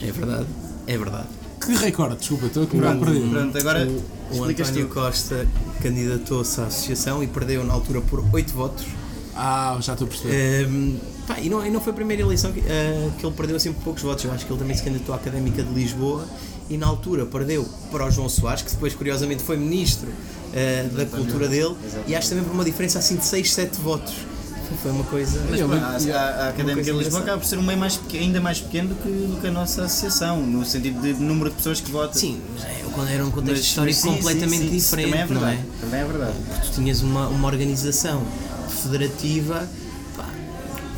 É 0.01 0.11
verdade, 0.13 0.47
é 0.87 0.97
verdade. 0.97 1.29
Que 1.61 1.75
recorde, 1.75 2.17
desculpa, 2.17 2.47
estou 2.47 2.63
aqui 2.65 2.77
um 2.77 2.81
bocado 2.81 3.01
Pronto, 3.01 3.13
perdido. 3.13 3.31
pronto, 3.33 3.59
agora 3.59 3.87
O 4.31 4.35
explicas 4.35 4.69
António. 4.71 4.89
Costa 4.89 5.47
candidatou-se 5.83 6.61
à 6.61 6.65
associação 6.65 7.23
e 7.23 7.27
perdeu 7.27 7.65
na 7.65 7.73
altura 7.75 8.01
por 8.01 8.25
8 8.33 8.53
votos. 8.53 8.87
Ah, 9.35 9.77
já 9.81 9.93
estou 9.93 10.07
a 10.07 10.09
perceber. 10.11 10.65
Ehm, 10.65 10.97
pá, 11.27 11.39
e, 11.39 11.49
não, 11.49 11.65
e 11.65 11.71
não 11.71 11.81
foi 11.81 11.93
a 11.93 11.97
primeira 11.97 12.23
eleição 12.23 12.51
que, 12.53 12.61
eh, 12.61 13.11
que 13.19 13.25
ele 13.25 13.35
perdeu 13.35 13.57
assim 13.57 13.73
por 13.73 13.85
poucos 13.85 14.03
votos. 14.03 14.25
Eu 14.25 14.33
acho 14.33 14.45
que 14.47 14.53
ele 14.53 14.59
também 14.59 14.77
se 14.77 14.83
candidatou 14.83 15.15
à 15.15 15.19
Académica 15.19 15.63
de 15.63 15.73
Lisboa 15.73 16.27
e 16.69 16.77
na 16.77 16.87
altura 16.87 17.27
perdeu 17.27 17.67
para 17.93 18.07
o 18.07 18.11
João 18.11 18.29
Soares, 18.29 18.63
que 18.63 18.71
depois 18.71 18.95
curiosamente 18.95 19.43
foi 19.43 19.57
ministro 19.57 20.09
eh, 20.55 20.89
da 20.93 21.05
cultura 21.07 21.47
dele, 21.49 21.75
e 22.07 22.15
acho 22.15 22.29
também 22.31 22.45
por 22.45 22.53
uma 22.55 22.65
diferença 22.65 22.99
assim 22.99 23.17
de 23.17 23.25
6, 23.25 23.53
7 23.53 23.81
votos. 23.81 24.15
Foi 24.83 24.91
uma 24.93 25.05
coisa. 25.05 25.41
Mas, 25.51 25.61
Eu 25.61 25.71
a, 25.73 25.77
a- 25.77 26.47
a 26.47 26.49
Académica 26.51 26.83
de 26.93 26.99
Lisboa 26.99 27.21
acaba 27.23 27.39
por 27.39 27.47
ser 27.47 27.59
um 27.59 27.63
meio 27.63 27.79
mais 27.79 28.01
ainda 28.15 28.41
mais 28.41 28.61
pequeno 28.61 28.91
do 28.91 28.95
que, 28.95 29.09
do 29.09 29.41
que 29.41 29.47
a 29.47 29.51
nossa 29.51 29.85
associação, 29.85 30.41
no 30.47 30.65
sentido 30.65 31.01
de 31.03 31.13
número 31.15 31.51
de 31.51 31.57
pessoas 31.57 31.81
que 31.81 31.91
votam. 31.91 32.15
Sim, 32.19 32.41
mas 32.55 32.65
é, 32.65 32.83
quando 32.93 33.09
era 33.11 33.25
um 33.27 33.31
contexto 33.31 33.57
Mas- 33.59 33.67
histórico 33.67 34.01
sim, 34.01 34.09
completamente 34.17 34.63
sim, 34.63 34.69
sim, 34.71 34.77
diferente, 34.77 35.11
também 35.11 35.21
é 35.21 35.27
não 35.27 35.29
verdade. 35.41 35.59
é? 35.59 35.81
Também 35.81 36.01
é 36.01 36.05
verdade. 36.05 36.35
tu 36.67 36.71
tinhas 36.73 37.03
uma, 37.03 37.29
uma 37.29 37.49
organização 37.49 38.23
federativa 38.83 39.69
pá, 40.17 40.27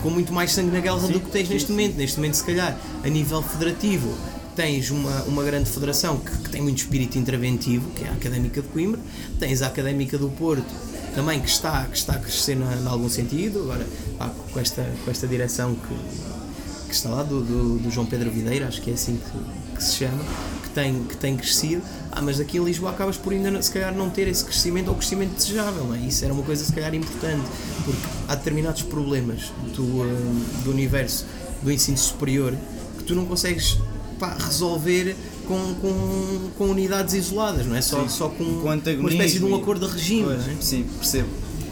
com 0.03 0.11
muito 0.11 0.33
mais 0.33 0.53
sangue 0.53 0.71
na 0.71 0.81
guerra 0.81 0.99
do 1.09 1.21
que 1.21 1.31
tens 1.31 1.49
neste 1.49 1.71
momento. 1.71 1.97
Neste 1.97 2.17
momento, 2.19 2.35
se 2.35 2.45
calhar, 2.45 2.77
a 3.05 3.09
nível 3.09 3.43
federativo, 3.43 4.15
tens 4.55 4.91
uma, 4.91 5.23
uma 5.23 5.43
grande 5.43 5.69
federação 5.71 6.19
que, 6.19 6.31
que 6.31 6.51
tem 6.51 6.61
muito 6.63 6.79
espírito 6.79 7.19
interventivo, 7.19 7.89
que 7.97 8.05
é 8.05 8.09
a 8.09 8.13
Académica 8.13 8.61
de 8.63 8.69
Coimbra, 8.69 9.01
tens 9.41 9.63
a 9.63 9.67
Académica 9.67 10.19
do 10.19 10.29
Porto, 10.29 10.67
também 11.15 11.41
que 11.41 11.49
está, 11.49 11.85
que 11.85 11.97
está 11.97 12.15
a 12.15 12.19
crescer 12.19 12.57
em 12.57 12.87
algum 12.87 13.09
sentido, 13.09 13.61
agora 13.63 13.87
pá, 14.19 14.31
com, 14.53 14.61
esta, 14.61 14.83
com 15.05 15.11
esta 15.11 15.27
direção 15.27 15.75
que, 15.75 16.87
que 16.87 16.95
está 16.95 17.11
lá, 17.11 17.23
do, 17.23 17.43
do, 17.43 17.79
do 17.79 17.91
João 17.91 18.07
Pedro 18.07 18.31
Videira, 18.31 18.69
acho 18.69 18.81
que 18.81 18.91
é 18.91 18.95
assim 18.95 19.19
que, 19.19 19.77
que 19.77 19.83
se 19.83 19.97
chama, 19.97 20.23
que 20.63 20.71
tem, 20.71 21.05
que 21.05 21.17
tem 21.17 21.37
crescido. 21.37 21.83
Ah, 22.11 22.21
mas 22.21 22.41
aqui 22.41 22.59
em 22.59 22.65
Lisboa 22.65 22.93
acabas 22.93 23.17
por 23.17 23.33
ainda 23.33 23.63
se 23.63 23.71
calhar 23.71 23.95
não 23.95 24.11
ter 24.11 24.29
esse 24.29 24.45
crescimento 24.45 24.89
ou 24.89 24.95
crescimento 24.95 25.35
desejável, 25.35 25.85
não 25.85 25.95
é? 25.95 25.99
Isso 25.99 26.25
era 26.25 26.33
uma 26.33 26.43
coisa 26.43 26.65
se 26.65 26.73
calhar 26.73 26.95
importante, 26.95 27.47
porque 27.85 28.01
há 28.29 28.35
determinados 28.35 28.83
problemas 28.83 29.53
do, 29.75 29.83
hum, 29.83 30.45
do 30.65 30.71
universo 30.71 31.27
do 31.63 31.71
ensino 31.71 31.97
superior 31.97 32.55
que 32.99 33.05
tu 33.05 33.15
não 33.15 33.25
consegues 33.25 33.79
pá, 34.19 34.37
resolver 34.39 35.17
com, 35.53 35.75
com, 35.75 36.51
com 36.59 36.65
unidades 36.71 37.15
isoladas, 37.15 37.67
não 37.67 37.77
é? 37.77 37.83
Só, 37.83 38.07
só 38.09 38.29
com, 38.29 38.45
Com 38.61 38.69
uma 38.69 39.11
espécie 39.11 39.39
de 39.39 39.45
um 39.45 39.55
acordo 39.55 39.87
de 39.87 39.93
regime, 39.93 40.25
Pois, 40.25 40.49
é? 40.49 40.57
Sim, 40.61 40.85
percebo. 40.99 41.29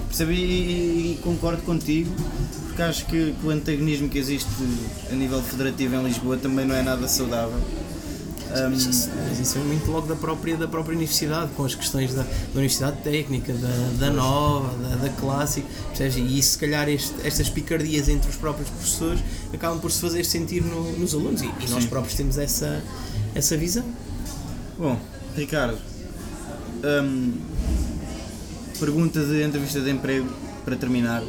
Percebo 0.08 0.32
e, 0.32 0.36
e- 1.14 1.18
concordo 1.22 1.62
contigo, 1.62 2.10
porque 2.66 2.82
acho 2.82 3.06
que, 3.06 3.32
que 3.40 3.46
o 3.46 3.50
antagonismo 3.50 4.08
que 4.08 4.18
existe 4.18 4.48
a 5.10 5.14
nível 5.14 5.40
federativo 5.42 5.94
em 5.96 6.04
Lisboa 6.04 6.36
também 6.36 6.66
não 6.66 6.74
é 6.74 6.82
nada 6.82 7.06
saudável. 7.08 7.58
Mas 8.68 8.84
isso, 8.84 9.08
mas 9.28 9.38
isso 9.38 9.58
é 9.58 9.60
muito 9.60 9.88
logo 9.88 10.08
da 10.08 10.16
própria, 10.16 10.56
da 10.56 10.66
própria 10.66 10.96
universidade, 10.96 11.52
com 11.56 11.64
as 11.64 11.72
questões 11.76 12.12
da, 12.14 12.22
da 12.24 12.28
Universidade 12.54 12.96
Técnica, 13.04 13.52
da, 13.52 13.68
da 14.06 14.10
Nova, 14.10 14.76
da, 14.76 14.96
da 14.96 15.08
Clássica, 15.10 15.68
percebes? 15.96 16.16
E 16.16 16.42
se 16.42 16.58
calhar, 16.58 16.88
este- 16.88 17.14
estas 17.22 17.48
picardias 17.48 18.08
entre 18.08 18.28
os 18.28 18.34
próprios 18.34 18.68
professores 18.68 19.20
acabam 19.54 19.78
por 19.78 19.92
se 19.92 20.00
fazer 20.00 20.24
sentir 20.24 20.64
no- 20.64 20.90
nos 20.98 21.14
alunos 21.14 21.42
e, 21.42 21.44
e 21.46 21.70
nós 21.70 21.86
próprios 21.86 22.16
temos 22.16 22.38
essa, 22.38 22.82
essa 23.34 23.56
visão. 23.56 23.84
Bom, 24.78 24.98
Ricardo, 25.36 25.78
hum, 26.84 27.32
pergunta 28.78 29.24
de 29.24 29.42
entrevista 29.42 29.80
de 29.80 29.90
emprego 29.90 30.28
para 30.64 30.76
terminar. 30.76 31.22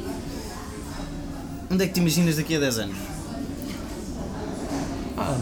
Onde 1.69 1.83
é 1.83 1.87
que 1.87 1.93
te 1.93 1.99
imaginas 1.99 2.35
daqui 2.35 2.55
a 2.55 2.59
10 2.59 2.79
anos? 2.79 2.97
Ah, 5.17 5.37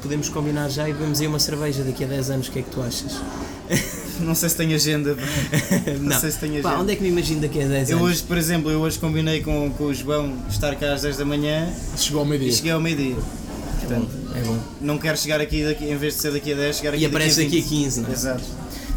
podemos 0.00 0.28
combinar 0.28 0.68
já 0.70 0.88
e 0.88 0.92
bebemos 0.92 1.20
aí 1.20 1.26
uma 1.26 1.38
cerveja 1.38 1.82
daqui 1.82 2.04
a 2.04 2.06
10 2.06 2.30
anos, 2.30 2.48
o 2.48 2.52
que 2.52 2.58
é 2.60 2.62
que 2.62 2.70
tu 2.70 2.82
achas? 2.82 3.20
Não 4.20 4.34
sei 4.34 4.48
se 4.50 4.56
tenho 4.56 4.74
agenda. 4.74 5.16
Não, 6.00 6.20
sei 6.20 6.30
se 6.30 6.38
tenho 6.38 6.62
Pá, 6.62 6.68
agenda. 6.70 6.82
onde 6.82 6.92
é 6.92 6.96
que 6.96 7.02
me 7.02 7.08
imagino 7.08 7.40
daqui 7.40 7.60
a 7.62 7.66
10 7.66 7.90
Eu 7.90 7.98
anos? 7.98 8.10
hoje, 8.10 8.22
por 8.22 8.36
exemplo, 8.36 8.70
eu 8.70 8.80
hoje 8.80 8.98
combinei 8.98 9.42
com, 9.42 9.70
com 9.72 9.84
o 9.84 9.94
João 9.94 10.34
estar 10.48 10.74
cá 10.76 10.92
às 10.94 11.02
10 11.02 11.16
da 11.16 11.24
manhã 11.24 11.72
Chegou 11.96 12.20
ao 12.20 12.26
meio-dia. 12.26 12.52
cheguei 12.52 12.70
ao 12.72 12.80
meio-dia. 12.80 13.16
É 13.82 13.86
bom, 13.94 14.06
é 14.34 14.42
bom. 14.42 14.58
Não 14.80 14.98
quero 14.98 15.16
chegar 15.16 15.40
aqui, 15.40 15.64
daqui, 15.64 15.84
em 15.84 15.96
vez 15.96 16.14
de 16.14 16.20
ser 16.20 16.32
daqui 16.32 16.52
a 16.52 16.56
10, 16.56 16.76
chegar 16.76 16.94
aqui 16.94 17.02
E 17.02 17.06
aparece 17.06 17.42
daqui 17.44 17.58
a 17.58 17.62
20. 17.62 17.68
15, 17.68 18.00
não 18.00 18.08
é? 18.08 18.12
Exato. 18.12 18.44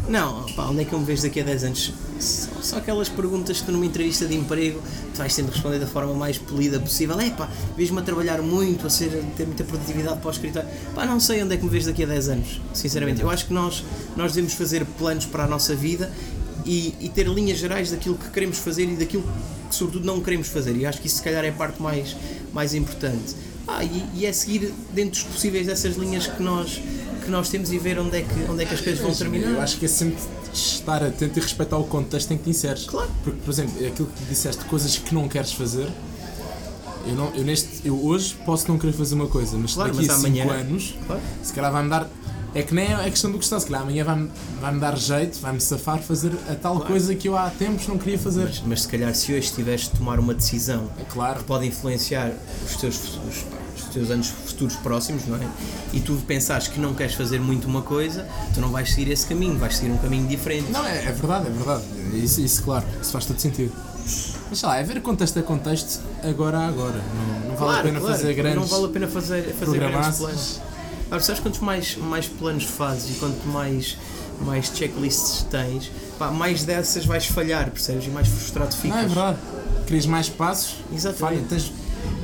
Não, 0.08 0.46
pá, 0.54 0.66
onde 0.66 0.82
é 0.82 0.84
que 0.84 0.92
eu 0.92 1.00
me 1.00 1.04
vejo 1.04 1.22
daqui 1.22 1.40
a 1.40 1.44
10 1.44 1.64
anos? 1.64 1.92
Só, 2.20 2.50
só 2.62 2.76
aquelas 2.76 3.08
perguntas 3.08 3.60
que 3.60 3.72
numa 3.72 3.84
entrevista 3.84 4.24
de 4.24 4.36
emprego 4.36 4.80
tu 5.12 5.18
vais 5.18 5.32
sempre 5.32 5.52
responder 5.52 5.80
da 5.80 5.86
forma 5.86 6.14
mais 6.14 6.38
polida 6.38 6.78
possível. 6.78 7.18
É 7.18 7.30
pá, 7.30 7.48
vejo-me 7.76 7.98
a 7.98 8.02
trabalhar 8.02 8.40
muito, 8.40 8.86
a, 8.86 8.90
ser, 8.90 9.08
a 9.08 9.36
ter 9.36 9.46
muita 9.46 9.64
produtividade 9.64 10.20
para 10.20 10.28
o 10.28 10.30
escritório. 10.30 10.68
Pá, 10.94 11.04
não 11.06 11.18
sei 11.18 11.42
onde 11.42 11.54
é 11.54 11.56
que 11.56 11.64
me 11.64 11.70
vejo 11.70 11.86
daqui 11.86 12.04
a 12.04 12.06
10 12.06 12.28
anos, 12.28 12.60
sinceramente. 12.72 13.20
Eu 13.20 13.28
acho 13.28 13.46
que 13.46 13.52
nós, 13.52 13.82
nós 14.16 14.32
devemos 14.32 14.54
fazer 14.54 14.84
planos 14.96 15.26
para 15.26 15.42
a 15.42 15.46
nossa 15.48 15.74
vida 15.74 16.10
e, 16.64 16.94
e 17.00 17.08
ter 17.08 17.26
linhas 17.26 17.58
gerais 17.58 17.90
daquilo 17.90 18.16
que 18.16 18.30
queremos 18.30 18.58
fazer 18.58 18.84
e 18.84 18.94
daquilo 18.94 19.24
que, 19.68 19.74
sobretudo, 19.74 20.06
não 20.06 20.20
queremos 20.20 20.46
fazer. 20.46 20.76
E 20.76 20.86
acho 20.86 21.00
que 21.00 21.08
isso, 21.08 21.16
se 21.16 21.22
calhar, 21.22 21.44
é 21.44 21.48
a 21.48 21.52
parte 21.52 21.82
mais, 21.82 22.16
mais 22.52 22.74
importante. 22.74 23.34
Ah, 23.68 23.82
e, 23.84 24.04
e 24.14 24.26
é 24.26 24.32
seguir 24.32 24.72
dentro 24.92 25.20
dos 25.22 25.32
possíveis 25.32 25.66
dessas 25.66 25.96
linhas 25.96 26.26
que 26.26 26.42
nós, 26.42 26.80
que 27.24 27.30
nós 27.30 27.48
temos 27.48 27.72
e 27.72 27.78
ver 27.78 27.98
onde 27.98 28.16
é 28.18 28.22
que, 28.22 28.50
onde 28.50 28.62
é 28.62 28.66
que 28.66 28.74
as 28.74 28.80
coisas 28.80 29.00
vão 29.00 29.12
terminar. 29.14 29.50
Eu 29.50 29.60
acho 29.60 29.76
que 29.78 29.86
é 29.86 29.88
sempre 29.88 30.18
estar 30.54 31.02
atento 31.02 31.38
e 31.38 31.42
respeitar 31.42 31.76
o 31.76 31.84
contexto 31.84 32.30
em 32.32 32.38
que 32.38 32.44
te 32.44 32.50
inseres. 32.50 32.84
Claro. 32.84 33.10
Porque, 33.24 33.40
por 33.40 33.50
exemplo, 33.50 33.84
é 33.84 33.88
aquilo 33.88 34.08
que 34.08 34.24
disseste, 34.24 34.64
coisas 34.66 34.96
que 34.96 35.12
não 35.14 35.28
queres 35.28 35.52
fazer. 35.52 35.88
Eu, 37.08 37.14
não, 37.14 37.32
eu, 37.34 37.44
neste, 37.44 37.86
eu 37.86 38.04
hoje 38.04 38.36
posso 38.44 38.68
não 38.68 38.78
querer 38.78 38.92
fazer 38.92 39.14
uma 39.14 39.28
coisa, 39.28 39.56
mas 39.56 39.74
Claro, 39.74 39.92
daqui 39.92 40.06
mas 40.08 40.16
a 40.16 40.20
5 40.20 40.26
amanhã- 40.28 40.52
anos, 40.60 40.94
Claro. 41.06 41.22
se 41.42 41.52
calhar 41.52 41.72
vai-me 41.72 41.90
dar. 41.90 42.08
É 42.56 42.62
que 42.62 42.72
nem 42.74 42.90
é 42.90 43.10
questão 43.10 43.30
do 43.30 43.36
gostar, 43.36 43.60
se 43.60 43.66
calhar 43.66 43.82
amanhã 43.82 44.02
vai-me 44.02 44.30
vai 44.58 44.78
dar 44.78 44.96
jeito, 44.96 45.38
vai-me 45.40 45.60
safar 45.60 45.98
fazer 45.98 46.32
a 46.50 46.54
tal 46.54 46.80
coisa 46.80 47.14
que 47.14 47.28
eu 47.28 47.36
há 47.36 47.50
tempos 47.50 47.86
não 47.86 47.98
queria 47.98 48.18
fazer. 48.18 48.44
Mas, 48.44 48.62
mas 48.64 48.82
se 48.82 48.88
calhar 48.88 49.14
se 49.14 49.34
hoje 49.34 49.52
tiveres 49.52 49.82
de 49.82 49.90
tomar 49.90 50.18
uma 50.18 50.32
decisão 50.32 50.88
É 50.98 51.04
claro. 51.04 51.40
que 51.40 51.44
pode 51.44 51.66
influenciar 51.66 52.32
os 52.64 52.76
teus, 52.76 52.96
os, 52.96 53.44
os 53.76 53.84
teus 53.92 54.10
anos 54.10 54.28
futuros 54.28 54.74
próximos, 54.76 55.26
não 55.26 55.36
é? 55.36 55.46
E 55.92 56.00
tu 56.00 56.14
pensares 56.26 56.66
que 56.66 56.80
não 56.80 56.94
queres 56.94 57.12
fazer 57.12 57.38
muito 57.38 57.68
uma 57.68 57.82
coisa, 57.82 58.26
tu 58.54 58.60
não 58.62 58.70
vais 58.70 58.90
seguir 58.90 59.12
esse 59.12 59.26
caminho, 59.26 59.58
vais 59.58 59.76
seguir 59.76 59.92
um 59.92 59.98
caminho 59.98 60.26
diferente. 60.26 60.72
Não, 60.72 60.86
é, 60.86 61.04
é 61.04 61.12
verdade, 61.12 61.48
é 61.48 61.50
verdade. 61.50 61.84
Isso, 62.14 62.40
isso, 62.40 62.62
claro, 62.62 62.86
isso 63.02 63.12
faz 63.12 63.26
todo 63.26 63.38
sentido. 63.38 63.74
Mas 64.48 64.60
sei 64.60 64.66
lá, 64.66 64.78
é 64.78 64.82
ver 64.82 65.02
contexto 65.02 65.38
a 65.38 65.42
contexto, 65.42 66.00
agora 66.22 66.60
a 66.60 66.68
agora. 66.68 67.02
Não, 67.42 67.50
não 67.50 67.56
vale 67.56 67.80
a 67.80 67.82
pena 67.82 68.00
fazer 68.00 68.32
grandes. 68.32 68.60
Não 68.60 68.66
vale 68.66 68.84
a 68.86 68.88
pena 68.88 69.08
fazer, 69.08 69.42
fazer 69.54 69.78
grandes 69.78 70.16
planos. 70.16 70.60
Agora, 71.06 71.22
sabes 71.22 71.40
quanto 71.40 71.64
mais, 71.64 71.96
mais 71.96 72.26
planos 72.26 72.64
fazes 72.64 73.16
e 73.16 73.18
quanto 73.20 73.46
mais, 73.48 73.96
mais 74.40 74.66
checklists 74.74 75.44
tens, 75.50 75.90
pá, 76.18 76.30
mais 76.30 76.64
dessas 76.64 77.04
vais 77.06 77.26
falhar, 77.26 77.70
percebes? 77.70 78.06
E 78.06 78.10
mais 78.10 78.26
frustrado 78.28 78.74
ficas. 78.74 78.90
Não, 78.96 78.98
é 79.04 79.06
verdade. 79.06 79.38
Querias 79.86 80.06
mais 80.06 80.28
passos, 80.28 80.76
Exatamente. 80.92 81.18
falha, 81.20 81.46
tens 81.48 81.72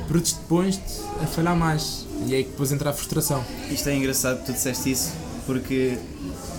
predispões-te 0.07 1.01
a 1.21 1.25
falhar 1.27 1.55
mais. 1.55 2.05
E 2.27 2.33
é 2.33 2.37
aí 2.37 2.43
que 2.43 2.51
depois 2.51 2.71
entra 2.71 2.89
a 2.89 2.93
frustração. 2.93 3.43
Isto 3.71 3.89
é 3.89 3.95
engraçado 3.95 4.39
que 4.39 4.45
tu 4.47 4.53
disseste 4.53 4.91
isso, 4.91 5.11
porque. 5.45 5.97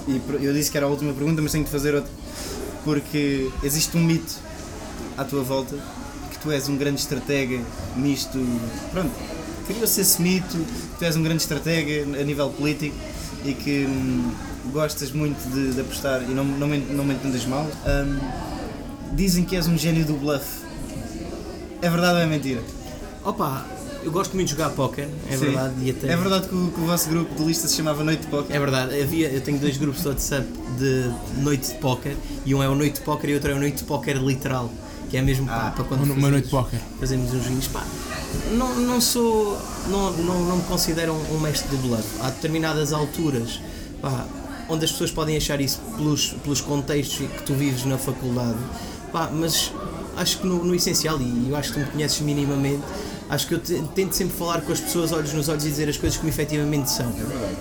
E 0.08 0.18
por- 0.20 0.42
eu 0.42 0.52
disse 0.52 0.70
que 0.70 0.76
era 0.76 0.86
a 0.86 0.88
última 0.90 1.12
pergunta, 1.12 1.40
mas 1.40 1.52
tenho 1.52 1.64
de 1.64 1.70
fazer 1.70 1.94
outra. 1.94 2.10
Porque 2.84 3.50
existe 3.62 3.96
um 3.96 4.00
mito 4.04 4.34
à 5.16 5.24
tua 5.24 5.42
volta 5.42 5.76
que 6.30 6.38
tu 6.38 6.50
és 6.50 6.68
um 6.68 6.76
grande 6.76 7.00
estratega 7.00 7.60
nisto. 7.96 8.38
Pronto, 8.92 9.10
criou-se 9.66 10.00
esse 10.00 10.20
mito 10.20 10.56
que 10.56 10.98
tu 10.98 11.04
és 11.04 11.16
um 11.16 11.22
grande 11.22 11.42
estratega 11.42 12.02
a 12.20 12.22
nível 12.24 12.50
político 12.50 12.94
e 13.44 13.52
que 13.54 13.86
hum, 13.86 14.30
gostas 14.72 15.12
muito 15.12 15.38
de, 15.52 15.72
de 15.74 15.80
apostar 15.80 16.22
e 16.22 16.32
não, 16.34 16.44
não, 16.44 16.66
me, 16.68 16.78
não 16.78 17.04
me 17.04 17.14
entendas 17.14 17.44
mal. 17.46 17.66
Hum, 17.86 18.18
dizem 19.12 19.44
que 19.44 19.56
és 19.56 19.66
um 19.66 19.76
gênio 19.76 20.04
do 20.04 20.14
bluff. 20.14 20.44
É 21.82 21.88
verdade 21.90 22.14
ou 22.14 22.20
é 22.20 22.26
mentira? 22.26 22.62
Opa, 23.24 23.66
eu 24.02 24.10
gosto 24.12 24.34
muito 24.34 24.48
de 24.48 24.52
jogar 24.54 24.70
póquer, 24.70 25.08
é 25.30 25.32
Sim. 25.36 25.44
verdade. 25.46 25.74
E 25.82 25.90
até, 25.90 26.08
É 26.12 26.16
verdade 26.16 26.48
que 26.48 26.54
o, 26.54 26.70
que 26.70 26.80
o 26.80 26.84
vosso 26.86 27.08
grupo 27.08 27.34
de 27.34 27.42
lista 27.44 27.68
se 27.68 27.74
chamava 27.76 28.02
Noite 28.04 28.20
de 28.22 28.26
Póquer? 28.28 28.54
É 28.56 28.58
verdade, 28.60 29.00
havia, 29.02 29.28
eu 29.28 29.40
tenho 29.40 29.58
dois 29.58 29.76
grupos 29.76 30.02
de 30.02 30.08
WhatsApp 30.08 30.46
de 30.78 31.10
noite 31.42 31.72
de 31.72 31.78
póquer 31.78 32.16
e 32.44 32.54
um 32.54 32.62
é 32.62 32.68
o 32.68 32.74
noite 32.74 32.96
de 32.96 33.00
póquer 33.02 33.30
e 33.30 33.34
outro 33.34 33.50
é 33.50 33.54
o 33.54 33.58
noite 33.58 33.78
de 33.78 33.84
póquer 33.84 34.16
literal, 34.16 34.70
que 35.10 35.16
é 35.16 35.22
mesmo 35.22 35.46
pá, 35.46 35.68
Ah, 35.68 35.70
para 35.70 35.84
quando 35.84 36.02
Uma, 36.02 36.14
uma 36.14 36.14
fazemos- 36.14 36.30
noite 36.32 36.44
de 36.44 36.50
póquer. 36.50 36.80
fazemos 37.00 37.32
uns 37.34 37.44
vinhos. 37.46 37.66
Pá, 37.68 37.82
não, 38.52 38.74
não 38.80 39.00
sou. 39.00 39.58
Não, 39.88 40.12
não, 40.12 40.40
não 40.44 40.56
me 40.56 40.62
considero 40.64 41.12
um, 41.12 41.40
mestre 41.40 41.68
do 41.76 41.76
bluff. 41.78 42.04
Há 42.20 42.30
determinadas 42.30 42.92
alturas 42.92 43.60
pá, 44.00 44.26
onde 44.68 44.84
as 44.84 44.92
pessoas 44.92 45.10
podem 45.10 45.36
achar 45.36 45.60
isso 45.60 45.80
pelos, 45.96 46.34
pelos 46.42 46.60
contextos 46.60 47.18
que 47.18 47.42
tu 47.42 47.54
vives 47.54 47.84
na 47.84 47.98
faculdade, 47.98 48.58
pá, 49.12 49.30
mas 49.32 49.72
acho 50.16 50.38
que 50.38 50.46
no, 50.46 50.64
no 50.64 50.74
essencial, 50.74 51.20
e 51.20 51.50
eu 51.50 51.56
acho 51.56 51.72
que 51.72 51.80
tu 51.80 51.84
me 51.84 51.92
conheces 51.92 52.20
minimamente. 52.20 52.82
Acho 53.28 53.46
que 53.48 53.54
eu 53.54 53.58
te- 53.58 53.82
tento 53.94 54.12
sempre 54.12 54.36
falar 54.36 54.60
com 54.60 54.70
as 54.72 54.80
pessoas 54.80 55.10
olhos 55.10 55.32
nos 55.32 55.48
olhos 55.48 55.64
e 55.64 55.70
dizer 55.70 55.88
as 55.88 55.96
coisas 55.96 56.16
como 56.18 56.28
efetivamente 56.28 56.90
são. 56.90 57.10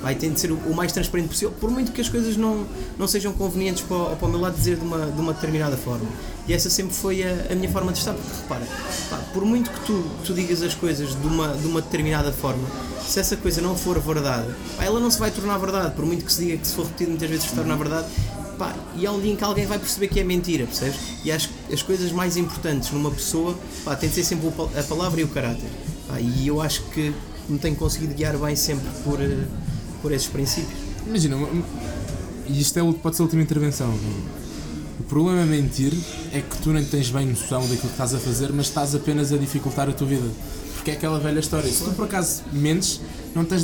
Vai 0.02 0.13
tento 0.15 0.38
ser 0.38 0.52
o, 0.52 0.56
o 0.56 0.76
mais 0.76 0.91
transparente 0.91 1.30
possível, 1.30 1.54
por 1.60 1.71
muito 1.71 1.91
que 1.93 2.02
as 2.02 2.10
coisas 2.10 2.36
não, 2.36 2.65
não 2.97 3.08
sejam 3.08 3.32
convenientes 3.34 3.82
para, 3.84 3.95
o- 3.95 4.15
para 4.17 4.28
o 4.28 4.32
meu 4.32 4.41
lado 4.41 4.56
dizer 4.56 4.76
de 4.78 4.84
uma, 4.86 5.06
de 5.06 5.19
uma 5.21 5.34
determinada 5.34 5.78
forma. 5.78 6.06
E 6.47 6.54
essa 6.54 6.69
sempre 6.69 6.93
foi 6.93 7.23
a, 7.23 7.54
a 7.54 7.56
minha 7.56 7.71
forma 7.71 7.93
de 7.93 7.99
estar, 7.99 8.13
porque 8.13 8.41
repara, 8.41 8.67
pá, 9.10 9.17
por 9.34 9.45
muito 9.45 9.71
que 9.71 9.80
tu, 9.86 10.04
tu 10.26 10.34
digas 10.34 10.62
as 10.62 10.76
coisas 10.76 11.10
de 11.19 11.26
uma, 11.28 11.47
de 11.56 11.65
uma 11.65 11.82
determinada 11.82 12.34
forma, 12.34 12.67
se 13.08 13.17
essa 13.19 13.38
coisa 13.38 13.62
não 13.62 13.78
for 13.78 13.97
verdade, 13.99 14.47
pá, 14.76 14.84
ela 14.84 14.99
não 14.99 15.10
se 15.10 15.17
vai 15.17 15.32
tornar 15.32 15.58
verdade, 15.58 15.95
por 15.95 16.06
muito 16.06 16.26
que 16.26 16.34
se 16.34 16.43
diga 16.43 16.58
que 16.58 16.67
se 16.67 16.73
for 16.76 16.84
repetido 16.84 17.12
muitas 17.12 17.30
vezes 17.30 17.45
se 17.45 17.56
torna 17.56 17.78
verdade, 17.78 18.08
pá, 18.63 18.73
e 18.95 19.06
um 19.10 19.19
dia 19.19 19.34
em 19.34 19.36
que 19.36 19.43
alguém 19.43 19.65
vai 19.65 19.78
perceber 19.78 20.08
que 20.08 20.19
é 20.21 20.23
mentira, 20.23 20.65
percebes? 20.65 20.97
E 21.26 21.32
acho 21.32 21.49
que 21.49 21.73
as 21.73 21.82
coisas 21.82 22.12
mais 22.13 22.38
importantes 22.38 22.91
numa 22.91 23.12
pessoa 23.12 23.58
pá, 23.84 23.93
tem 23.93 24.08
de 24.08 24.15
ser 24.15 24.23
sempre 24.23 24.47
a 24.80 24.84
palavra 24.84 25.19
e 25.19 25.23
o 25.26 25.28
caráter. 25.28 25.69
Pá, 26.08 26.19
e 26.19 26.47
eu 26.47 26.62
acho 26.62 26.84
que 26.84 27.13
me 27.49 27.60
tenho 27.60 27.76
conseguido 27.76 28.13
guiar 28.13 28.38
bem 28.38 28.56
sempre 28.56 28.88
por, 29.04 29.21
eh, 29.21 29.45
por 30.02 30.13
esses 30.13 30.28
princípios. 30.28 30.80
Imagina, 31.06 31.36
e 32.47 32.62
isto 32.62 32.80
é, 32.80 32.93
pode 32.93 33.17
ser 33.17 33.23
a 33.23 33.26
última 33.26 33.41
intervenção. 33.41 33.93
O 34.99 35.04
problema 35.04 35.41
é 35.41 35.45
mentir 35.45 35.93
é 36.32 36.39
que 36.39 36.58
tu 36.60 36.71
nem 36.71 36.86
tens 36.86 37.10
bem 37.10 37.26
noção 37.26 37.62
daquilo 37.62 37.80
que 37.80 37.88
estás 37.88 38.13
a 38.13 38.19
fazer, 38.19 38.54
mas 38.54 38.67
estás 38.67 38.95
apenas 38.95 39.34
a 39.34 39.38
dificultar 39.38 39.89
a 39.89 39.91
tua 39.91 40.08
vida. 40.08 40.30
Porque 40.76 40.91
é 40.91 40.93
aquela 40.93 41.19
velha 41.19 41.39
história. 41.39 41.69
Se 41.69 41.84
tu 41.84 41.91
por 41.91 42.06
acaso 42.06 42.43
mentes, 42.54 43.02
não 43.36 43.43
tens. 43.43 43.63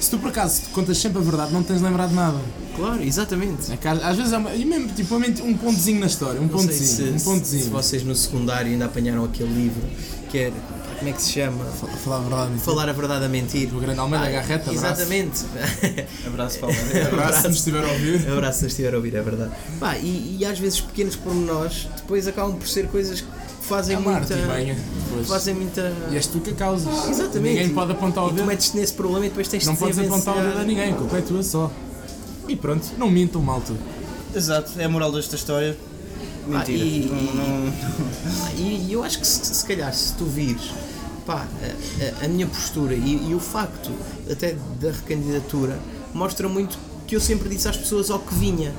Se 0.00 0.10
tu 0.10 0.18
por 0.18 0.28
acaso 0.28 0.62
contas 0.72 0.98
sempre 0.98 1.18
a 1.18 1.22
verdade, 1.22 1.52
não 1.52 1.62
tens 1.62 1.80
lembrado 1.82 2.10
de 2.10 2.14
nada. 2.16 2.38
Claro, 2.76 3.02
exatamente. 3.02 3.72
É 3.72 3.76
que 3.76 3.88
às 3.88 4.16
vezes 4.16 4.32
é 4.32 4.38
uma, 4.38 4.54
e 4.54 4.64
mesmo 4.64 4.88
tipo 4.88 5.16
um 5.16 5.54
pontozinho 5.56 5.98
na 6.00 6.06
história, 6.06 6.38
um 6.40 6.44
Não 6.44 6.48
pontozinho, 6.48 7.14
um 7.14 7.18
se, 7.18 7.24
pontozinho. 7.24 7.64
se 7.64 7.68
vocês 7.70 8.02
no 8.04 8.14
secundário 8.14 8.70
ainda 8.70 8.84
apanharam 8.84 9.24
aquele 9.24 9.52
livro 9.52 9.82
que 10.30 10.38
era, 10.38 10.54
como 10.98 11.10
é 11.10 11.12
que 11.12 11.22
se 11.22 11.32
chama? 11.32 11.64
Fa- 11.64 11.86
Falar 11.88 12.16
a 12.16 12.20
verdade, 12.20 12.50
mentir. 12.50 12.64
Falar 12.64 12.88
a 12.88 12.92
verdade 12.92 13.24
a 13.24 13.28
mentir. 13.28 13.68
do 13.68 13.80
grande 13.80 13.98
Almeida 13.98 14.26
Ah, 14.26 14.30
Garreta, 14.30 14.70
abraço. 14.70 14.86
Exatamente. 14.86 15.44
Abraço 16.26 16.58
para 16.60 16.68
o 16.68 16.72
Abraço, 17.12 17.42
se 17.42 17.48
nos 17.48 17.56
estiver 17.58 17.84
a 17.84 17.88
ouvir. 17.92 18.28
Abraço 18.30 18.58
se 18.60 18.66
estiver 18.66 18.94
a 18.94 18.96
ouvir, 18.96 19.14
é 19.16 19.22
verdade. 19.22 19.50
Pá, 19.80 19.96
e, 19.98 20.36
e 20.38 20.44
às 20.44 20.58
vezes 20.60 20.80
pequenos 20.80 21.16
pormenores 21.16 21.88
depois 21.96 22.28
acabam 22.28 22.56
por 22.56 22.68
ser 22.68 22.86
coisas 22.88 23.20
que 23.20 23.26
fazem 23.68 23.96
É 23.96 23.98
uma 23.98 24.12
muita. 24.12 24.34
artimanha. 24.34 24.76
Fazem 25.26 25.54
muita. 25.54 25.92
E 26.10 26.16
és 26.16 26.26
tu 26.26 26.40
que 26.40 26.50
a 26.50 26.54
causas. 26.54 27.08
Exatamente. 27.08 27.54
Ninguém 27.54 27.68
pode 27.70 27.92
apontar 27.92 28.24
o 28.24 28.28
E 28.28 28.30
tu 28.30 28.36
dedo. 28.36 28.46
metes-te 28.46 28.76
nesse 28.76 28.92
problema 28.94 29.26
e 29.26 29.28
depois 29.28 29.48
tens 29.48 29.66
Não 29.66 29.74
de 29.74 29.78
podes 29.80 29.98
apontar 29.98 30.36
o 30.36 30.40
dedo 30.40 30.58
a 30.58 30.64
ninguém, 30.64 30.92
a 30.92 30.96
culpa 30.96 31.18
é 31.18 31.20
tua 31.20 31.42
só. 31.42 31.70
E 32.48 32.56
pronto, 32.56 32.86
não 32.96 33.10
mintam, 33.10 33.40
malta. 33.42 33.72
Exato, 34.34 34.72
é 34.78 34.84
a 34.84 34.88
moral 34.88 35.12
desta 35.12 35.36
história. 35.36 35.76
Mentira. 36.46 36.82
Ah, 36.82 36.86
e- 36.86 37.10
Não- 37.34 37.44
não- 37.44 37.72
E, 38.56 38.86
e 38.88 38.92
eu 38.92 39.02
acho 39.04 39.18
que 39.20 39.26
se, 39.26 39.44
se 39.54 39.64
calhar 39.66 39.92
se 39.94 40.14
tu 40.14 40.24
vires 40.24 40.70
pá, 41.26 41.46
a, 42.20 42.24
a- 42.24 42.28
minha 42.28 42.46
postura 42.46 42.94
e, 42.94 43.28
e 43.30 43.34
o 43.34 43.40
facto 43.40 43.90
até 44.30 44.56
da 44.80 44.90
recandidatura 44.90 45.78
mostra 46.14 46.48
muito 46.48 46.78
que 47.06 47.14
eu 47.14 47.20
sempre 47.20 47.48
disse 47.50 47.68
às 47.68 47.76
pessoas 47.76 48.10
ao 48.10 48.18
que 48.18 48.34
vinha. 48.34 48.72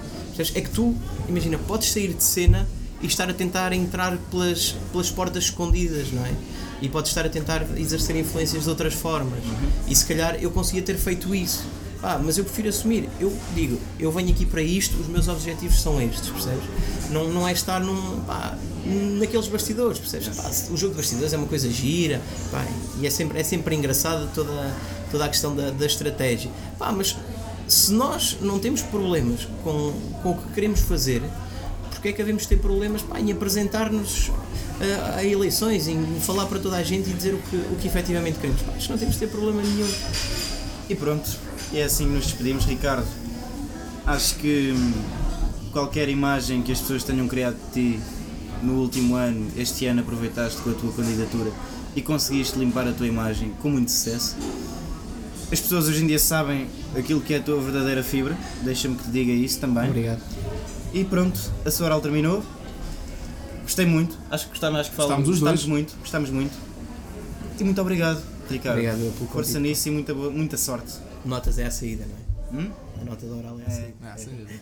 É 0.56 0.62
que 0.62 0.69
tu, 0.69 0.95
imagina, 1.28 1.58
podes 1.67 1.91
sair 1.91 2.13
de 2.13 2.23
cena 2.23 2.65
e 3.01 3.07
estar 3.07 3.29
a 3.29 3.33
tentar 3.33 3.71
entrar 3.73 4.17
pelas, 4.29 4.75
pelas 4.91 5.09
portas 5.09 5.45
escondidas, 5.45 6.12
não 6.12 6.25
é? 6.25 6.33
E 6.81 6.89
podes 6.89 7.12
estar 7.12 7.25
a 7.25 7.29
tentar 7.29 7.65
exercer 7.77 8.15
influências 8.15 8.63
de 8.63 8.69
outras 8.69 8.93
formas. 8.93 9.39
E 9.88 9.95
se 9.95 10.05
calhar 10.05 10.38
eu 10.41 10.51
conseguia 10.51 10.81
ter 10.81 10.95
feito 10.95 11.33
isso. 11.33 11.65
Pá, 12.01 12.17
mas 12.17 12.38
eu 12.38 12.45
prefiro 12.45 12.69
assumir. 12.69 13.09
Eu 13.19 13.35
digo, 13.53 13.77
eu 13.99 14.09
venho 14.12 14.29
aqui 14.29 14.45
para 14.45 14.62
isto, 14.62 14.97
os 14.97 15.07
meus 15.07 15.27
objetivos 15.27 15.81
são 15.81 16.01
estes, 16.01 16.29
percebes? 16.29 16.63
Não, 17.09 17.27
não 17.27 17.47
é 17.47 17.51
estar 17.51 17.81
num, 17.81 18.21
pá, 18.21 18.57
naqueles 18.85 19.47
bastidores, 19.47 19.99
percebes? 19.99 20.29
Pá, 20.29 20.49
o 20.71 20.77
jogo 20.77 20.93
de 20.93 21.01
bastidores 21.01 21.33
é 21.33 21.38
uma 21.38 21.47
coisa 21.47 21.69
gira, 21.69 22.21
pá, 22.51 22.65
e 23.01 23.05
é 23.05 23.09
sempre, 23.09 23.39
é 23.39 23.43
sempre 23.43 23.75
engraçado 23.75 24.29
toda, 24.33 24.73
toda 25.12 25.25
a 25.25 25.27
questão 25.27 25.53
da, 25.53 25.71
da 25.71 25.85
estratégia. 25.85 26.49
Pá, 26.77 26.91
mas 26.93 27.17
se 27.67 27.91
nós 27.91 28.38
não 28.39 28.59
temos 28.59 28.81
problemas 28.81 29.45
com, 29.63 29.93
com 30.23 30.31
o 30.31 30.38
que 30.38 30.53
queremos 30.53 30.79
fazer, 30.79 31.21
porque 31.99 32.09
é 32.09 32.12
que 32.13 32.17
devemos 32.19 32.45
ter 32.45 32.57
problemas 32.57 33.01
pá, 33.01 33.19
em 33.19 33.29
apresentar-nos 33.29 34.31
a, 34.79 35.17
a 35.17 35.25
eleições, 35.25 35.89
em 35.89 36.01
falar 36.21 36.45
para 36.45 36.57
toda 36.57 36.77
a 36.77 36.83
gente 36.83 37.09
e 37.09 37.13
dizer 37.13 37.33
o 37.33 37.38
que, 37.39 37.57
o 37.57 37.75
que 37.75 37.88
efetivamente 37.88 38.39
queremos? 38.39 38.62
Pá, 38.62 38.71
acho 38.71 38.85
que 38.85 38.91
não 38.91 38.97
temos 38.97 39.15
de 39.15 39.19
ter 39.19 39.27
problema 39.27 39.62
nenhum. 39.62 39.88
E 40.89 40.95
pronto, 40.95 41.29
é 41.73 41.83
assim 41.83 42.05
que 42.05 42.12
nos 42.12 42.25
despedimos, 42.25 42.63
Ricardo. 42.63 43.05
Acho 44.05 44.35
que 44.35 44.73
hum, 44.73 44.93
qualquer 45.73 46.07
imagem 46.07 46.62
que 46.62 46.71
as 46.71 46.79
pessoas 46.79 47.03
tenham 47.03 47.27
criado 47.27 47.57
de 47.73 47.97
ti 47.97 47.99
no 48.63 48.79
último 48.79 49.15
ano, 49.15 49.51
este 49.57 49.85
ano 49.85 49.99
aproveitaste 49.99 50.62
com 50.62 50.69
a 50.69 50.73
tua 50.73 50.93
candidatura 50.93 51.51
e 51.97 52.01
conseguiste 52.01 52.57
limpar 52.57 52.88
a 52.88 52.93
tua 52.93 53.07
imagem 53.07 53.51
com 53.62 53.69
muito 53.69 53.91
sucesso. 53.91 54.38
As 55.51 55.59
pessoas 55.59 55.89
hoje 55.89 56.01
em 56.01 56.07
dia 56.07 56.19
sabem 56.19 56.67
aquilo 56.95 57.19
que 57.19 57.33
é 57.33 57.38
a 57.38 57.41
tua 57.41 57.59
verdadeira 57.59 58.03
fibra, 58.03 58.38
deixa-me 58.62 58.95
que 58.95 59.03
te 59.03 59.12
diga 59.12 59.33
isso 59.33 59.59
também. 59.59 59.89
Obrigado. 59.89 60.21
E 60.93 61.04
pronto, 61.04 61.39
a 61.65 61.71
sua 61.71 61.86
oral 61.88 62.02
terminou. 62.02 62.43
Gostei 63.63 63.86
muito, 63.86 64.17
acho 64.32 64.45
que 64.45 64.49
gostámos, 64.52 64.80
acho 64.80 64.89
que 64.89 64.95
falamos, 64.95 65.17
Gostámos 65.28 65.30
os 65.36 65.39
gostámos 65.39 65.62
dois. 65.62 65.69
muito, 65.69 65.95
gostámos 65.99 66.30
muito. 66.32 66.58
E 67.60 67.63
muito 67.63 67.80
obrigado, 67.82 68.21
Ricardo. 68.49 68.78
Obrigado 68.78 68.97
pelo 68.97 69.12
Força 69.30 69.54
convite. 69.54 69.60
nisso 69.60 69.88
e 69.89 69.91
muita, 69.91 70.13
boa- 70.13 70.32
muita 70.32 70.58
sorte. 70.58 70.93
Notas 71.23 71.60
é 71.60 71.65
a 71.67 71.71
saída, 71.71 72.06
não 72.06 72.60
é? 72.60 72.63
Hum? 72.63 72.71
A 73.02 73.06
nota 73.06 73.25
da 73.28 73.36
oral 73.36 73.60
é 73.60 73.65
a 73.65 73.69
saída. 73.69 73.93
Ah, 74.02 74.17
sem 74.17 74.30
dúvida. 74.36 74.60